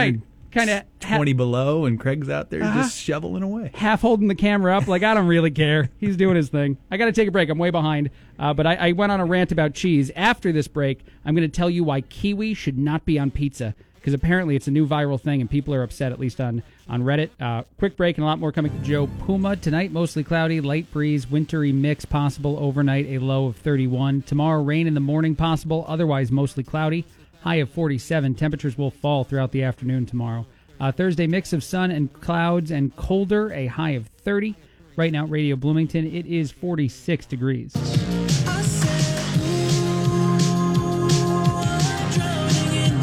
[0.54, 0.66] Right.
[0.66, 2.82] Kinda ha- twenty below, and Craig's out there Uh-huh.
[2.82, 3.70] just shoveling away.
[3.74, 5.90] half holding the camera up, like I don't really care.
[5.98, 6.76] He's doing his thing.
[6.90, 7.48] I got to take a break.
[7.50, 8.10] I'm way behind.
[8.38, 10.10] Uh, but I, I went on a rant about cheese.
[10.14, 13.74] After this break, I'm going to tell you why kiwi should not be on pizza
[13.96, 17.02] because apparently it's a new viral thing and people are upset, at least on on
[17.02, 17.28] Reddit.
[17.38, 18.72] Uh, quick break and a lot more coming.
[18.72, 23.56] To Joe Puma tonight, mostly cloudy, light breeze, wintry mix possible overnight, a low of
[23.56, 24.22] 31.
[24.22, 27.04] Tomorrow, rain in the morning possible, otherwise mostly cloudy.
[27.40, 28.34] High of 47.
[28.34, 30.46] Temperatures will fall throughout the afternoon tomorrow.
[30.80, 34.54] Uh, Thursday, mix of sun and clouds and colder, a high of 30.
[34.96, 37.74] Right now, at Radio Bloomington, it is 46 degrees.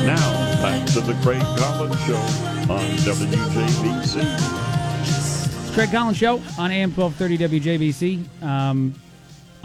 [0.03, 2.17] Now, back to the Craig Collins Show
[2.71, 4.21] on WJBC.
[5.01, 8.43] It's Craig Collins Show on AM 1230 WJBC.
[8.43, 8.93] Um,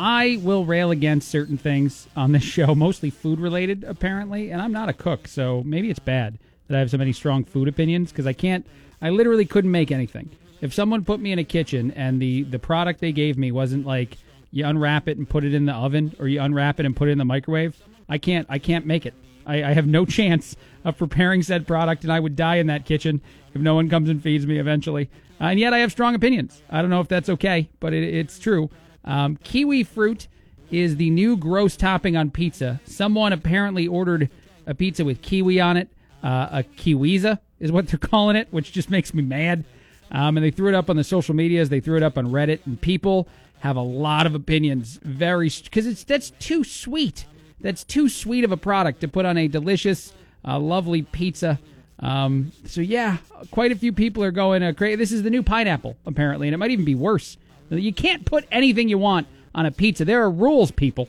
[0.02, 4.72] I will rail against certain things on this show, mostly food related, apparently, and I'm
[4.72, 8.10] not a cook, so maybe it's bad that I have so many strong food opinions
[8.10, 8.66] because I can't,
[9.02, 10.30] I literally couldn't make anything.
[10.62, 13.84] If someone put me in a kitchen and the, the product they gave me wasn't
[13.84, 14.16] like
[14.52, 17.08] you unwrap it and put it in the oven or you unwrap it and put
[17.08, 17.76] it in the microwave,
[18.08, 19.12] I can't, I can't make it.
[19.44, 22.86] I, I have no chance of preparing said product, and I would die in that
[22.86, 23.20] kitchen
[23.52, 25.10] if no one comes and feeds me eventually.
[25.38, 26.62] Uh, and yet, I have strong opinions.
[26.70, 28.70] I don't know if that's okay, but it, it's true.
[29.04, 30.28] Um, kiwi fruit
[30.70, 32.80] is the new gross topping on pizza.
[32.84, 34.30] Someone apparently ordered
[34.66, 35.88] a pizza with kiwi on it.
[36.22, 39.64] Uh, a kiwiza is what they're calling it, which just makes me mad.
[40.10, 41.68] Um, and they threw it up on the social medias.
[41.68, 43.28] They threw it up on Reddit, and people
[43.60, 44.98] have a lot of opinions.
[45.02, 47.26] Very because it's that's too sweet.
[47.60, 50.12] That's too sweet of a product to put on a delicious,
[50.44, 51.60] uh, lovely pizza.
[52.00, 53.18] Um, so yeah,
[53.50, 54.96] quite a few people are going uh, crazy.
[54.96, 57.36] This is the new pineapple apparently, and it might even be worse.
[57.70, 60.04] You can't put anything you want on a pizza.
[60.04, 61.08] There are rules, people.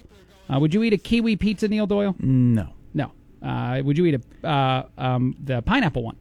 [0.52, 2.16] Uh, would you eat a kiwi pizza, Neil Doyle?
[2.20, 2.70] No.
[2.94, 3.12] No.
[3.42, 6.18] Uh, would you eat a uh, um, the pineapple one?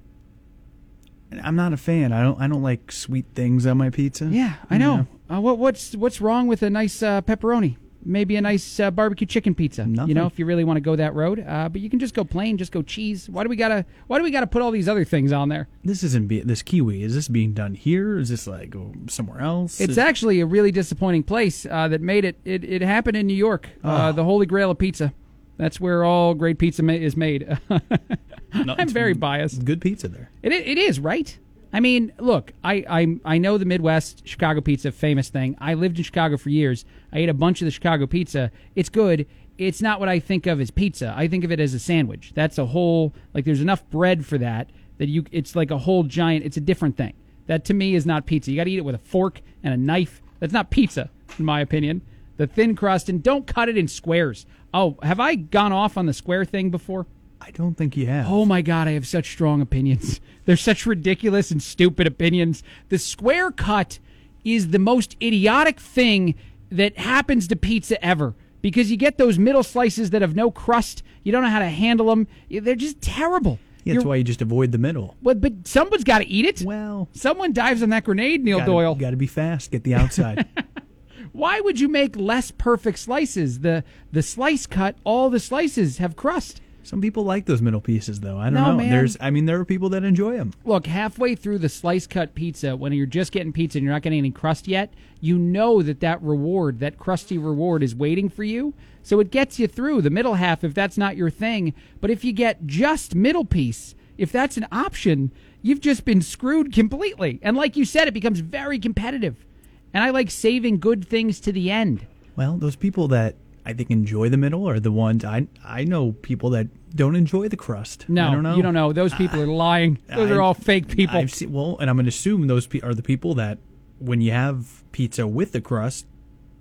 [1.43, 2.13] I'm not a fan.
[2.13, 2.41] I don't.
[2.41, 4.27] I don't like sweet things on my pizza.
[4.27, 5.07] Yeah, I know.
[5.31, 7.77] Uh, what, what's what's wrong with a nice uh, pepperoni?
[8.03, 9.83] Maybe a nice uh, barbecue chicken pizza.
[9.87, 11.45] You know, if you really want to go that road.
[11.47, 13.29] Uh, but you can just go plain, just go cheese.
[13.29, 15.69] Why do we gotta Why do we gotta put all these other things on there?
[15.85, 17.03] This isn't be- this kiwi.
[17.03, 18.19] Is this being done here?
[18.19, 19.81] Is this like oh, somewhere else?
[19.81, 22.39] It's Is- actually a really disappointing place uh, that made it.
[22.45, 24.13] It, it happened in New York, uh, Oh.
[24.13, 25.13] the Holy Grail of pizza.
[25.59, 27.59] That's where all great pizza ma- is made.
[28.53, 29.65] I'm very biased.
[29.65, 30.31] Good pizza there.
[30.43, 31.39] It, it is right.
[31.73, 35.57] I mean, look, I, I I know the Midwest Chicago pizza famous thing.
[35.61, 36.85] I lived in Chicago for years.
[37.13, 38.51] I ate a bunch of the Chicago pizza.
[38.75, 39.27] It's good.
[39.59, 41.13] It's not what I think of as pizza.
[41.17, 42.33] I think of it as a sandwich.
[42.35, 46.05] That's a whole like there's enough bread for that that you it's like a whole
[46.05, 46.45] giant.
[46.45, 47.15] It's a different thing.
[47.47, 48.51] That to me is not pizza.
[48.51, 50.23] You got to eat it with a fork and a knife.
[50.39, 52.03] That's not pizza in my opinion.
[52.37, 54.47] The thin crust and don't cut it in squares.
[54.73, 57.07] Oh, have I gone off on the square thing before?
[57.41, 58.27] I don't think you have.
[58.29, 60.21] Oh my god, I have such strong opinions.
[60.45, 62.63] They're such ridiculous and stupid opinions.
[62.89, 63.99] The square cut
[64.45, 66.35] is the most idiotic thing
[66.71, 71.03] that happens to pizza ever because you get those middle slices that have no crust.
[71.23, 72.27] You don't know how to handle them.
[72.51, 73.59] They're just terrible.
[73.85, 75.17] Yeah, that's You're- why you just avoid the middle.
[75.23, 76.63] but, but someone's got to eat it.
[76.63, 78.95] Well, someone dives on that grenade, Neil gotta, Doyle.
[78.95, 79.71] Got to be fast.
[79.71, 80.47] Get the outside.
[81.33, 83.61] Why would you make less perfect slices?
[83.61, 86.61] The the slice cut, all the slices have crust.
[86.83, 88.39] Some people like those middle pieces, though.
[88.39, 88.77] I don't No, know.
[88.79, 88.91] man.
[88.91, 90.53] There's, I mean, there are people that enjoy them.
[90.65, 94.03] Look, halfway through the slice cut pizza, when you're just getting pizza and you're not
[94.03, 98.45] getting any crust yet, you know that that reward, that crusty reward, is waiting for
[98.45, 98.73] you.
[99.03, 101.75] So it gets you through the middle half if that's not your thing.
[102.01, 105.33] But if you get just middle piece, if that's an option,
[105.63, 107.39] you've just been screwed completely.
[107.43, 109.45] And like you said, it becomes very competitive.
[109.93, 112.07] And I like saving good things to the end.
[112.37, 113.35] Well, those people that
[113.71, 117.49] I think enjoy the middle are the ones I I know people that don't enjoy
[117.49, 118.05] the crust.
[118.09, 118.57] No, I don't know.
[118.57, 118.93] you don't know.
[118.93, 119.99] Those people are lying.
[120.09, 121.17] Those are all fake people.
[121.17, 123.59] I've seen, well, and I'm going to assume those pe- are the people that
[123.99, 126.07] when you have pizza with the crust,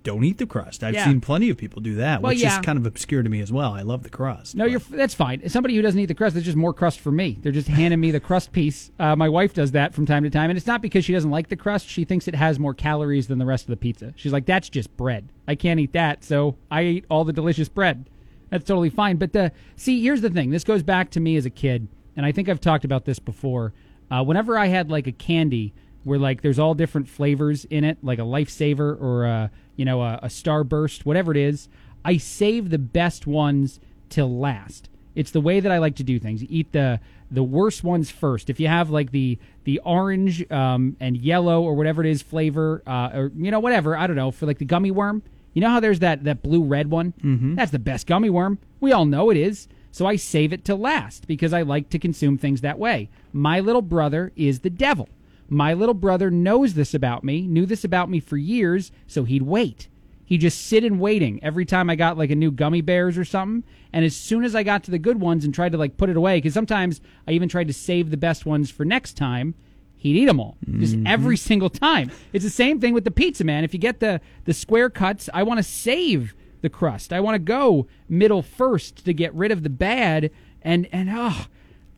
[0.02, 0.82] don't eat the crust.
[0.82, 1.04] I've Yeah.
[1.04, 2.58] seen plenty of people do that, Well, which yeah.
[2.58, 3.72] is kind of obscure to me as well.
[3.74, 4.56] I love the crust.
[4.56, 5.48] No, you're that's fine.
[5.48, 7.38] Somebody who doesn't eat the crust, there's just more crust for me.
[7.42, 8.90] They're just handing me the crust piece.
[8.98, 11.30] Uh, my wife does that from time to time, and it's not because she doesn't
[11.30, 11.88] like the crust.
[11.88, 14.12] She thinks it has more calories than the rest of the pizza.
[14.16, 15.30] She's like, "That's just bread.
[15.46, 18.08] I can't eat that, so I eat all the delicious bread."
[18.50, 19.16] That's totally fine.
[19.16, 20.50] But the see, here's the thing.
[20.50, 21.86] This goes back to me as a kid,
[22.16, 23.72] and I think I've talked about this before.
[24.10, 25.72] Uh, whenever I had like a candy
[26.04, 30.02] where like there's all different flavors in it, like a lifesaver or a you know
[30.02, 31.68] a, a starburst, whatever it is,
[32.04, 34.88] I save the best ones till last.
[35.14, 36.44] It's the way that I like to do things.
[36.44, 37.00] Eat the
[37.30, 38.50] the worst ones first.
[38.50, 42.82] If you have like the the orange um, and yellow or whatever it is flavor,
[42.86, 45.22] uh, or you know whatever I don't know for like the gummy worm.
[45.52, 47.12] You know how there's that that blue red one?
[47.22, 47.54] Mm-hmm.
[47.56, 48.58] That's the best gummy worm.
[48.80, 49.68] We all know it is.
[49.92, 53.08] So I save it to last because I like to consume things that way.
[53.32, 55.08] My little brother is the devil.
[55.50, 59.42] My little brother knows this about me, knew this about me for years, so he'd
[59.42, 59.88] wait.
[60.24, 63.24] He'd just sit in waiting every time I got like a new gummy bears or
[63.24, 63.68] something.
[63.92, 66.08] And as soon as I got to the good ones and tried to like put
[66.08, 69.56] it away, because sometimes I even tried to save the best ones for next time,
[69.96, 70.56] he'd eat them all.
[70.78, 71.08] Just mm-hmm.
[71.08, 72.12] every single time.
[72.32, 73.64] It's the same thing with the pizza, man.
[73.64, 77.12] If you get the, the square cuts, I want to save the crust.
[77.12, 80.30] I want to go middle first to get rid of the bad.
[80.62, 81.46] And, and oh,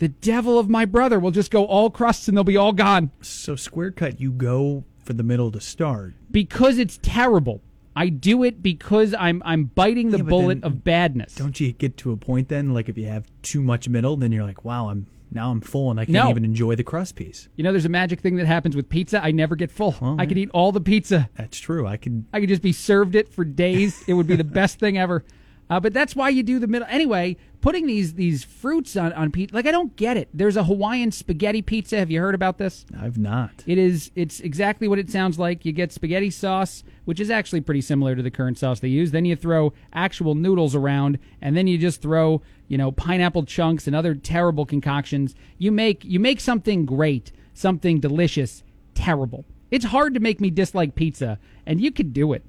[0.02, 3.12] the devil of my brother will just go all crusts and they'll be all gone.
[3.20, 6.14] So square cut, you go for the middle to start.
[6.28, 7.60] Because it's terrible.
[7.94, 11.36] I do it because I'm I'm biting the Yeah, but bullet then of badness.
[11.36, 14.32] Don't you get to a point then, like if you have too much middle, then
[14.32, 16.30] you're like, wow, I'm now I'm full and I can't No.
[16.30, 17.48] even enjoy the crust piece.
[17.54, 19.22] You know, there's a magic thing that happens with pizza.
[19.22, 19.94] I never get full.
[20.18, 21.30] I could eat all the pizza.
[21.36, 21.86] That's true.
[21.86, 22.24] I could.
[22.32, 24.02] I could just be served it for days.
[24.08, 25.24] it would be the best thing ever.
[25.72, 26.86] Uh, but that's why you do the middle.
[26.90, 30.28] Anyway, putting these these fruits on on pizza, like I don't get it.
[30.34, 31.96] There's a Hawaiian spaghetti pizza.
[31.96, 32.84] Have you heard about this?
[33.00, 33.64] I've not.
[33.66, 34.10] It is.
[34.14, 35.64] It's exactly what it sounds like.
[35.64, 39.12] You get spaghetti sauce, which is actually pretty similar to the current sauce they use.
[39.12, 43.86] Then you throw actual noodles around, and then you just throw you know pineapple chunks
[43.86, 45.34] and other terrible concoctions.
[45.56, 48.62] You make you make something great, something delicious,
[48.94, 49.46] terrible.
[49.70, 52.44] It's hard to make me dislike pizza, and you could do it.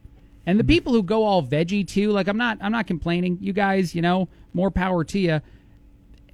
[0.45, 0.69] And the mm-hmm.
[0.69, 3.37] people who go all veggie too, like I'm not I'm not complaining.
[3.41, 5.41] You guys, you know, more power to you.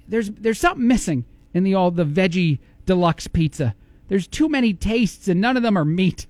[0.08, 1.24] There's there's something missing
[1.54, 3.74] in the all the veggie deluxe pizza.
[4.08, 6.26] There's too many tastes, and none of them are meat.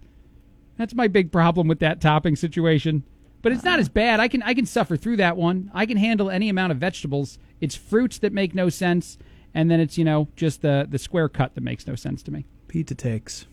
[0.77, 3.05] That's my big problem with that topping situation.
[3.43, 3.81] But it's not uh-huh.
[3.81, 4.21] as bad.
[4.21, 5.71] I can I can suffer through that one.
[5.73, 7.39] I can handle any amount of vegetables.
[7.61, 9.19] It's fruits that make no sense,
[9.55, 12.31] and then it's you know just the the square cut that makes no sense to
[12.31, 12.45] me.
[12.69, 13.47] Pizza takes.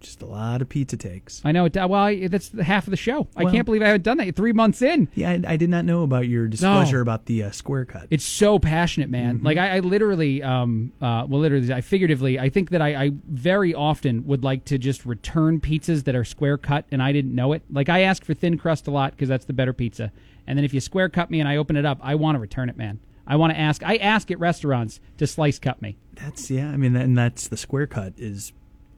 [0.00, 1.42] Just a lot of pizza takes.
[1.44, 1.74] I know it.
[1.74, 3.26] Well, I, that's half of the show.
[3.36, 5.08] I can't believe I haven't done that three months in.
[5.14, 8.06] Yeah, I, I did not know about your displeasure about the uh, square cut.
[8.10, 9.40] It's so passionate, man.
[9.42, 13.10] Like I, I literally, um, uh, well, literally, I figuratively, I think that I, I
[13.28, 17.34] very often would like to just return pizzas that are square cut, and I didn't
[17.34, 17.62] know it.
[17.70, 20.12] Like I ask for thin crust a lot because that's the better pizza,
[20.46, 22.40] and then if you square cut me and I open it up, I want to
[22.40, 23.00] return it, man.
[23.26, 23.82] I want to ask.
[23.82, 25.98] I ask at restaurants to slice cut me.
[26.14, 26.70] That's yeah.
[26.70, 28.52] I mean, and that's the square cut is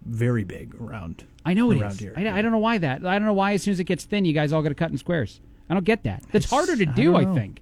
[0.05, 1.25] very big around.
[1.45, 1.99] I know it around is.
[1.99, 2.15] here.
[2.17, 3.05] I, I don't know why that.
[3.05, 4.75] I don't know why as soon as it gets thin, you guys all got to
[4.75, 5.41] cut in squares.
[5.69, 6.25] I don't get that.
[6.33, 7.17] That's harder to do.
[7.17, 7.61] I, don't think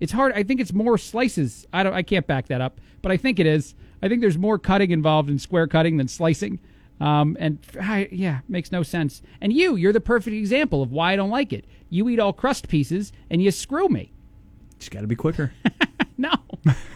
[0.00, 0.32] it's hard.
[0.34, 1.66] I think it's more slices.
[1.72, 1.94] I don't.
[1.94, 3.74] I can't back that up, but I think it is.
[4.02, 6.58] I think there's more cutting involved in square cutting than slicing.
[7.00, 9.22] Um, and I, yeah, makes no sense.
[9.40, 11.64] And you, you're the perfect example of why I don't like it.
[11.90, 14.12] You eat all crust pieces and you screw me.
[14.78, 15.52] Just got to be quicker.
[16.18, 16.30] no,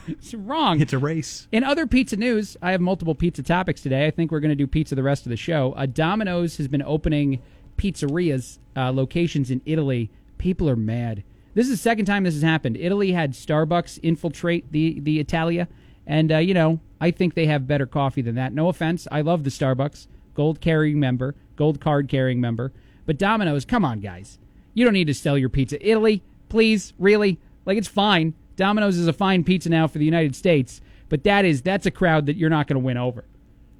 [0.08, 0.80] it's wrong.
[0.80, 1.48] It's a race.
[1.52, 4.06] In other pizza news, I have multiple pizza topics today.
[4.06, 5.72] I think we're going to do pizza the rest of the show.
[5.76, 7.40] Uh, Domino's has been opening
[7.76, 10.10] pizzerias uh, locations in Italy.
[10.38, 11.24] People are mad.
[11.54, 12.76] This is the second time this has happened.
[12.76, 15.66] Italy had Starbucks infiltrate the the Italia,
[16.06, 18.52] and uh, you know I think they have better coffee than that.
[18.52, 22.72] No offense, I love the Starbucks gold carrying member, gold card carrying member,
[23.06, 24.38] but Domino's, come on, guys,
[24.74, 25.84] you don't need to sell your pizza.
[25.84, 28.34] Italy, please, really, like it's fine.
[28.58, 31.90] Domino's is a fine pizza now for the United States, but that is that's a
[31.92, 33.24] crowd that you're not going to win over.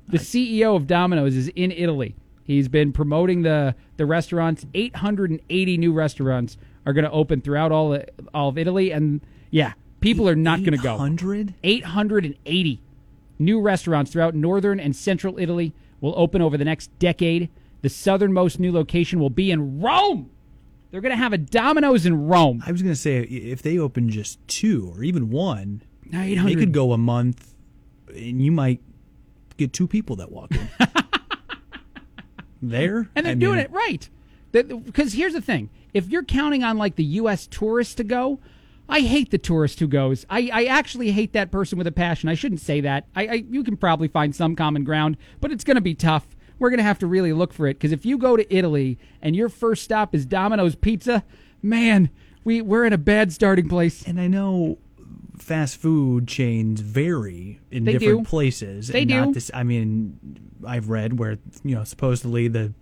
[0.07, 2.15] The CEO of Domino's is in Italy.
[2.45, 4.65] He's been promoting the the restaurants.
[4.73, 6.57] 880 new restaurants
[6.87, 7.99] are going to open throughout all
[8.33, 10.95] all of Italy, and yeah, people are not going to go.
[10.95, 11.55] 800?
[11.65, 12.81] 880
[13.41, 17.51] new restaurants throughout northern and central Italy will open over the next decade.
[17.83, 20.31] The southernmost new location will be in Rome.
[20.91, 22.63] They're going to have a Domino's in Rome.
[22.67, 26.73] I was going to say if they open just two or even one, they could
[26.73, 27.55] go a month,
[28.09, 28.81] and you might
[29.57, 30.69] get two people that walk in.
[32.63, 34.09] there, And they're I doing mean, it right.
[34.53, 37.47] Because here's the thing: if you're counting on like the U.S.
[37.47, 38.41] tourists to go,
[38.89, 40.25] I hate the tourist who goes.
[40.31, 42.31] I, I actually hate that person with a passion.
[42.31, 43.07] I shouldn't say that.
[43.15, 46.27] I, I you can probably find some common ground, but it's going to be tough.
[46.59, 48.99] We're going to have to really look for it because if you go to Italy
[49.23, 51.25] and your first stop is Domino's Pizza,
[51.63, 52.11] man,
[52.45, 54.07] we we're in a bad starting place.
[54.07, 54.79] And I know
[55.39, 58.29] fast food chains vary in They different do.
[58.29, 58.89] places.
[58.89, 59.21] They and do.
[59.21, 60.19] Not this, I mean,
[60.67, 62.73] I've read where you know supposedly the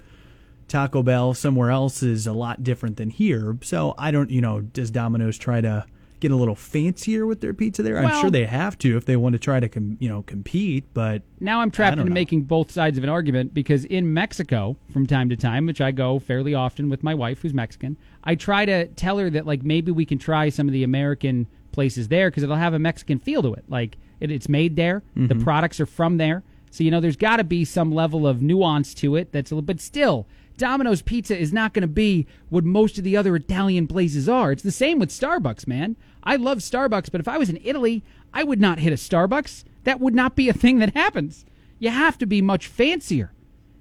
[0.69, 3.57] Taco Bell somewhere else is a lot different than here.
[3.63, 5.87] So I don't, you know, does Domino's try to
[6.21, 7.99] get a little fancier with their pizza there?
[7.99, 10.85] I'm sure they have to if they want to try to, com- you know, compete.
[10.95, 12.15] But Now I'm trapped into know.
[12.15, 15.91] making both sides of an argument because in Mexico, from time to time, which I
[15.93, 19.63] go fairly often with my wife who's Mexican, I try to tell her that like
[19.63, 23.19] maybe we can try some of the American places there because it'll have a Mexican
[23.19, 23.65] feel to it.
[23.69, 25.43] Like it, it's made there, the Mhm.
[25.45, 28.95] products are from there, so you know there's got to be some level of nuance
[28.95, 29.31] to it.
[29.33, 30.27] That's a little, but still.
[30.57, 34.53] Domino's Pizza is not going to be what most of the other Italian places are.
[34.53, 35.97] It's the same with Starbucks, man.
[36.23, 38.03] I love Starbucks, but if I was in Italy,
[38.33, 39.65] I would not hit a Starbucks.
[39.85, 41.45] That would not be a thing that happens.
[41.79, 43.33] You have to be much fancier.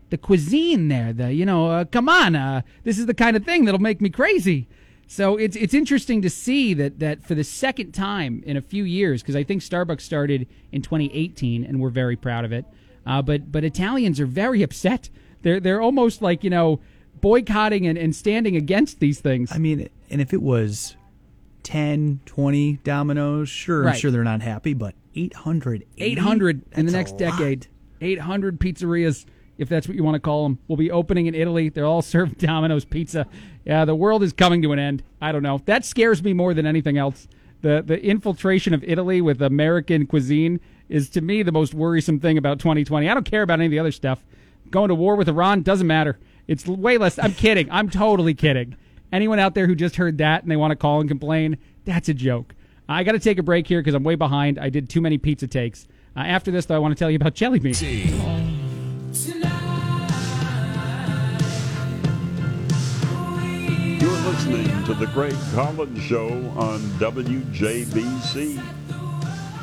[0.10, 3.44] The cuisine there, the you know, uh, come on, uh, this is the kind of
[3.44, 4.68] thing that'll make me crazy.
[5.08, 8.84] So it's it's interesting to see that that for the second time in a few
[8.84, 12.66] years, because I think Starbucks started in 2018, and we're very proud of it.
[13.06, 15.10] Uh, but but Italians are very upset.
[15.46, 16.80] They're they're almost like you know
[17.22, 19.52] boycotting and, and standing against these things.
[19.54, 20.98] I mean, and if it was
[21.62, 24.74] 10, 20 Domino's, sure, I'm sure they're not happy.
[24.74, 27.20] But 800, 800 in the next lot.
[27.20, 27.68] decade.
[28.02, 29.26] 800 pizzerias,
[29.60, 31.70] if that's what you want to call them, will be opening in Italy.
[31.70, 33.28] They're all served Domino's pizza.
[33.66, 35.04] Yeah, the world is coming to an end.
[35.22, 35.62] I don't know.
[35.66, 37.28] That scares me more than anything else.
[37.62, 40.60] The the infiltration of Italy with American cuisine
[40.90, 43.08] is to me the most worrisome thing about 2020.
[43.08, 44.24] I don't care about any of the other stuff.
[44.72, 46.20] Going to war with Iran doesn't matter.
[46.48, 47.18] It's way less.
[47.18, 47.70] I'm kidding.
[47.72, 48.76] I'm totally kidding.
[49.12, 52.10] Anyone out there who just heard that and they want to call and complain, that's
[52.10, 52.54] a joke.
[52.88, 54.60] I got to take a break here because I'm way behind.
[54.60, 55.88] I did too many pizza takes.
[56.16, 57.82] Uh, after this, though, I want to tell you about jelly beans.
[57.82, 58.12] You're
[64.12, 66.28] listening to The Craig Collins Show
[66.58, 68.62] on WJBC.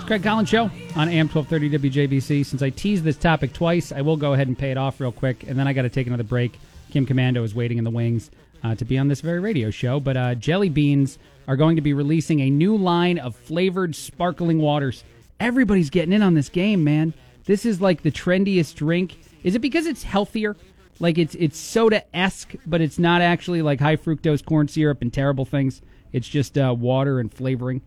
[0.03, 0.65] It's Craig Collins Show
[0.97, 2.45] on AM 1230 WJBC.
[2.45, 5.13] Since I teased this topic twice, I will go ahead and pay it off real
[5.13, 6.59] quick, and then I got to take another break.
[6.91, 8.29] Kim Komando is waiting in the wings
[8.65, 10.01] uh, to be on this very radio show.
[10.01, 14.59] But uh, Jelly Beans are going to be releasing a new line of flavored sparkling
[14.59, 15.05] waters.
[15.39, 17.15] Everybody's getting in on this game, man.
[17.45, 19.21] This is like the trendiest drink.
[19.45, 20.57] Is it because it's healthier?
[20.99, 25.13] Like it's it's soda esque, but it's not actually like high fructose corn syrup and
[25.13, 25.81] terrible things.
[26.13, 27.83] It's just uh, water and flavoring.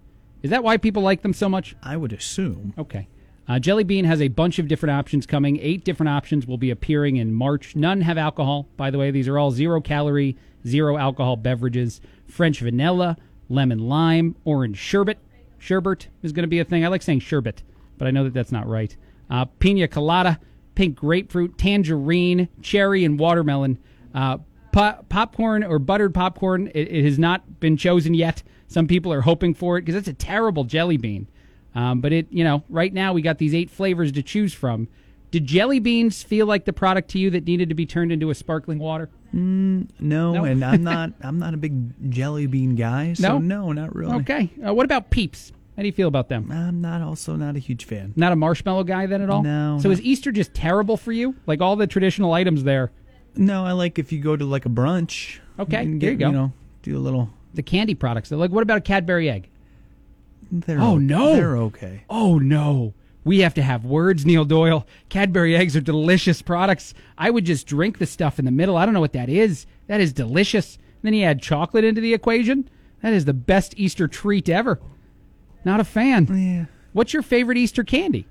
[0.45, 1.75] Is that why people like them so much?
[1.81, 2.75] I would assume.
[2.77, 3.07] Okay.
[3.47, 5.57] Uh, Jelly Belly has a bunch of different options coming.
[5.59, 7.75] Eight different options will be appearing in March.
[7.75, 9.09] None have alcohol, by the way.
[9.09, 11.99] These are all zero calorie, zero alcohol beverages.
[12.27, 13.17] French vanilla,
[13.49, 15.17] lemon lime, orange sherbet.
[15.57, 16.85] Sherbet is going to be a thing.
[16.85, 17.63] I like saying sherbet,
[17.97, 18.95] but I know that that's not right.
[19.31, 20.39] Uh, pina colada,
[20.75, 23.79] pink grapefruit, tangerine, cherry, and watermelon.
[24.13, 24.37] Uh,
[24.71, 28.43] po- popcorn or buttered popcorn, it, it has not been chosen yet.
[28.75, 31.27] Some people are hoping for it because it's a terrible jelly bean.
[31.75, 34.89] Um, but it, you know, right now we got these eight flavors to choose from.
[35.31, 38.31] Did jelly beans feel like the product to you that needed to be turned into
[38.31, 39.09] a sparkling water?
[39.33, 40.43] Mm, no, No?
[40.43, 41.13] and I'm not.
[41.21, 43.13] I'm not a big jelly bean guy.
[43.13, 44.13] So no, not really.
[44.17, 44.49] Okay.
[44.67, 45.53] Uh, what about Peeps?
[45.77, 46.51] How do you feel about them?
[46.51, 48.11] I'm not also not a huge fan.
[48.17, 49.41] Not a marshmallow guy then at all?
[49.41, 49.93] No, So no.
[49.93, 51.33] is Easter just terrible for you?
[51.47, 52.91] Like all the traditional items there?
[53.37, 55.39] No, I like if you go to like a brunch.
[55.59, 56.29] Okay, and there you go.
[56.29, 56.51] know,
[56.83, 57.29] do a little.
[57.55, 58.31] The candy products.
[58.31, 59.49] Like what about a Cadbury egg?
[60.51, 62.03] They're oh o- no, they're okay.
[62.09, 64.85] Oh no, we have to have words, Neil Doyle.
[65.09, 66.93] Cadbury eggs are delicious products.
[67.17, 68.77] I would just drink the stuff in the middle.
[68.77, 69.65] I don't know what that is.
[69.87, 70.77] That is delicious.
[71.01, 72.69] then you add chocolate into the equation.
[73.01, 74.79] That is the best Easter treat ever.
[75.63, 76.27] Not a fan.
[76.31, 76.65] Yeah.
[76.93, 78.27] What's your favorite Easter candy?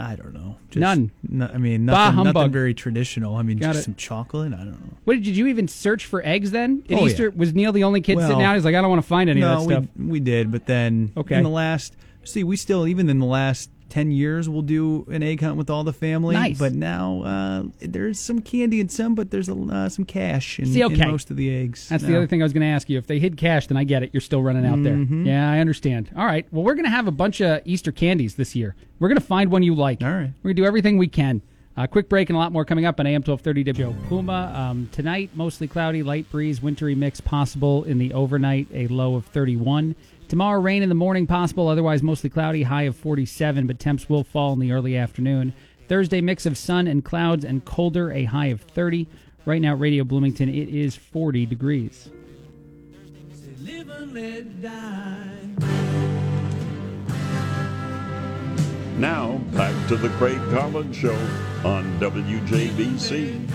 [0.00, 0.56] I don't know.
[0.70, 1.10] Just None.
[1.28, 2.34] no- I mean, Bah nothing, humbug.
[2.34, 3.34] nothing very traditional.
[3.34, 3.84] I mean, Got just it.
[3.84, 4.52] some chocolate.
[4.52, 4.96] I don't know.
[5.04, 6.84] What did you even search for eggs then?
[6.88, 7.30] At Oh, Easter yeah.
[7.34, 8.54] was Neil the only kid sitting Well, out?
[8.54, 9.84] He's like, I don't want to find any of that stuff.
[9.98, 11.36] We, we did, but then Okay.
[11.36, 15.22] in the last, see, we still even in the last ten years, we'll do an
[15.22, 16.34] egg hunt with all the family.
[16.34, 16.58] Nice.
[16.58, 20.66] But now uh, there's some candy in some, but there's a, uh, some cash in,
[20.66, 21.88] See, in most of the eggs.
[21.88, 22.98] That's the other thing I was going to ask you.
[22.98, 24.10] If they hid cash, then I get it.
[24.12, 24.84] You're still running out Mhm.
[25.24, 25.26] there.
[25.32, 26.10] Yeah, I understand.
[26.16, 26.46] All right.
[26.52, 28.74] Well, we're going to have a bunch of Easter candies this year.
[28.98, 30.02] We're going to find one you like.
[30.02, 30.30] All right.
[30.42, 31.42] We're going to do everything we can.
[31.76, 34.52] Uh, quick break and a lot more coming up on AM 1230 Joe Puma.
[34.52, 39.26] Um, tonight, mostly cloudy, light breeze, wintry mix possible in the overnight, a low of
[39.26, 39.94] 31.
[40.28, 44.24] Tomorrow, rain in the morning possible, otherwise mostly cloudy, high of 47, but temps will
[44.24, 45.54] fall in the early afternoon.
[45.88, 49.06] Thursday, mix of sun and clouds and colder, a high of 30.
[49.46, 52.10] Right now, Radio Bloomington, it is 40 degrees.
[58.98, 61.16] Now, back to the Craig Collins Show
[61.64, 63.48] on WJBC.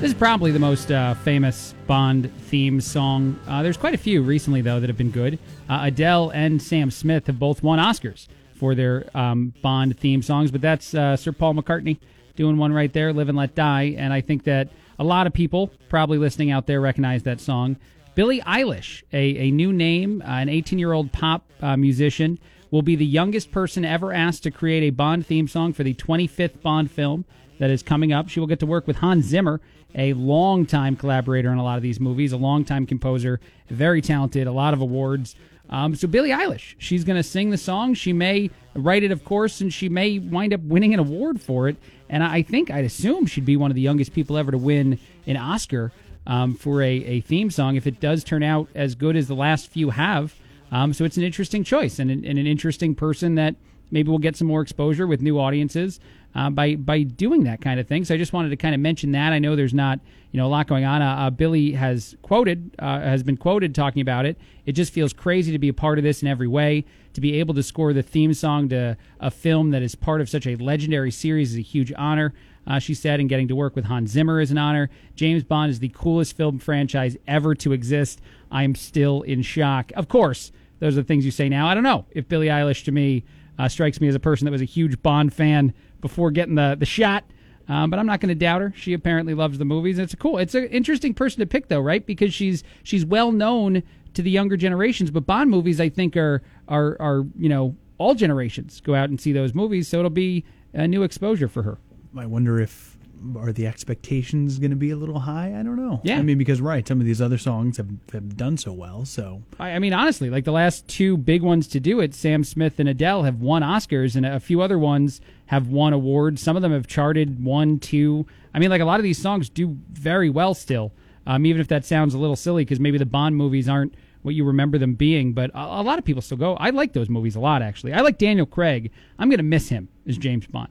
[0.00, 3.38] This is probably the most uh, famous Bond theme song.
[3.46, 5.38] Uh, there's quite a few recently, though, that have been good.
[5.68, 10.50] Uh, Adele and Sam Smith have both won Oscars for their um, Bond theme songs,
[10.50, 11.98] but that's uh, Sir Paul McCartney
[12.36, 13.94] doing one right there, Live and Let Die.
[13.98, 14.68] And I think that
[14.98, 17.76] a lot of people probably listening out there recognize that song.
[18.14, 22.38] Billie Eilish, a, a new name, uh, an 18 year old pop uh, musician,
[22.70, 25.94] will be the youngest person ever asked to create a Bond theme song for the
[25.94, 27.24] 25th Bond film
[27.58, 28.28] that is coming up.
[28.28, 29.60] She will get to work with Hans Zimmer,
[29.94, 34.52] a longtime collaborator in a lot of these movies, a longtime composer, very talented, a
[34.52, 35.36] lot of awards.
[35.68, 37.94] Um, so Billie Eilish, she's going to sing the song.
[37.94, 41.68] She may write it, of course, and she may wind up winning an award for
[41.68, 41.76] it.
[42.08, 44.98] And I think I'd assume she'd be one of the youngest people ever to win
[45.26, 45.92] an Oscar
[46.26, 49.34] um, for a, a theme song if it does turn out as good as the
[49.34, 50.34] last few have.
[50.70, 53.54] Um, so it's an interesting choice and an, and an interesting person that
[53.90, 56.00] maybe will get some more exposure with new audiences
[56.36, 58.04] uh, by by doing that kind of thing.
[58.04, 59.32] So I just wanted to kind of mention that.
[59.32, 59.98] I know there's not
[60.30, 61.00] you know a lot going on.
[61.00, 64.38] Uh, uh, Billie has quoted uh, has been quoted talking about it.
[64.66, 66.84] It just feels crazy to be a part of this in every way.
[67.14, 70.28] To be able to score the theme song to a film that is part of
[70.28, 72.34] such a legendary series is a huge honor.
[72.66, 74.90] Uh, she said, and getting to work with Hans Zimmer is an honor.
[75.14, 78.20] James Bond is the coolest film franchise ever to exist.
[78.50, 79.92] I'm still in shock.
[79.94, 80.50] Of course,
[80.80, 81.68] those are the things you say now.
[81.68, 83.24] I don't know if Billie Eilish to me
[83.58, 86.76] uh, strikes me as a person that was a huge Bond fan before getting the
[86.78, 87.24] the shot.
[87.68, 88.72] Um, but I'm not going to doubt her.
[88.76, 89.98] She apparently loves the movies.
[89.98, 90.38] It's a cool.
[90.38, 92.04] It's an interesting person to pick, though, right?
[92.04, 93.82] Because she's she's well known
[94.14, 95.10] to the younger generations.
[95.10, 99.20] But Bond movies, I think, are are are you know all generations go out and
[99.20, 99.88] see those movies.
[99.88, 100.44] So it'll be
[100.74, 101.78] a new exposure for her.
[102.16, 102.95] I wonder if
[103.36, 105.58] are the expectations going to be a little high?
[105.58, 106.00] I don't know.
[106.04, 106.18] Yeah.
[106.18, 109.04] I mean, because right, some of these other songs have, have done so well.
[109.04, 112.44] So I, I mean, honestly, like the last two big ones to do it, Sam
[112.44, 116.42] Smith and Adele have won Oscars, and a few other ones have won awards.
[116.42, 118.26] Some of them have charted one, two.
[118.54, 120.92] I mean, like a lot of these songs do very well still,
[121.26, 124.34] um, even if that sounds a little silly because maybe the Bond movies aren't what
[124.34, 125.32] you remember them being.
[125.32, 126.54] But a, a lot of people still go.
[126.56, 127.92] I like those movies a lot, actually.
[127.92, 128.90] I like Daniel Craig.
[129.18, 130.68] I'm going to miss him as James Bond.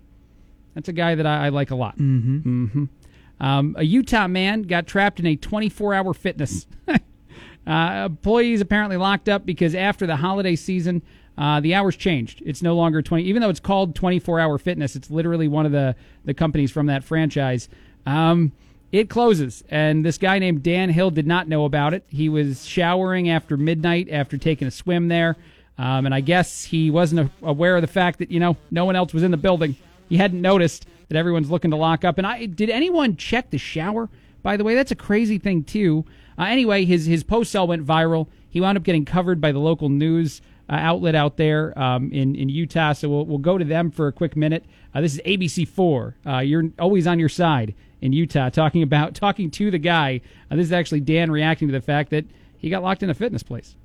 [0.76, 1.98] That's a guy that I, I like a lot.
[1.98, 2.66] Mm-hmm.
[2.66, 3.44] Mm-hmm.
[3.46, 6.68] Um, a Utah man got trapped in a 24-hour fitness.
[7.68, 11.02] uh, employees apparently locked up because after the holiday season,
[11.38, 12.42] Uh, the hours changed.
[12.46, 14.96] It's no longer 20, even though it's called 24 Hour Fitness.
[14.96, 15.94] It's literally one of the
[16.24, 17.68] the companies from that franchise.
[18.06, 18.54] Um,
[18.94, 22.06] it closes, and this guy named Dan Hill did not know about it.
[22.08, 25.36] He was showering after midnight after taking a swim there,
[25.78, 28.86] um, and I guess he wasn't a- aware of the fact that you know no
[28.86, 29.76] one else was in the building.
[30.10, 32.18] He hadn't noticed that everyone's looking to lock up.
[32.18, 34.10] And I did anyone check the shower?
[34.44, 36.06] By the way, that's a crazy thing too.
[36.38, 38.28] Uh, anyway, his his post cell went viral.
[38.50, 42.36] He wound up getting covered by the local news uh, outlet out there um, in
[42.36, 42.94] in Utah.
[42.94, 44.66] So we'll we'll go to them for a quick minute.
[44.94, 46.16] Uh, this is ABC four.
[46.26, 50.22] Uh, you're always on your side in Utah, talking about talking to the guy.
[50.52, 52.26] Uh, this is actually Dan reacting to the fact that
[52.58, 53.76] he got locked in a fitness place.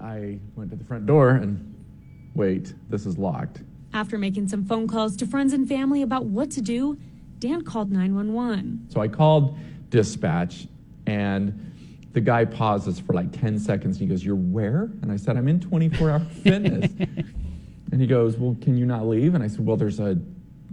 [0.00, 1.74] I went to the front door and
[2.34, 3.62] wait, this is locked.
[3.94, 6.98] After making some phone calls to friends and family about what to do,
[7.38, 8.88] Dan called 911.
[8.90, 9.56] So I called
[9.88, 10.66] dispatch
[11.06, 11.70] and
[12.12, 14.90] the guy pauses for like 10 seconds and he goes, You're where?
[15.02, 16.90] And I said, I'm in 24 hour fitness.
[17.92, 19.36] and he goes, Well, can you not leave?
[19.36, 20.18] And I said, Well, there's a,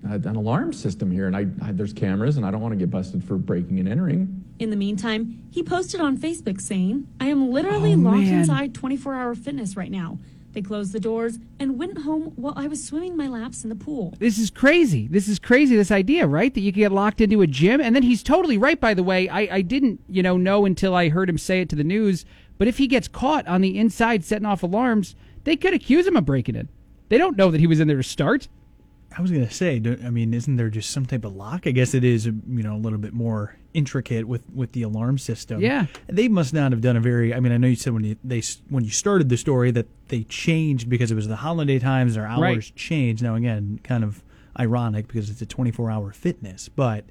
[0.09, 2.77] a an alarm system here and I, I there's cameras and I don't want to
[2.77, 4.43] get busted for breaking and entering.
[4.57, 8.39] In the meantime, he posted on Facebook saying, I am literally Oh, locked man.
[8.39, 10.17] inside 24 hour fitness right now.
[10.53, 13.75] They closed the doors and went home while I was swimming my laps in the
[13.75, 14.13] pool.
[14.19, 15.07] This is crazy.
[15.07, 15.75] This is crazy.
[15.75, 16.53] This idea, right?
[16.53, 18.79] That you get locked into a gym, and then he's totally right.
[18.79, 21.69] By the way, I, I didn't, you know, know until I heard him say it
[21.69, 22.25] to the news.
[22.57, 25.15] But if he gets caught on the inside setting off alarms,
[25.45, 26.69] they could accuse him of breaking in.
[27.09, 28.47] They don't know that he was in there to start.
[29.17, 31.67] I was going to say, don't- I mean, isn't there just some type of lock?
[31.67, 32.33] I guess it is, you
[32.63, 35.59] know, a little bit more intricate with, with the alarm system.
[35.61, 35.87] Yeah.
[36.07, 37.33] they must not have done a very.
[37.33, 39.87] I mean, I know you said when you they when you started the story that
[40.09, 42.71] they changed because it was the holiday times, their hours Right.
[42.75, 43.21] changed.
[43.23, 44.23] Now again, kind of
[44.59, 47.05] ironic because it's a twenty four hour fitness, but.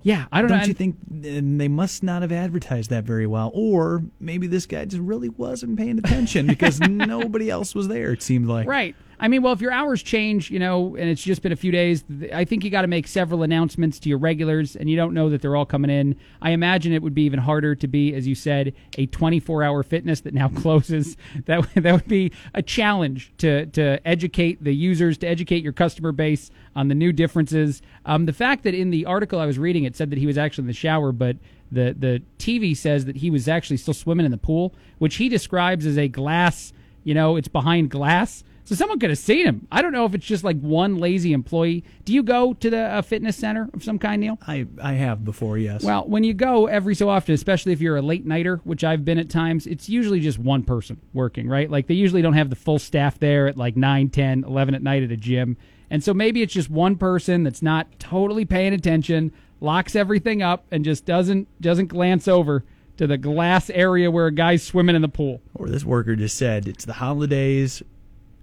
[0.00, 0.62] Yeah, I don't know.
[0.62, 5.02] you think they must not have advertised that very well, or maybe this guy just
[5.02, 8.12] really wasn't paying attention because nobody else was there.
[8.12, 8.94] It seemed like Right.
[9.20, 11.72] I mean, well, if your hours change, you know, and it's just been a few
[11.72, 15.12] days, I think you got to make several announcements to your regulars, and you don't
[15.12, 16.16] know that they're all coming in.
[16.40, 20.20] I imagine it would be even harder to be, as you said, a 24-hour fitness
[20.20, 21.16] that now closes.
[21.46, 26.12] That that would be a challenge to to educate the users, to educate your customer
[26.12, 27.82] base on the new differences.
[28.06, 30.38] Um, the fact that in the article I was reading, it said that he was
[30.38, 31.36] actually in the shower, but
[31.72, 35.28] the the TV says that he was actually still swimming in the pool, which he
[35.28, 36.72] describes as a glass.
[37.02, 38.44] You know, it's behind glass.
[38.68, 39.66] So someone could have seen him.
[39.72, 41.84] I don't know if it's just like one lazy employee.
[42.04, 44.38] Do you go to the uh, fitness center of some kind, Neil?
[44.46, 45.82] I I have before, yes.
[45.82, 49.06] Well, when you go every so often, especially if you're a late nighter, which I've
[49.06, 51.70] been at times, it's usually just one person working, right?
[51.70, 54.82] Like they usually don't have the full staff there at like 9, 10, 11 at
[54.82, 55.56] night at a gym.
[55.88, 59.32] And so maybe it's just one person that's not totally paying attention,
[59.62, 62.64] locks everything up and just doesn't doesn't glance over
[62.98, 65.40] to the glass area where a guy's swimming in the pool.
[65.54, 67.82] Or this worker just said it's the holidays.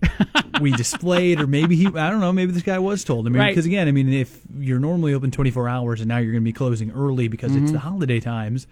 [0.61, 3.27] we displayed, or maybe he, I don't know, maybe this guy was told.
[3.27, 3.49] I mean, Right.
[3.51, 6.47] because again, I mean, if you're normally open 24 hours and now you're going to
[6.49, 7.73] be closing early because it's Mhm.
[7.73, 8.67] the holiday times,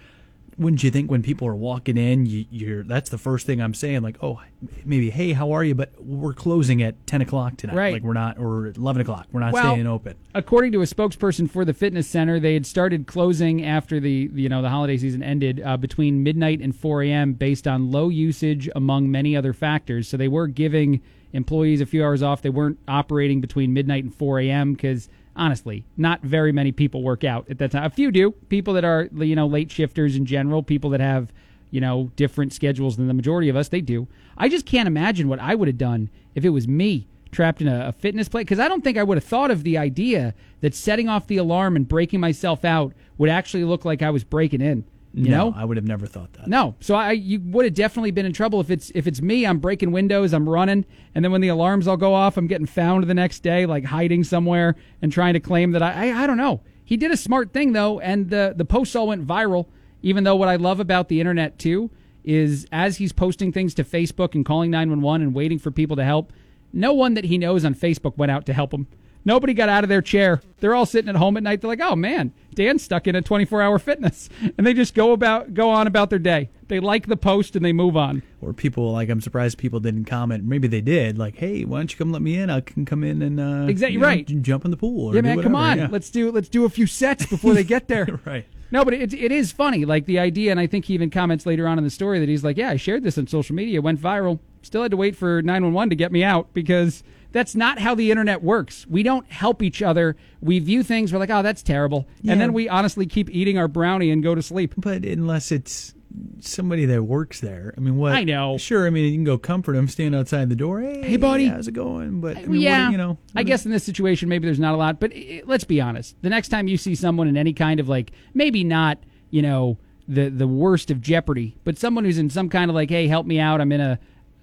[0.55, 3.73] wouldn't you think when people are walking in, you, you're that's the first thing I'm
[3.73, 4.39] saying, like, oh,
[4.85, 5.73] maybe, hey, how are you?
[5.73, 7.75] But we're closing at 10 o'clock tonight.
[7.75, 7.93] Right.
[7.93, 9.25] Like, we're not, or 11 o'clock.
[9.31, 10.13] We're not Well, staying open.
[10.35, 14.47] According to a spokesperson for the fitness center, they had started closing after the you
[14.47, 17.33] know the holiday season ended uh, between midnight and 4 a.m.
[17.33, 20.07] based on low usage among many other factors.
[20.07, 21.01] So they were giving
[21.33, 22.41] employees a few hours off.
[22.41, 24.73] They weren't operating between midnight and 4 a.m.
[24.73, 27.83] because honestly, not very many people work out at that time.
[27.83, 28.31] A few do.
[28.49, 30.63] People that are you know late shifters in general.
[30.63, 31.33] People that have
[31.71, 33.69] you know different schedules than the majority of us.
[33.69, 34.07] They do.
[34.37, 37.67] I just can't imagine what I would have done if it was me trapped in
[37.67, 40.33] a, a fitness place because I don't think I would have thought of the idea
[40.61, 44.23] that setting off the alarm and breaking myself out would actually look like I was
[44.23, 44.85] breaking in.
[45.15, 46.47] You no, know, I would have never thought that.
[46.47, 46.75] no.
[46.79, 49.45] So I you would have definitely been in trouble if it's if it's me.
[49.45, 50.33] I'm breaking windows.
[50.33, 53.41] I'm running, and then when the alarms all go off, I'm getting found the next
[53.43, 56.61] day, like hiding somewhere and trying to claim that I I, I don't know.
[56.83, 59.67] He did a smart thing though, and the the post all went viral.
[60.01, 61.91] Even though what I love about the internet too
[62.23, 66.03] is as he's posting things to Facebook and calling 911 and waiting for people to
[66.03, 66.33] help,
[66.71, 68.87] no one that he knows on Facebook went out to help him.
[69.25, 70.41] Nobody got out of their chair.
[70.59, 71.61] They're all sitting at home at night.
[71.61, 75.53] They're like, "Oh man, Dan's stuck in a 24-hour fitness," and they just go about
[75.53, 76.49] go on about their day.
[76.67, 78.23] They like the post and they move on.
[78.41, 80.43] Or people like I'm surprised people didn't comment.
[80.43, 81.17] Maybe they did.
[81.17, 82.49] Like, hey, why don't you come let me in?
[82.49, 84.41] I can come in and uh, Exactly you know, right.
[84.41, 85.11] jump in the pool.
[85.11, 85.77] Or yeah, man, come on.
[85.77, 85.87] yeah.
[85.89, 88.19] Let's do let's do a few sets before they get there.
[88.25, 88.45] right.
[88.71, 89.85] No, but it, it is funny.
[89.85, 92.27] Like the idea, and I think he even comments later on in the story that
[92.27, 94.39] he's like, "Yeah, I shared this on social media, went viral.
[94.63, 97.03] Still had to wait for 911 to get me out because
[97.33, 98.87] that's not how the internet works.
[98.87, 100.15] We don't help each other.
[100.39, 101.11] We view things.
[101.11, 102.31] We're like, oh, that's terrible, Yeah.
[102.31, 104.73] and then we honestly keep eating our brownie and go to sleep.
[104.77, 105.93] But unless it's
[106.41, 107.73] somebody that works there.
[107.75, 108.11] I mean, what?
[108.13, 108.57] I know.
[108.59, 108.85] Sure.
[108.85, 110.79] I mean, you can go comfort them, stand outside the door.
[110.79, 111.47] Hey, Hey, buddy.
[111.47, 112.21] how's it going?
[112.21, 114.75] But I mean, what- yeah, you know, I guess in this situation, maybe there's not
[114.75, 114.99] a lot.
[114.99, 116.15] But eh, let's be honest.
[116.21, 118.99] The next time you see someone in any kind of like, maybe not,
[119.31, 122.91] you know, the the worst of jeopardy, but someone who's in some kind of like,
[122.91, 123.59] hey, help me out.
[123.59, 123.97] I'm in a.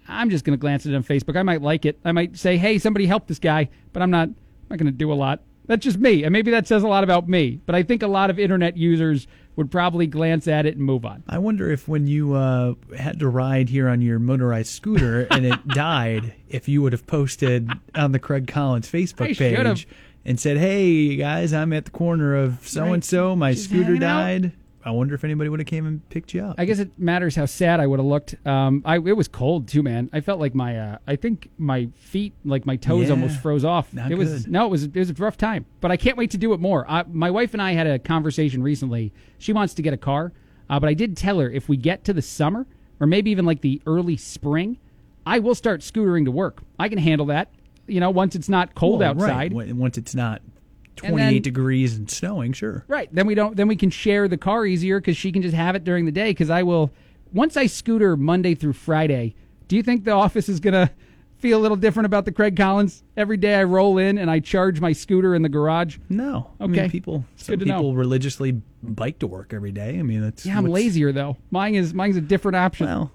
[0.09, 1.37] I'm just going to glance at it on Facebook.
[1.37, 1.99] I might like it.
[2.05, 4.29] I might say, hey, somebody help this guy, but I'm not.
[4.29, 4.37] I'm
[4.77, 5.41] not going to do a lot.
[5.67, 7.61] That's just me, and maybe that says a lot about me.
[7.65, 11.05] But I think a lot of internet users would probably glance at it and move
[11.05, 11.23] on.
[11.29, 15.47] I wonder if when you uh, had to ride here on your motorized scooter and
[15.47, 19.77] it died, if you would have posted on the Craig Collins I Facebook should've.
[19.77, 19.89] page
[20.25, 23.37] and said, "Hey guys, I'm at the corner of so and so.
[23.37, 24.53] My scooter died." out."
[24.85, 26.57] Died." I wonder if anybody would have came and picked you up.
[26.59, 28.35] I guess it matters how sad I would have looked.
[28.47, 30.11] Um, I it was cold too, man.
[30.13, 33.11] I felt like my uh, I think my feet, like my toes, Yeah.
[33.15, 33.89] almost froze off.
[34.09, 34.53] It was good.
[34.53, 35.67] no, it was it was a rough time.
[35.81, 36.85] But I can't wait to do it more.
[36.91, 39.13] I, my wife and I had a conversation recently.
[39.39, 40.33] She wants to get a car,
[40.69, 42.67] uh, but I did tell her if we get to the summer
[43.01, 44.79] or maybe even like the early spring,
[45.27, 46.63] I will start scootering to work.
[46.79, 47.49] I can handle that.
[47.87, 49.23] You know, once it's not cold Well, right.
[49.31, 49.53] outside.
[49.53, 50.43] When- Once it's not
[51.09, 52.85] 28 then- degrees and snowing, sure.
[52.89, 53.09] Right.
[53.13, 53.57] Then we don't.
[53.57, 56.13] Then we can share the car easier because she can just have it during the
[56.13, 56.31] day.
[56.31, 56.91] Because I will.
[57.33, 59.35] Once I scooter Monday through Friday,
[59.69, 60.91] do you think the office is gonna
[61.39, 63.03] feel a little different about the Craig Collins?
[63.17, 65.99] Every day I roll in and I charge my scooter in the garage.
[66.09, 66.51] No.
[66.59, 66.83] I Okay.
[66.83, 67.25] mean, people.
[67.37, 67.77] Some to know.
[67.77, 69.99] people religiously bike to work every day.
[69.99, 71.37] I mean, that's Yeah, I'm lazier though.
[71.51, 72.87] Mine is mine's a different option.
[72.87, 73.13] Well,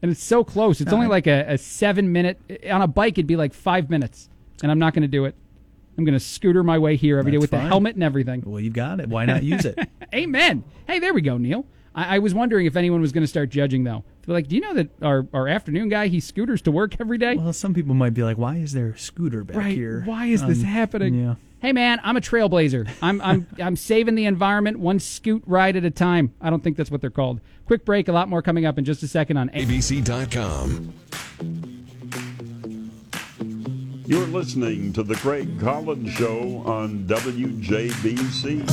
[0.00, 0.80] and it's so close.
[0.80, 2.40] It's only I- like a, a seven minute
[2.70, 3.14] on a bike.
[3.18, 4.28] It'd be like five minutes,
[4.62, 5.34] and I'm not going to do it.
[5.98, 8.42] I'm going to scooter my way here every day That's with the helmet and everything.
[8.46, 9.08] Well, you've got it.
[9.08, 9.78] Why not use it?
[10.14, 10.64] Amen.
[10.86, 11.66] Hey, there we go, Neil.
[11.94, 14.04] I, I was wondering if anyone was going to start judging though.
[14.24, 17.18] They're like, do you know that our, our afternoon guy he scooters to work every
[17.18, 17.36] day?
[17.36, 19.74] Well, some people might be like, "Why is there a scooter back Right.
[19.74, 20.02] here?
[20.06, 21.14] Why is this Um, happening?
[21.14, 21.34] Yeah.
[21.60, 22.88] Hey man, I'm a trailblazer.
[23.02, 26.32] I'm I'm I'm saving the environment one scoot ride at a time.
[26.40, 27.40] I don't think that's what they're called.
[27.66, 28.08] Quick break.
[28.08, 30.92] A lot more coming up in just a second on ABC.com.
[34.04, 38.64] You're listening to the Craig Collins Show on WJBC.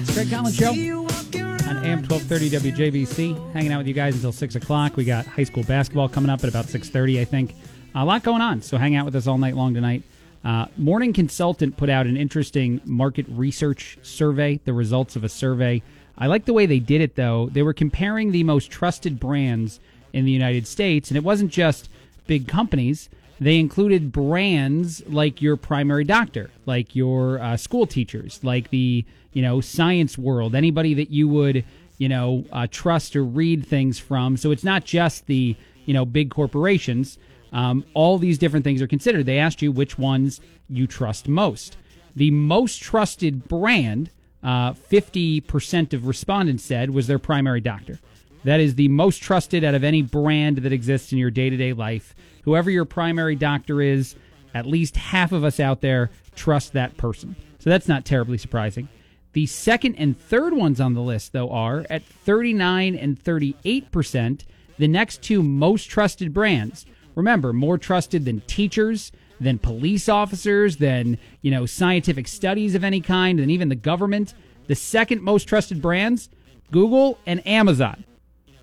[0.00, 3.52] It's Craig Collins Show on AM 1230 WJBC.
[3.52, 4.96] Hanging out with you guys until 6 o'clock.
[4.96, 7.54] We got high school basketball coming up at about 6.30, I think.
[7.96, 10.04] A lot going on, so hang out with us all night long tonight.
[10.44, 15.82] Uh, Morning Consultant put out an interesting market research survey, the results of a survey.
[16.16, 17.48] I like the way they did it, though.
[17.50, 19.80] They were comparing the most trusted brands
[20.12, 21.88] in the United States, and it wasn't just
[22.28, 23.08] big companies.
[23.40, 29.42] They included brands like your primary doctor, like your uh, school teachers, like the you
[29.42, 31.64] know science world, anybody that you would
[31.96, 34.36] you know uh, trust or read things from.
[34.36, 35.56] So it's not just the
[35.86, 37.18] you know big corporations.
[37.52, 39.26] Um, all these different things are considered.
[39.26, 41.76] They asked you which ones you trust most.
[42.14, 44.10] The most trusted brand,
[44.42, 48.00] uh, fifty percent of respondents said, was their primary doctor.
[48.44, 51.56] That is the most trusted out of any brand that exists in your day to
[51.56, 52.14] day life.
[52.44, 54.16] Whoever your primary doctor is,
[54.54, 57.36] at least half of us out there trust that person.
[57.58, 58.88] So that's not terribly surprising.
[59.32, 64.44] The second and third ones on the list, though, are at 39 and 38%,
[64.78, 66.86] the next two most trusted brands.
[67.14, 73.00] Remember, more trusted than teachers, than police officers, than, you know, scientific studies of any
[73.00, 74.34] kind, than even the government.
[74.66, 76.28] The second most trusted brands,
[76.72, 78.04] Google and Amazon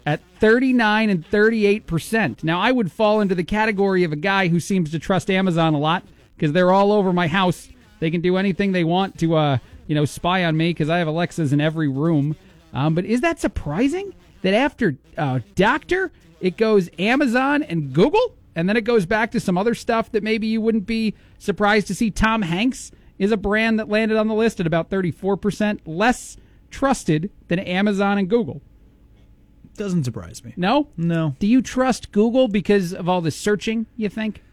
[0.08, 2.42] at 39 and 38%.
[2.42, 5.74] Now, I would fall into the category of a guy who seems to trust Amazon
[5.74, 6.06] a lot
[6.38, 7.68] because they're all over my house.
[8.00, 11.00] They can do anything they want to, uh, you know, spy on me because I
[11.00, 12.38] have Alexas in every room.
[12.72, 14.14] Um, but is that surprising
[14.44, 18.34] that after uh, Doctor, it goes Amazon and Google?
[18.56, 21.88] And then it goes back to some other stuff that maybe you wouldn't be surprised
[21.88, 22.12] to see.
[22.12, 26.38] Tom Hanks is a brand that landed on the list at about 34% less
[26.72, 28.62] trusted than Amazon and Google.
[29.78, 30.54] Doesn't surprise me.
[30.58, 30.90] No?
[30.98, 31.36] No.
[31.40, 34.44] Do you trust Google because of all the searching, you think?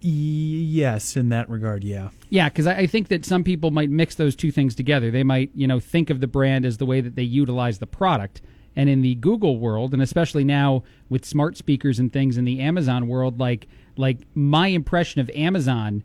[0.00, 2.10] Yes, in that regard, yeah.
[2.28, 5.10] Yeah, because I, I think that some people might mix those two things together.
[5.10, 7.86] They might, you know, think of the brand as the way that they utilize the
[7.86, 8.40] product.
[8.76, 12.60] And in the Google world, and especially now with smart speakers and things in the
[12.60, 13.66] Amazon world, like
[13.96, 16.04] like my impression of Amazon,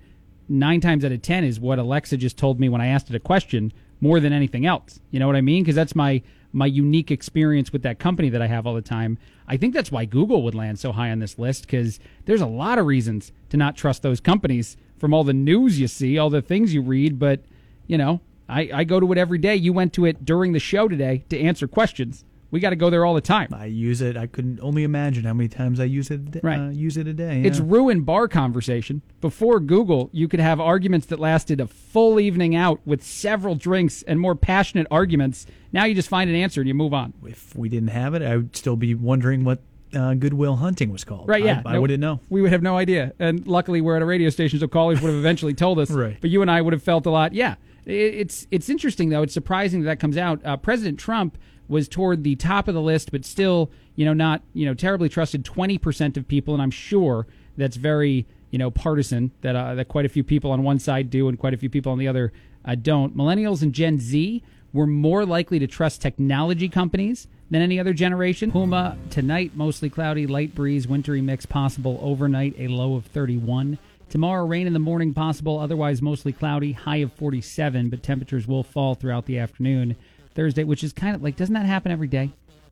[0.49, 3.15] nine times out of ten is what Alexa just told me when I asked it
[3.15, 3.71] a question,
[4.01, 4.99] more than anything else.
[5.11, 5.63] You know what I mean?
[5.63, 6.23] Because that's my
[6.53, 9.17] my unique experience with that company that I have all the time.
[9.47, 12.47] I think that's why Google would land so high on this list because there's a
[12.47, 16.29] lot of reasons to not trust those companies from all the news you see, all
[16.29, 17.19] the things you read.
[17.19, 17.41] But,
[17.87, 19.55] you know, I, I go to it every day.
[19.55, 22.23] You went to it during the show today to answer questions.
[22.53, 23.47] We got to go there all the time.
[23.51, 24.15] I use it.
[24.15, 26.21] I couldn't only imagine how many times I use it.
[26.43, 26.59] Right.
[26.59, 27.41] Uh, use it a day.
[27.41, 27.65] It's yeah.
[27.65, 29.01] ruined bar conversation.
[29.21, 34.03] Before Google, you could have arguments that lasted a full evening out with several drinks
[34.03, 35.47] and more passionate arguments.
[35.71, 37.15] Now you just find an answer and you move on.
[37.25, 39.59] if we didn't have it, I would still be wondering what
[39.95, 41.27] uh, Good Will Hunting was called.
[41.27, 41.63] Right, yeah.
[41.65, 42.19] I, I No, wouldn't know.
[42.29, 43.13] We would have no idea.
[43.17, 45.89] And luckily, we're at a radio station, so callers would have eventually told us.
[46.03, 46.17] Right.
[46.21, 47.33] But you and I would have felt a lot.
[47.33, 47.55] Yeah.
[47.87, 49.23] It's, it's interesting, though.
[49.23, 50.39] It's surprising that that comes out.
[50.45, 51.35] Uh, President Trump
[51.67, 55.09] was toward the top of the list, but still, you know, not, you know, terribly
[55.09, 56.53] trusted 20% of people.
[56.53, 57.27] And I'm sure
[57.57, 61.09] that's very, you know, partisan, that, uh, that quite a few people on one side
[61.09, 62.31] do and quite a few people on the other
[62.65, 63.15] uh, don't.
[63.15, 68.51] Millennials and Gen Z were more likely to trust technology companies than any other generation.
[68.51, 73.77] Puma tonight, mostly cloudy, light breeze, wintry mix possible overnight, a low of 31.
[74.09, 78.63] Tomorrow, rain in the morning possible, otherwise mostly cloudy, high of 47, but temperatures will
[78.63, 79.95] fall throughout the afternoon.
[80.35, 82.31] Thursday, which is kind of like, doesn't that happen every day?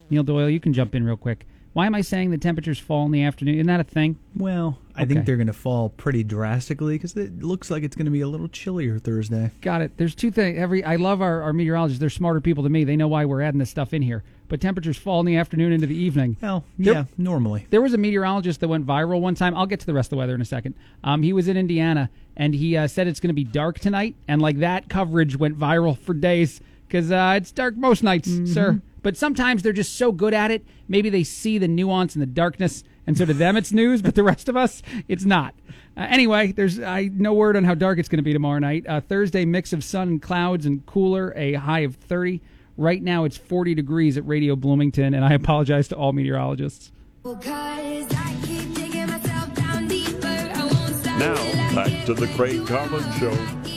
[0.09, 1.45] Neil Doyle, you can jump in real quick.
[1.73, 3.55] Why am I saying the temperatures fall in the afternoon?
[3.55, 4.17] Isn't that a thing?
[4.35, 5.13] Well, I Okay.
[5.13, 8.19] think they're going to fall pretty drastically because it looks like it's going to be
[8.19, 9.51] a little chillier Thursday.
[9.61, 9.93] Got it.
[9.95, 10.57] There's two things.
[10.59, 12.01] Every I love our, our meteorologists.
[12.01, 12.83] They're smarter people than me.
[12.83, 14.21] They know why we're adding this stuff in here.
[14.49, 16.35] But temperatures fall in the afternoon into the evening.
[16.41, 17.67] Well, There- yeah, normally.
[17.69, 19.55] There was a meteorologist that went viral one time.
[19.55, 20.75] I'll get to the rest of the weather in a second.
[21.05, 24.15] Um, he was in Indiana and he uh, said it's going to be dark tonight,
[24.27, 26.59] and like that coverage went viral for days
[26.91, 28.81] because uh, it's dark most nights, sir.
[29.01, 30.65] But sometimes they're just so good at it.
[30.89, 34.13] Maybe they see the nuance and the darkness, and so to them it's news, but
[34.15, 35.55] the rest of us, it's not.
[35.95, 38.85] Uh, anyway, there's I no word on how dark it's going to be tomorrow night.
[38.87, 42.41] Uh, Thursday, mix of sun and clouds and cooler, a high of 30.
[42.77, 46.91] Right now, it's 40 degrees at Radio Bloomington, and I apologize to all meteorologists.
[51.21, 51.35] Now,
[51.75, 53.29] back to the Craig Collins Show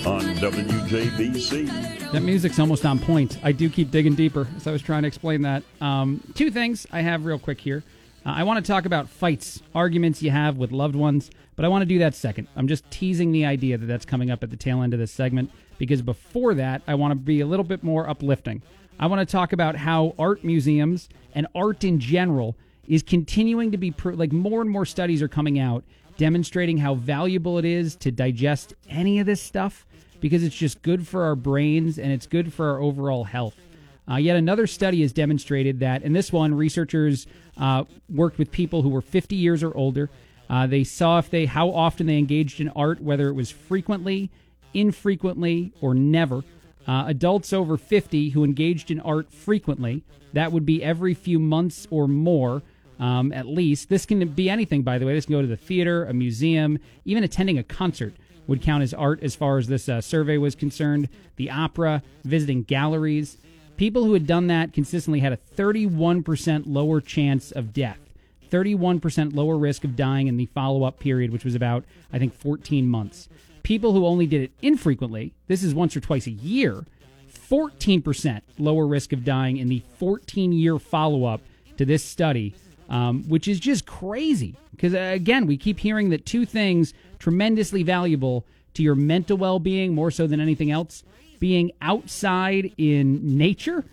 [0.09, 2.11] on WJBC.
[2.13, 3.37] That music's almost on point.
[3.43, 5.63] I do keep digging deeper, as I was trying to explain that.
[5.79, 7.85] Um, two things I have real quick here.
[8.25, 11.69] Uh, I want to talk about fights, arguments you have with loved ones, but I
[11.69, 12.49] want to do that second.
[12.57, 15.13] I'm just teasing the idea that that's coming up at the tail end of this
[15.13, 18.63] segment because before that, I want to be a little bit more uplifting.
[18.99, 22.57] I want to talk about how art museums and art in general
[22.89, 25.85] is continuing to be pro- like more and more studies are coming out
[26.17, 29.87] demonstrating how valuable it is to digest any of this stuff
[30.21, 33.57] because it's just good for our brains and it's good for our overall health.
[34.11, 37.27] Uh, yet another study has demonstrated that, in this one, researchers
[37.57, 40.11] uh, worked with people who were 50 years or older.
[40.49, 44.31] Uh, they saw if they how often they engaged in art, whether it was frequently,
[44.75, 46.43] infrequently, or never.
[46.87, 50.05] Uh, adults over 50 who engaged in art frequently,
[50.35, 52.63] that would be every few months or more,
[52.99, 53.89] um, at least.
[53.89, 55.15] This can be anything, by the way.
[55.15, 58.15] This can go to the theater, a museum, even attending a concert
[58.47, 61.09] would count as art as far as this uh, survey was concerned.
[61.37, 63.39] The opera, visiting galleries.
[63.77, 67.99] People who had done that consistently had a 31% lower chance of death.
[68.51, 72.35] 31% lower risk of dying in the follow up period, which was about, I think,
[72.35, 73.29] 14 months.
[73.63, 76.85] People who only did it infrequently, this is once or twice a year,
[77.51, 81.41] 14% lower risk of dying in the 14 year follow up
[81.79, 82.55] to this study,
[82.89, 84.57] um, which is just crazy.
[84.71, 88.45] Because, uh, again, we keep hearing that two things tremendously valuable
[88.75, 91.05] to your mental well being, more so than anything else
[91.39, 93.85] being outside in nature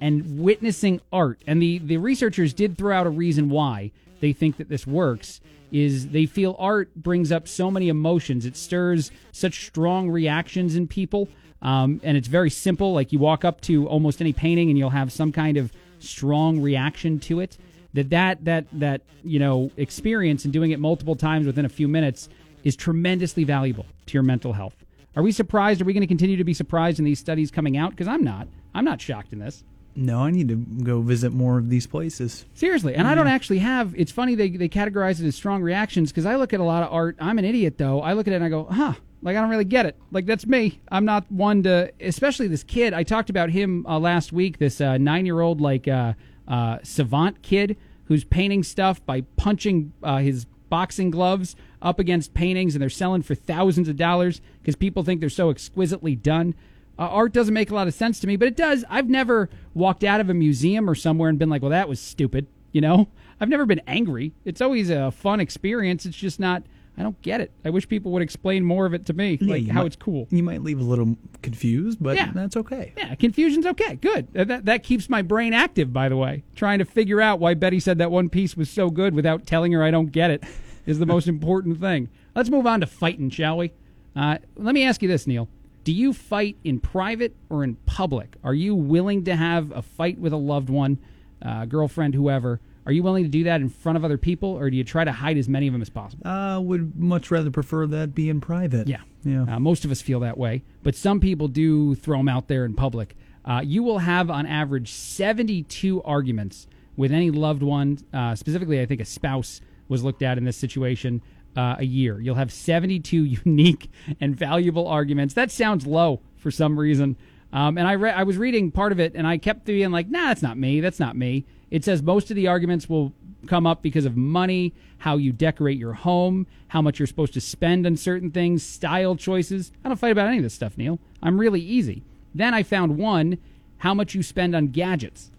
[0.00, 1.40] and witnessing art.
[1.46, 5.40] And the, the researchers did throw out a reason why they think that this works
[5.70, 8.44] is they feel art brings up so many emotions.
[8.44, 11.28] It stirs such strong reactions in people.
[11.62, 12.92] Um, and it's very simple.
[12.92, 16.60] Like you walk up to almost any painting and you'll have some kind of strong
[16.60, 17.56] reaction to it.
[17.96, 21.88] That that that that you know experience and doing it multiple times within a few
[21.88, 22.28] minutes
[22.62, 24.74] is tremendously valuable to your mental health.
[25.16, 25.80] Are we surprised?
[25.80, 27.90] Are we going to continue to be surprised in these studies coming out?
[27.90, 28.48] Because I'm not.
[28.74, 29.64] I'm not shocked in this.
[29.94, 32.44] No, I need to go visit more of these places.
[32.52, 33.94] Seriously, and I don't actually have.
[33.96, 36.82] It's funny they they categorize it as strong reactions because I look at a lot
[36.82, 37.16] of art.
[37.18, 38.02] I'm an idiot though.
[38.02, 38.92] I look at it and I go, huh.
[39.22, 39.96] Like I don't really get it.
[40.12, 40.80] Like that's me.
[40.90, 41.90] I'm not one to.
[41.98, 42.92] Especially this kid.
[42.92, 44.58] I talked about him uh, last week.
[44.58, 46.12] This uh, nine year old like uh,
[46.46, 52.74] uh, savant kid who's painting stuff by punching uh, his boxing gloves up against paintings,
[52.74, 56.54] and they're selling for thousands of dollars because people think they're so exquisitely done.
[56.98, 58.84] Uh, art doesn't make a lot of sense to me, but it does.
[58.88, 62.00] I've never walked out of a museum or somewhere and been like, well, that was
[62.00, 62.46] stupid.
[62.72, 63.08] You know,
[63.40, 64.32] I've never been angry.
[64.44, 66.06] It's always a fun experience.
[66.06, 66.62] It's just not.
[66.98, 67.52] I don't get it.
[67.64, 69.96] I wish people would explain more of it to me, Yeah, like how might- it's
[69.96, 70.26] cool.
[70.30, 72.32] You might leave a little confused, but Yeah.
[72.34, 72.92] that's okay.
[72.96, 73.96] Yeah, confusion's okay.
[73.96, 74.28] Good.
[74.34, 76.44] Uh, That, that keeps my brain active, by the way.
[76.54, 79.72] Trying to figure out why Betty said that one piece was so good without telling
[79.72, 80.42] her I don't get it
[80.86, 82.08] is the most important thing.
[82.34, 83.72] Let's move on to fighting, shall we?
[84.14, 85.48] Uh, let me ask you this, Neil.
[85.84, 88.36] Do you fight in private or in public?
[88.42, 90.98] Are you willing to have a fight with a loved one?
[91.42, 94.70] uh, girlfriend, whoever, are you willing to do that in front of other people, or
[94.70, 96.26] do you try to hide as many of them as possible?
[96.26, 98.86] I would much rather prefer that be in private.
[98.86, 99.00] Yeah.
[99.24, 99.42] Yeah.
[99.42, 102.64] Uh, most of us feel that way, but some people do throw them out there
[102.64, 103.16] in public.
[103.44, 107.98] Uh, you will have, on average, 72 arguments with any loved one.
[108.12, 111.22] Uh, specifically, I think a spouse was looked at in this situation
[111.56, 112.20] uh, a year.
[112.20, 113.90] You'll have 72 unique
[114.20, 115.34] and valuable arguments.
[115.34, 117.16] That sounds low for some reason.
[117.52, 120.08] Um, and I re- I was reading part of it, and I kept being like,
[120.08, 120.80] "Nah, that's not me.
[120.80, 123.12] That's not me." It says most of the arguments will
[123.46, 127.40] come up because of money, how you decorate your home, how much you're supposed to
[127.40, 129.72] spend on certain things, style choices.
[129.84, 130.98] I don't fight about any of this stuff, Neil.
[131.22, 132.02] I'm really easy.
[132.34, 133.38] Then I found one,
[133.78, 135.30] how much you spend on gadgets.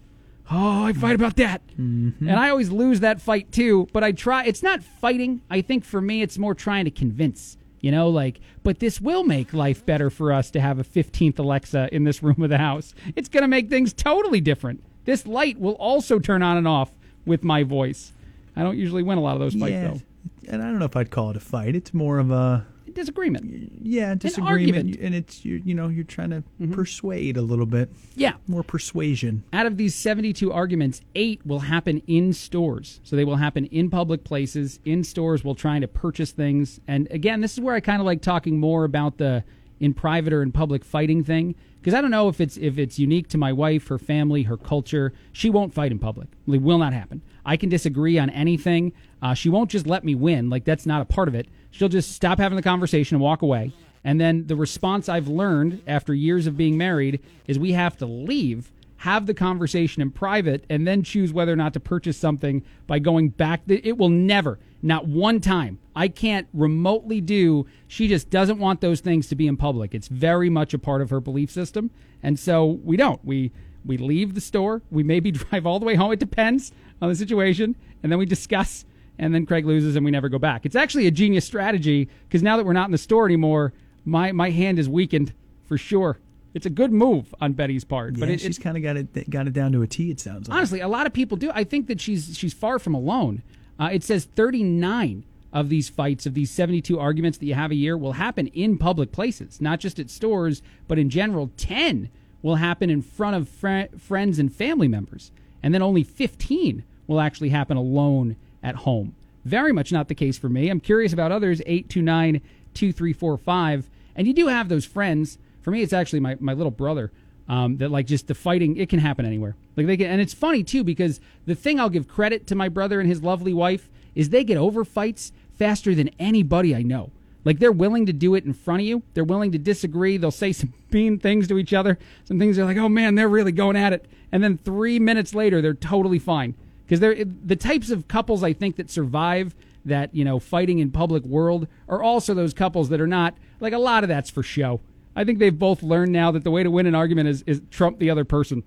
[0.50, 1.62] Oh, I fight about that.
[1.78, 2.28] Mm-hmm.
[2.28, 4.46] And I always lose that fight too, but I try.
[4.46, 5.42] It's not fighting.
[5.50, 7.58] I think for me, it's more trying to convince.
[7.82, 11.38] You know, like, but this will make life better for us to have a 15th
[11.38, 12.96] Alexa in this room of the house.
[13.16, 14.84] It's going to make things totally different.
[15.08, 16.92] This light will also turn on and off
[17.26, 18.12] with my voice.
[18.58, 19.88] I don't usually win a lot of those fights, yeah.
[19.88, 20.02] though.
[20.50, 21.78] And I don't know if I'd call it a fight.
[21.78, 23.74] It's more of a Disagreement.
[23.84, 24.94] yeah disagreement.
[24.94, 25.06] Mm-hmm.
[25.06, 27.92] and it's you you know you're trying to persuade a little bit.
[28.16, 28.34] Yeah.
[28.48, 29.44] more persuasion.
[29.54, 33.00] Out of these 72 arguments, eight will happen in stores.
[33.04, 36.80] So they will happen in public places, in stores while trying to purchase things.
[36.88, 39.44] And again, this is where I kind of like talking more about the
[39.80, 43.00] in private or in public fighting thing because I don't know if it's if it's
[43.00, 45.14] unique to my wife, her family, her culture.
[45.32, 46.28] She won't fight in public.
[46.48, 47.22] It will not happen.
[47.46, 48.92] I can disagree on anything.
[49.22, 50.50] Uh, she won't just let me win.
[50.50, 51.48] Like that's not a part of it.
[51.72, 53.72] She'll just stop having the conversation and walk away.
[54.04, 58.06] And then the response I've learned after years of being married is we have to
[58.06, 62.64] leave, have the conversation in private, and then choose whether or not to purchase something
[62.88, 63.62] by going back.
[63.68, 65.80] It will never, not one time.
[65.96, 67.68] I can't remotely do.
[67.88, 69.94] She just doesn't want those things to be in public.
[69.94, 71.92] It's very much a part of her belief system,
[72.24, 73.24] and so we don't.
[73.24, 73.52] We
[73.86, 74.82] we leave the store.
[74.92, 76.12] We maybe drive all the way home.
[76.12, 76.72] It depends
[77.02, 78.86] on the situation, and then we discuss.
[79.20, 80.64] And then Craig loses, and we never go back.
[80.64, 83.74] It's actually a genius strategy because now that we're not in the store anymore,
[84.06, 85.34] my my hand is weakened
[85.66, 86.20] for sure.
[86.58, 89.30] It's a good move on Betty's part, But but it, she's kind of got it
[89.30, 90.10] got it down to a T.
[90.10, 90.58] It sounds like.
[90.58, 91.52] honestly a lot of people do.
[91.54, 93.44] I think that she's she's far from alone.
[93.80, 95.24] Uh, it says 39
[95.54, 98.80] of these fights of these 72 arguments that you have a year will happen in
[98.80, 101.52] public places, not just at stores, but in general.
[101.58, 102.10] 10
[102.42, 105.32] will happen in front of fri friends and family members,
[105.62, 109.14] and then only 15 will actually happen alone at home.
[109.46, 110.70] Very much not the case for me.
[110.70, 111.62] I'm curious about others.
[111.68, 112.42] 829
[112.74, 113.90] 2345.
[114.16, 115.38] And you do have those friends.
[115.68, 117.12] For me, it's actually my, my little brother
[117.50, 119.58] um, that, like, just the fighting, it can happen anywhere.
[119.76, 122.70] Like, they can, and it's funny, too, because the thing I'll give credit to my
[122.70, 127.12] brother and his lovely wife is they get over fights faster than anybody I know.
[127.44, 129.04] Like, they're willing to do it in front of you.
[129.14, 130.16] They're willing to disagree.
[130.16, 132.00] They'll say some mean things to each other.
[132.24, 134.06] Some things they're like, oh, man, they're really going at it.
[134.32, 138.54] And then three minutes later, they're totally fine because they're the types of couples I
[138.54, 139.54] think that survive
[139.84, 143.74] that you know fighting in public world are also those couples that are not like
[143.74, 144.80] a lot of that's for show.
[145.18, 147.62] I think they've both learned now that the way to win an argument is, is
[147.72, 148.64] trump the other person.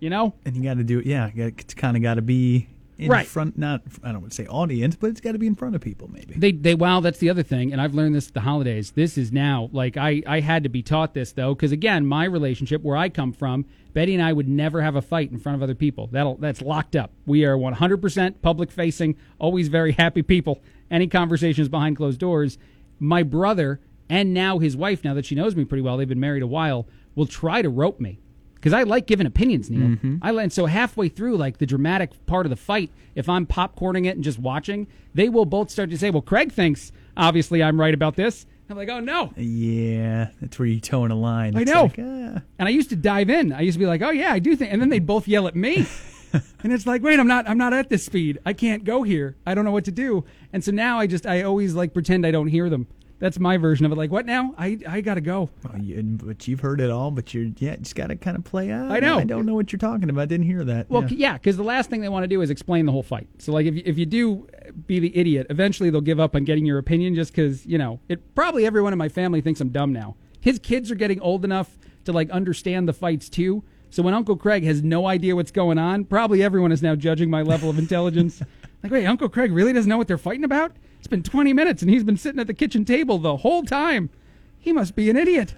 [0.00, 1.06] You know, and you got to do it.
[1.06, 3.26] Yeah, it's kind of got to be in Right.
[3.26, 3.58] front.
[3.58, 5.80] Not I don't want to say audience, but it's got to be in front of
[5.80, 6.08] people.
[6.12, 6.34] Maybe.
[6.36, 8.92] They they wow, that's the other thing, and I've learned this at the holidays.
[8.92, 12.26] This is now like I I had to be taught this though, because again, my
[12.26, 15.56] relationship where I come from, Betty and I would never have a fight in front
[15.56, 16.08] of other people.
[16.12, 17.10] That'll that's locked up.
[17.26, 20.60] We are 100% public facing, always very happy people.
[20.92, 22.56] Any conversations behind closed doors.
[23.00, 26.20] My brother and now his wife, now that she knows me pretty well, they've been
[26.20, 28.18] married a while, will try to rope me
[28.54, 29.96] because I like giving opinions, Neil.
[29.96, 30.18] Mhm.
[30.22, 34.06] I and so halfway through, like the dramatic part of the fight, if I'm popcorning
[34.06, 37.80] it and just watching, they will both start to say, "Well, Craig thinks obviously I'm
[37.80, 41.56] right about this." I'm like, "Oh no." Yeah, that's where you towing a line.
[41.56, 41.82] I It's know.
[41.84, 42.42] like, ah.
[42.58, 43.52] And I used to dive in.
[43.52, 45.46] I used to be like, "Oh yeah, I do think," and then they'd both yell
[45.48, 45.86] at me.
[46.62, 48.38] and it's like, wait, I'm not, I'm not at this speed.
[48.44, 49.36] I can't go here.
[49.46, 50.24] I don't know what to do.
[50.52, 52.86] And so now I just, I always like pretend I don't hear them.
[53.20, 53.96] That's my version of it.
[53.96, 54.54] Like, what now?
[54.56, 55.50] I, I gotta go.
[55.68, 57.10] Oh, you, but you've heard it all.
[57.10, 58.92] But you're yeah, just got to kind of play out.
[58.92, 59.18] I know.
[59.18, 60.22] I don't know what you're talking about.
[60.22, 60.88] I Didn't hear that.
[60.88, 61.08] Well, yeah.
[61.08, 63.28] c- yeah, because the last thing they want to do is explain the whole fight.
[63.38, 64.46] So, like, if you, if you do
[64.86, 67.98] be the idiot, eventually they'll give up on getting your opinion just because, you know,
[68.08, 70.14] it probably everyone in my family thinks I'm dumb now.
[70.40, 73.64] His kids are getting old enough to, like, understand the fights too.
[73.90, 77.30] So when Uncle Craig has no idea what's going on, probably everyone is now judging
[77.30, 78.42] my level of intelligence.
[78.82, 80.72] like, wait, Uncle Craig really doesn't know what they're fighting about?
[80.98, 84.10] It's been 20 minutes and he's been sitting at the kitchen table the whole time.
[84.58, 85.54] He must be an idiot.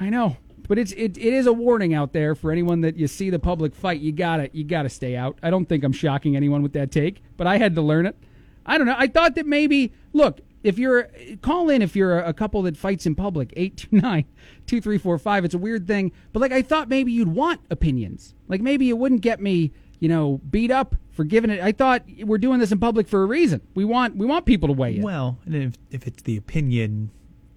[0.00, 0.36] I know.
[0.68, 3.38] But it's it, it is a warning out there for anyone that you see the
[3.38, 4.00] public fight.
[4.00, 5.38] You gotta you gotta stay out.
[5.42, 8.16] I don't think I'm shocking anyone with that take, but I had to learn it.
[8.66, 8.96] I don't know.
[8.96, 11.08] I thought that maybe look if you're
[11.40, 16.12] call in if you're a, couple that fights in public 829-2345 it's a weird thing
[16.32, 20.08] but like i thought maybe you'd want opinions like maybe it wouldn't get me you
[20.08, 21.60] know, beat up for giving it.
[21.60, 23.60] I thought we're doing this in public for a reason.
[23.74, 25.02] We want we want people to weigh in.
[25.02, 27.10] Well, and if if it's the opinion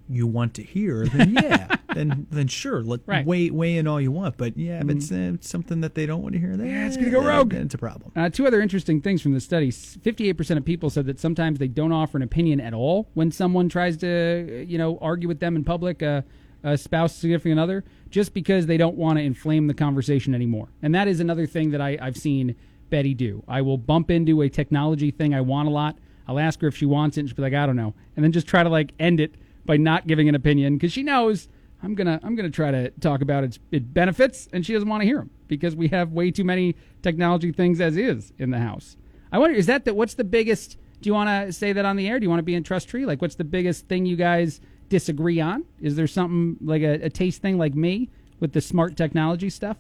[0.10, 3.26] you want to hear, then yeah, then then sure, let Right.
[3.26, 4.36] weigh weigh in all you want.
[4.36, 6.98] But yeah, if it's, uh, something that they don't want to hear, then Yeah, it's
[6.98, 7.52] gonna go rogue.
[7.52, 8.12] Then it's a problem.
[8.16, 11.60] Uh, two other interesting things from the study: fifty-eight percent of people said that sometimes
[11.60, 15.30] they don't offer an opinion at all when someone tries to, uh, you know, argue
[15.30, 16.24] with them in public, uh,
[16.64, 20.70] a spouse, significant other, just because they don't want to inflame the conversation anymore.
[20.82, 22.56] And that is another thing that I, I've seen
[22.90, 23.44] Betty do.
[23.48, 25.98] I will bump into a technology thing I want a lot.
[26.28, 28.24] I'll ask her if she wants it, and she'll be like, "I don't know," and
[28.24, 29.36] then just try to like end it
[29.66, 31.48] by not giving an opinion because she knows
[31.84, 35.02] I'm gonna I'm gonna try to talk about its, its benefits, and she doesn't want
[35.02, 38.60] to hear them because we have way too many technology things as is in the
[38.60, 38.98] house.
[39.32, 40.78] I wonder is that the, what's the biggest?
[41.02, 42.20] Do you want to say that on the air?
[42.20, 43.08] Do you want to be in trust tree?
[43.08, 44.62] Like, what's the biggest thing you guys
[44.92, 45.64] disagree on?
[45.82, 48.10] Is there something like a, a taste thing like me
[48.40, 49.78] with the smart technology stuff?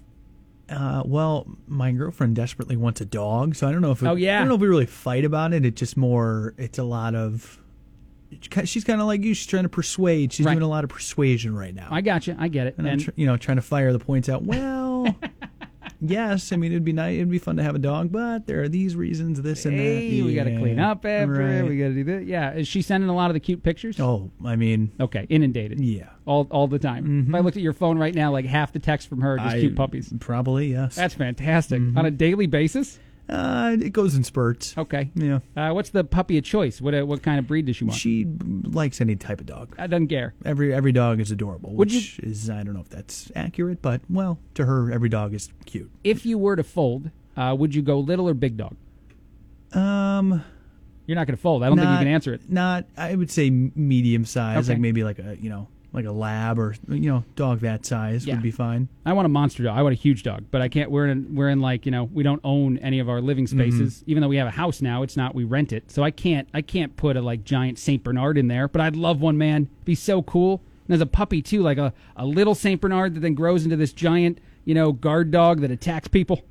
[0.70, 4.16] Uh, well, my girlfriend desperately wants a dog, so I don't know if it, Oh,
[4.16, 4.38] yeah.
[4.38, 5.66] I don't know if we really fight about it.
[5.66, 6.54] It's just more.
[6.58, 7.60] It's a lot of.
[8.64, 9.34] She's kind of like you.
[9.34, 10.32] She's trying to persuade.
[10.32, 10.54] She's Right.
[10.54, 11.90] doing a lot of persuasion right now.
[11.92, 12.36] I got you.
[12.40, 12.76] I get it.
[12.78, 14.44] and, I'm tr- you know trying to fire the points out.
[14.44, 15.14] Well,
[16.00, 17.16] yes, I mean it'd be nice.
[17.16, 19.84] It'd be fun to have a dog, but there are these reasons, this and that.
[19.84, 21.34] Hey, we got to clean up after.
[21.34, 21.64] right.
[21.64, 22.26] We got to do this.
[22.26, 24.00] Yeah, is she sending a lot of the cute pictures?
[24.00, 25.80] Oh, I mean, okay, inundated.
[25.80, 27.04] Yeah, all all the time.
[27.04, 27.46] If I mm-hmm.
[27.46, 29.76] looked at your phone right now, like half the text from her just I- cute
[29.76, 30.14] puppies.
[30.20, 30.96] Probably yes.
[30.96, 31.98] That's fantastic mm-hmm.
[31.98, 33.00] on a daily basis.
[33.32, 34.78] Uh, it goes in spurts.
[34.78, 35.10] Okay.
[35.16, 35.40] Yeah.
[35.56, 36.82] Uh, what's the puppy of choice?
[36.82, 37.98] What uh, what kind of breed does she want?
[37.98, 38.26] She
[38.64, 39.74] likes any type of dog.
[39.80, 40.34] I don't care.
[40.44, 44.02] Every every dog is adorable, Would which is I don't know if that's accurate, but
[44.10, 45.90] well, to her every dog is cute.
[46.04, 48.76] If you were to fold, uh, would you go little or big dog?
[49.72, 50.44] Um,
[51.08, 51.64] You're not going to fold.
[51.64, 52.50] I don't think you can answer it.
[52.50, 54.74] Not, I would say medium size, Okay.
[54.74, 58.26] like maybe like a you know like a lab or you know dog that size
[58.26, 58.36] Yeah.
[58.36, 58.88] would be fine.
[59.06, 59.78] I want a monster dog.
[59.78, 60.90] I want a huge dog, but I can't.
[60.90, 63.60] We're in we're in like you know we don't own any of our living mm-hmm.
[63.60, 64.04] spaces.
[64.08, 65.92] Even though we have a house now, it's not we rent it.
[65.92, 68.68] So I can't I can't put a like giant Saint Bernard in there.
[68.68, 69.70] But I'd love one, man.
[69.86, 70.54] Be so cool.
[70.54, 73.76] And there's a puppy too, like a a little Saint Bernard that then grows into
[73.76, 76.42] this giant you know guard dog that attacks people.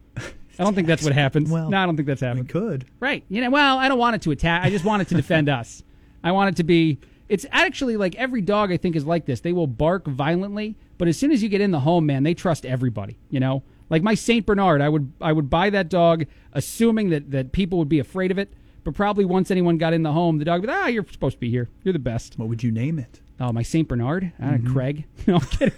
[0.58, 1.50] I don't think that's what happens.
[1.50, 2.46] Well, no, I don't think that's happening.
[2.46, 2.84] could.
[3.00, 3.24] Right.
[3.30, 4.62] You know, well, I don't want it to attack.
[4.62, 5.82] I just want it to defend us.
[6.22, 6.98] I want it to be.
[7.30, 9.40] It's actually like every dog I think is like this.
[9.40, 12.34] They will bark violently, but as soon as you get in the home, man, they
[12.34, 13.16] trust everybody.
[13.30, 17.30] You know, like my Saint Bernard, I would I would buy that dog, assuming that
[17.30, 18.52] that people would be afraid of it.
[18.82, 21.36] But probably once anyone got in the home, the dog would be, ah, you're supposed
[21.36, 21.68] to be here.
[21.84, 22.38] You're the best.
[22.38, 23.20] What would you name it?
[23.38, 24.72] Oh, my Saint Bernard, uh, Mhm.
[24.72, 25.04] Craig.
[25.26, 25.74] No, I'm kidding.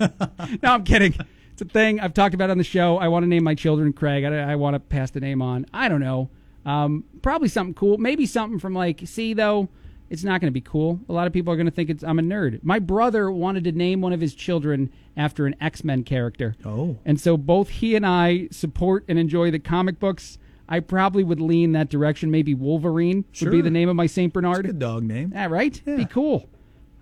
[0.62, 1.14] no, I'm kidding.
[1.52, 2.96] It's a thing I've talked about on the show.
[2.98, 4.24] I want to name my children Craig.
[4.24, 5.66] I, I want to pass the name on.
[5.72, 6.30] I don't know.
[6.64, 7.98] Um, probably something cool.
[7.98, 9.02] Maybe something from like.
[9.04, 9.68] See though,
[10.14, 11.00] it's not going to be cool.
[11.08, 12.60] A lot of people are going to think it's I'm a nerd.
[12.62, 16.54] My brother wanted to name one of his children after an X Men character.
[16.64, 20.38] Oh, and so both he and I support and enjoy the comic books.
[20.68, 22.30] I probably would lean that direction.
[22.30, 24.64] Maybe Wolverine would be the name of my Saint Bernard.
[24.64, 25.32] Good dog name.
[25.34, 25.78] Yeah, right.
[25.84, 26.48] Be cool.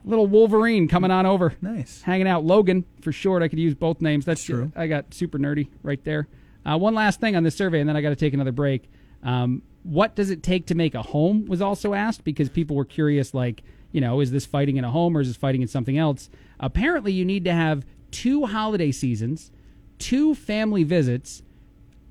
[0.05, 1.55] Little Wolverine coming on over.
[1.61, 2.03] Nice.
[2.03, 2.45] Hanging out.
[2.45, 3.43] Logan, for short.
[3.43, 4.25] I could use both names.
[4.25, 4.73] That's True.
[4.75, 6.27] I got super nerdy right there.
[6.67, 8.91] Uh, one last thing on this survey, and then I got to take another break.
[9.23, 12.85] Um, what does it take to make a home was also asked because people were
[12.85, 15.69] curious, like, you know, is this fighting in a home or is this fighting in
[15.69, 16.31] something else?
[16.61, 19.51] Apparently, you need to have two holiday seasons,
[19.99, 21.43] two family visits,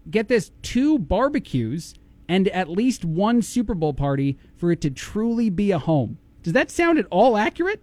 [0.10, 1.96] get this, two barbecues,
[2.28, 6.18] and at least one Super Bowl party for it to truly be a home.
[6.44, 7.82] Does that sound at all accurate?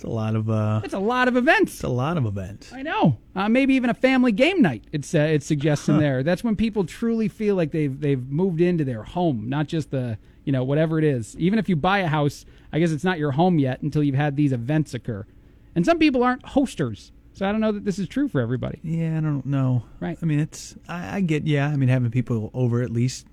[0.00, 1.74] It's a lot of uh, That's a lot of events.
[1.74, 2.72] it's a lot of events.
[2.72, 3.18] I know.
[3.36, 4.82] Uh, maybe even a family game night.
[4.92, 6.22] It's uh, it suggests in there.
[6.22, 10.16] That's when people truly feel like they've they've moved into their home, not just the
[10.44, 11.36] you know whatever it is.
[11.36, 14.14] Even if you buy a house, I guess it's not your home yet until you've
[14.14, 15.26] had these events occur.
[15.74, 18.80] And some people aren't hosters, so I don't know that this is true for everybody.
[18.82, 19.84] Yeah, I don't know.
[20.00, 20.16] Right.
[20.22, 21.46] I mean, it's I, I get.
[21.46, 23.26] Yeah, I mean, having people over at least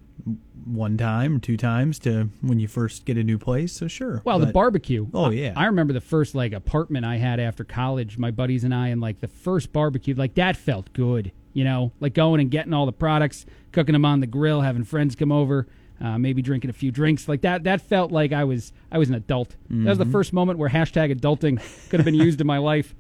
[0.66, 3.72] one time or two times to when you first get a new place.
[3.74, 4.22] So sure.
[4.26, 5.08] Well, the barbecue.
[5.14, 5.54] Oh yeah.
[5.56, 9.00] I remember the first like apartment I had after college, my buddies and I, and
[9.00, 11.32] like the first barbecue, like that felt good.
[11.54, 14.84] You know, like going and getting all the products, cooking them on the grill, having
[14.84, 15.68] friends come over,
[16.00, 17.64] uh, maybe drinking a few drinks, like that.
[17.64, 19.56] That felt like I was I was an adult.
[19.70, 20.12] That was the Mhm.
[20.12, 22.94] first moment where hashtag adulting could have been used in my life.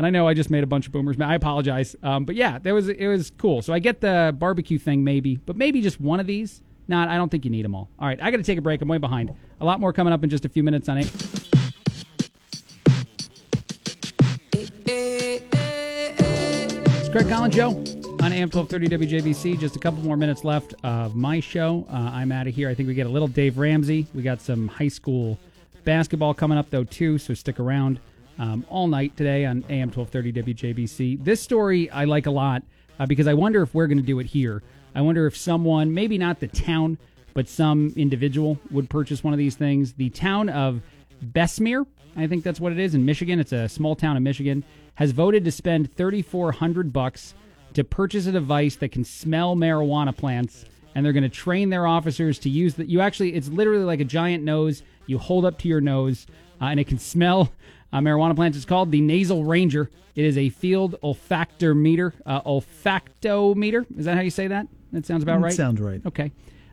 [0.00, 1.20] And I know I just made a bunch of boomers.
[1.20, 1.94] I apologize.
[2.02, 3.60] Um, but yeah, that was it was cool.
[3.60, 6.62] So I get the barbecue thing maybe, but maybe just one of these.
[6.88, 7.90] Not, I don't think you need them all.
[7.98, 8.80] All right, I got to take a break.
[8.80, 9.34] I'm way behind.
[9.60, 11.12] A lot more coming up in just a few minutes on it.
[16.96, 17.68] It's Craig Collins Show
[18.22, 19.60] on AM 1230 WJBC.
[19.60, 21.86] Just a couple more minutes left of my show.
[21.90, 22.70] Uh, I'm out of here.
[22.70, 24.06] I think we get a little Dave Ramsey.
[24.14, 25.38] We got some high school
[25.84, 28.00] basketball coming up, though, too, so stick around
[28.40, 31.22] um, all night today on AM 1230 WJBC.
[31.22, 32.62] This story I like a lot
[32.98, 34.62] uh, because I wonder if we're going to do it here.
[34.94, 36.98] I wonder if someone, maybe not the town,
[37.34, 39.92] but some individual would purchase one of these things.
[39.92, 40.80] The town of
[41.20, 41.86] Bessemer,
[42.16, 43.38] I think that's what it is in Michigan.
[43.38, 44.64] It's a small town in Michigan.
[44.94, 47.34] Has voted to spend 3,400 bucks
[47.74, 50.64] to purchase a device that can smell marijuana plants,
[50.94, 52.88] and they're going to train their officers to use that.
[52.88, 54.82] You actually, it's literally like a giant nose.
[55.06, 56.26] You hold up to your nose,
[56.60, 57.52] uh, and it can smell
[57.92, 58.56] uh, marijuana plants.
[58.56, 59.90] It's called the Nasal Ranger.
[60.14, 62.12] It is a field olfactometer.
[62.26, 63.86] Uh, olfactometer.
[63.98, 64.66] Is that how you say that?
[64.92, 65.52] That sounds about Mm, right.
[65.52, 66.00] sounds right.
[66.04, 66.32] Okay.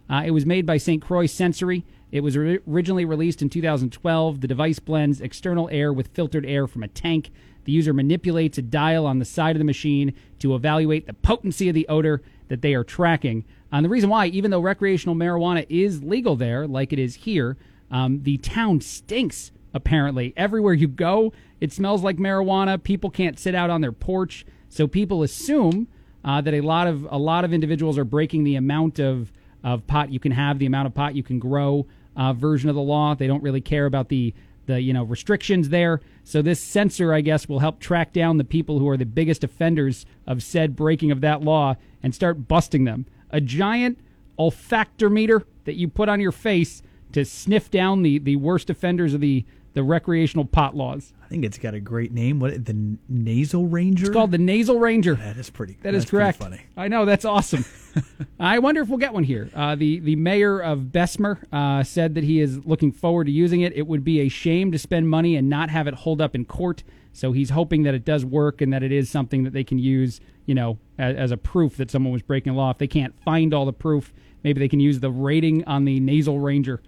[0.09, 1.01] Uh, it was made by St.
[1.01, 1.85] Croix Sensory.
[2.11, 4.41] It was ori- originally released in 2012.
[4.41, 7.31] The device blends external air with filtered air from a tank.
[7.65, 11.67] The user manipulates a dial on the side of the machine to evaluate the potency
[11.67, 13.43] of the odor that they are tracking.
[13.73, 17.57] And the reason why, even though recreational marijuana is legal there, like it is here,
[17.91, 20.33] um, the town stinks, apparently.
[20.35, 21.31] Everywhere you go,
[21.61, 22.81] it smells like marijuana.
[22.81, 24.45] People can't sit out on their porch.
[24.67, 25.87] So people assume
[26.25, 29.31] uh, that a lot of a lot of individuals are breaking the amount of
[29.63, 31.87] of pot you can have, the amount of pot you can grow
[32.17, 33.15] uh, version of the law.
[33.15, 34.33] They don't really care about the
[34.65, 36.01] the you know restrictions there.
[36.23, 39.43] So this sensor, I guess, will help track down the people who are the biggest
[39.43, 43.05] offenders of said breaking of that law and start busting them.
[43.29, 43.99] A giant
[44.37, 46.81] olfactometer that you put on your face
[47.13, 49.45] to sniff down the the worst offenders of the
[49.77, 51.13] the recreational pot laws.
[51.23, 52.39] I think it's got a great name.
[52.39, 54.07] What the Nasal Ranger?
[54.07, 55.13] It's called the Nasal Ranger.
[55.13, 55.77] That is pretty.
[55.83, 56.39] That is correct.
[56.39, 56.61] funny.
[56.75, 57.63] I know that's awesome.
[58.39, 59.51] I wonder if we'll get one here.
[59.53, 63.61] Uh, the the mayor of Bessemer uh, said that he is looking forward to using
[63.61, 63.71] it.
[63.75, 66.43] It would be a shame to spend money and not have it hold up in
[66.43, 66.83] court.
[67.13, 69.77] So he's hoping that it does work and that it is something that they can
[69.77, 72.71] use, you know, as, as a proof that someone was breaking the law.
[72.71, 74.11] If they can't find all the proof,
[74.43, 76.81] maybe they can use the rating on the Nasal Ranger.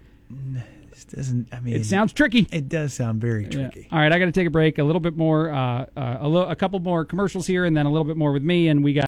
[1.04, 1.48] This doesn't.
[1.52, 2.46] I mean, It sounds tricky.
[2.52, 3.48] It does sound very Yeah.
[3.50, 3.88] tricky.
[3.90, 4.78] All right, I got to take a break.
[4.78, 7.86] A little bit more, uh, uh, a, little, a couple more commercials here, and then
[7.86, 8.98] a little bit more with me, and we got.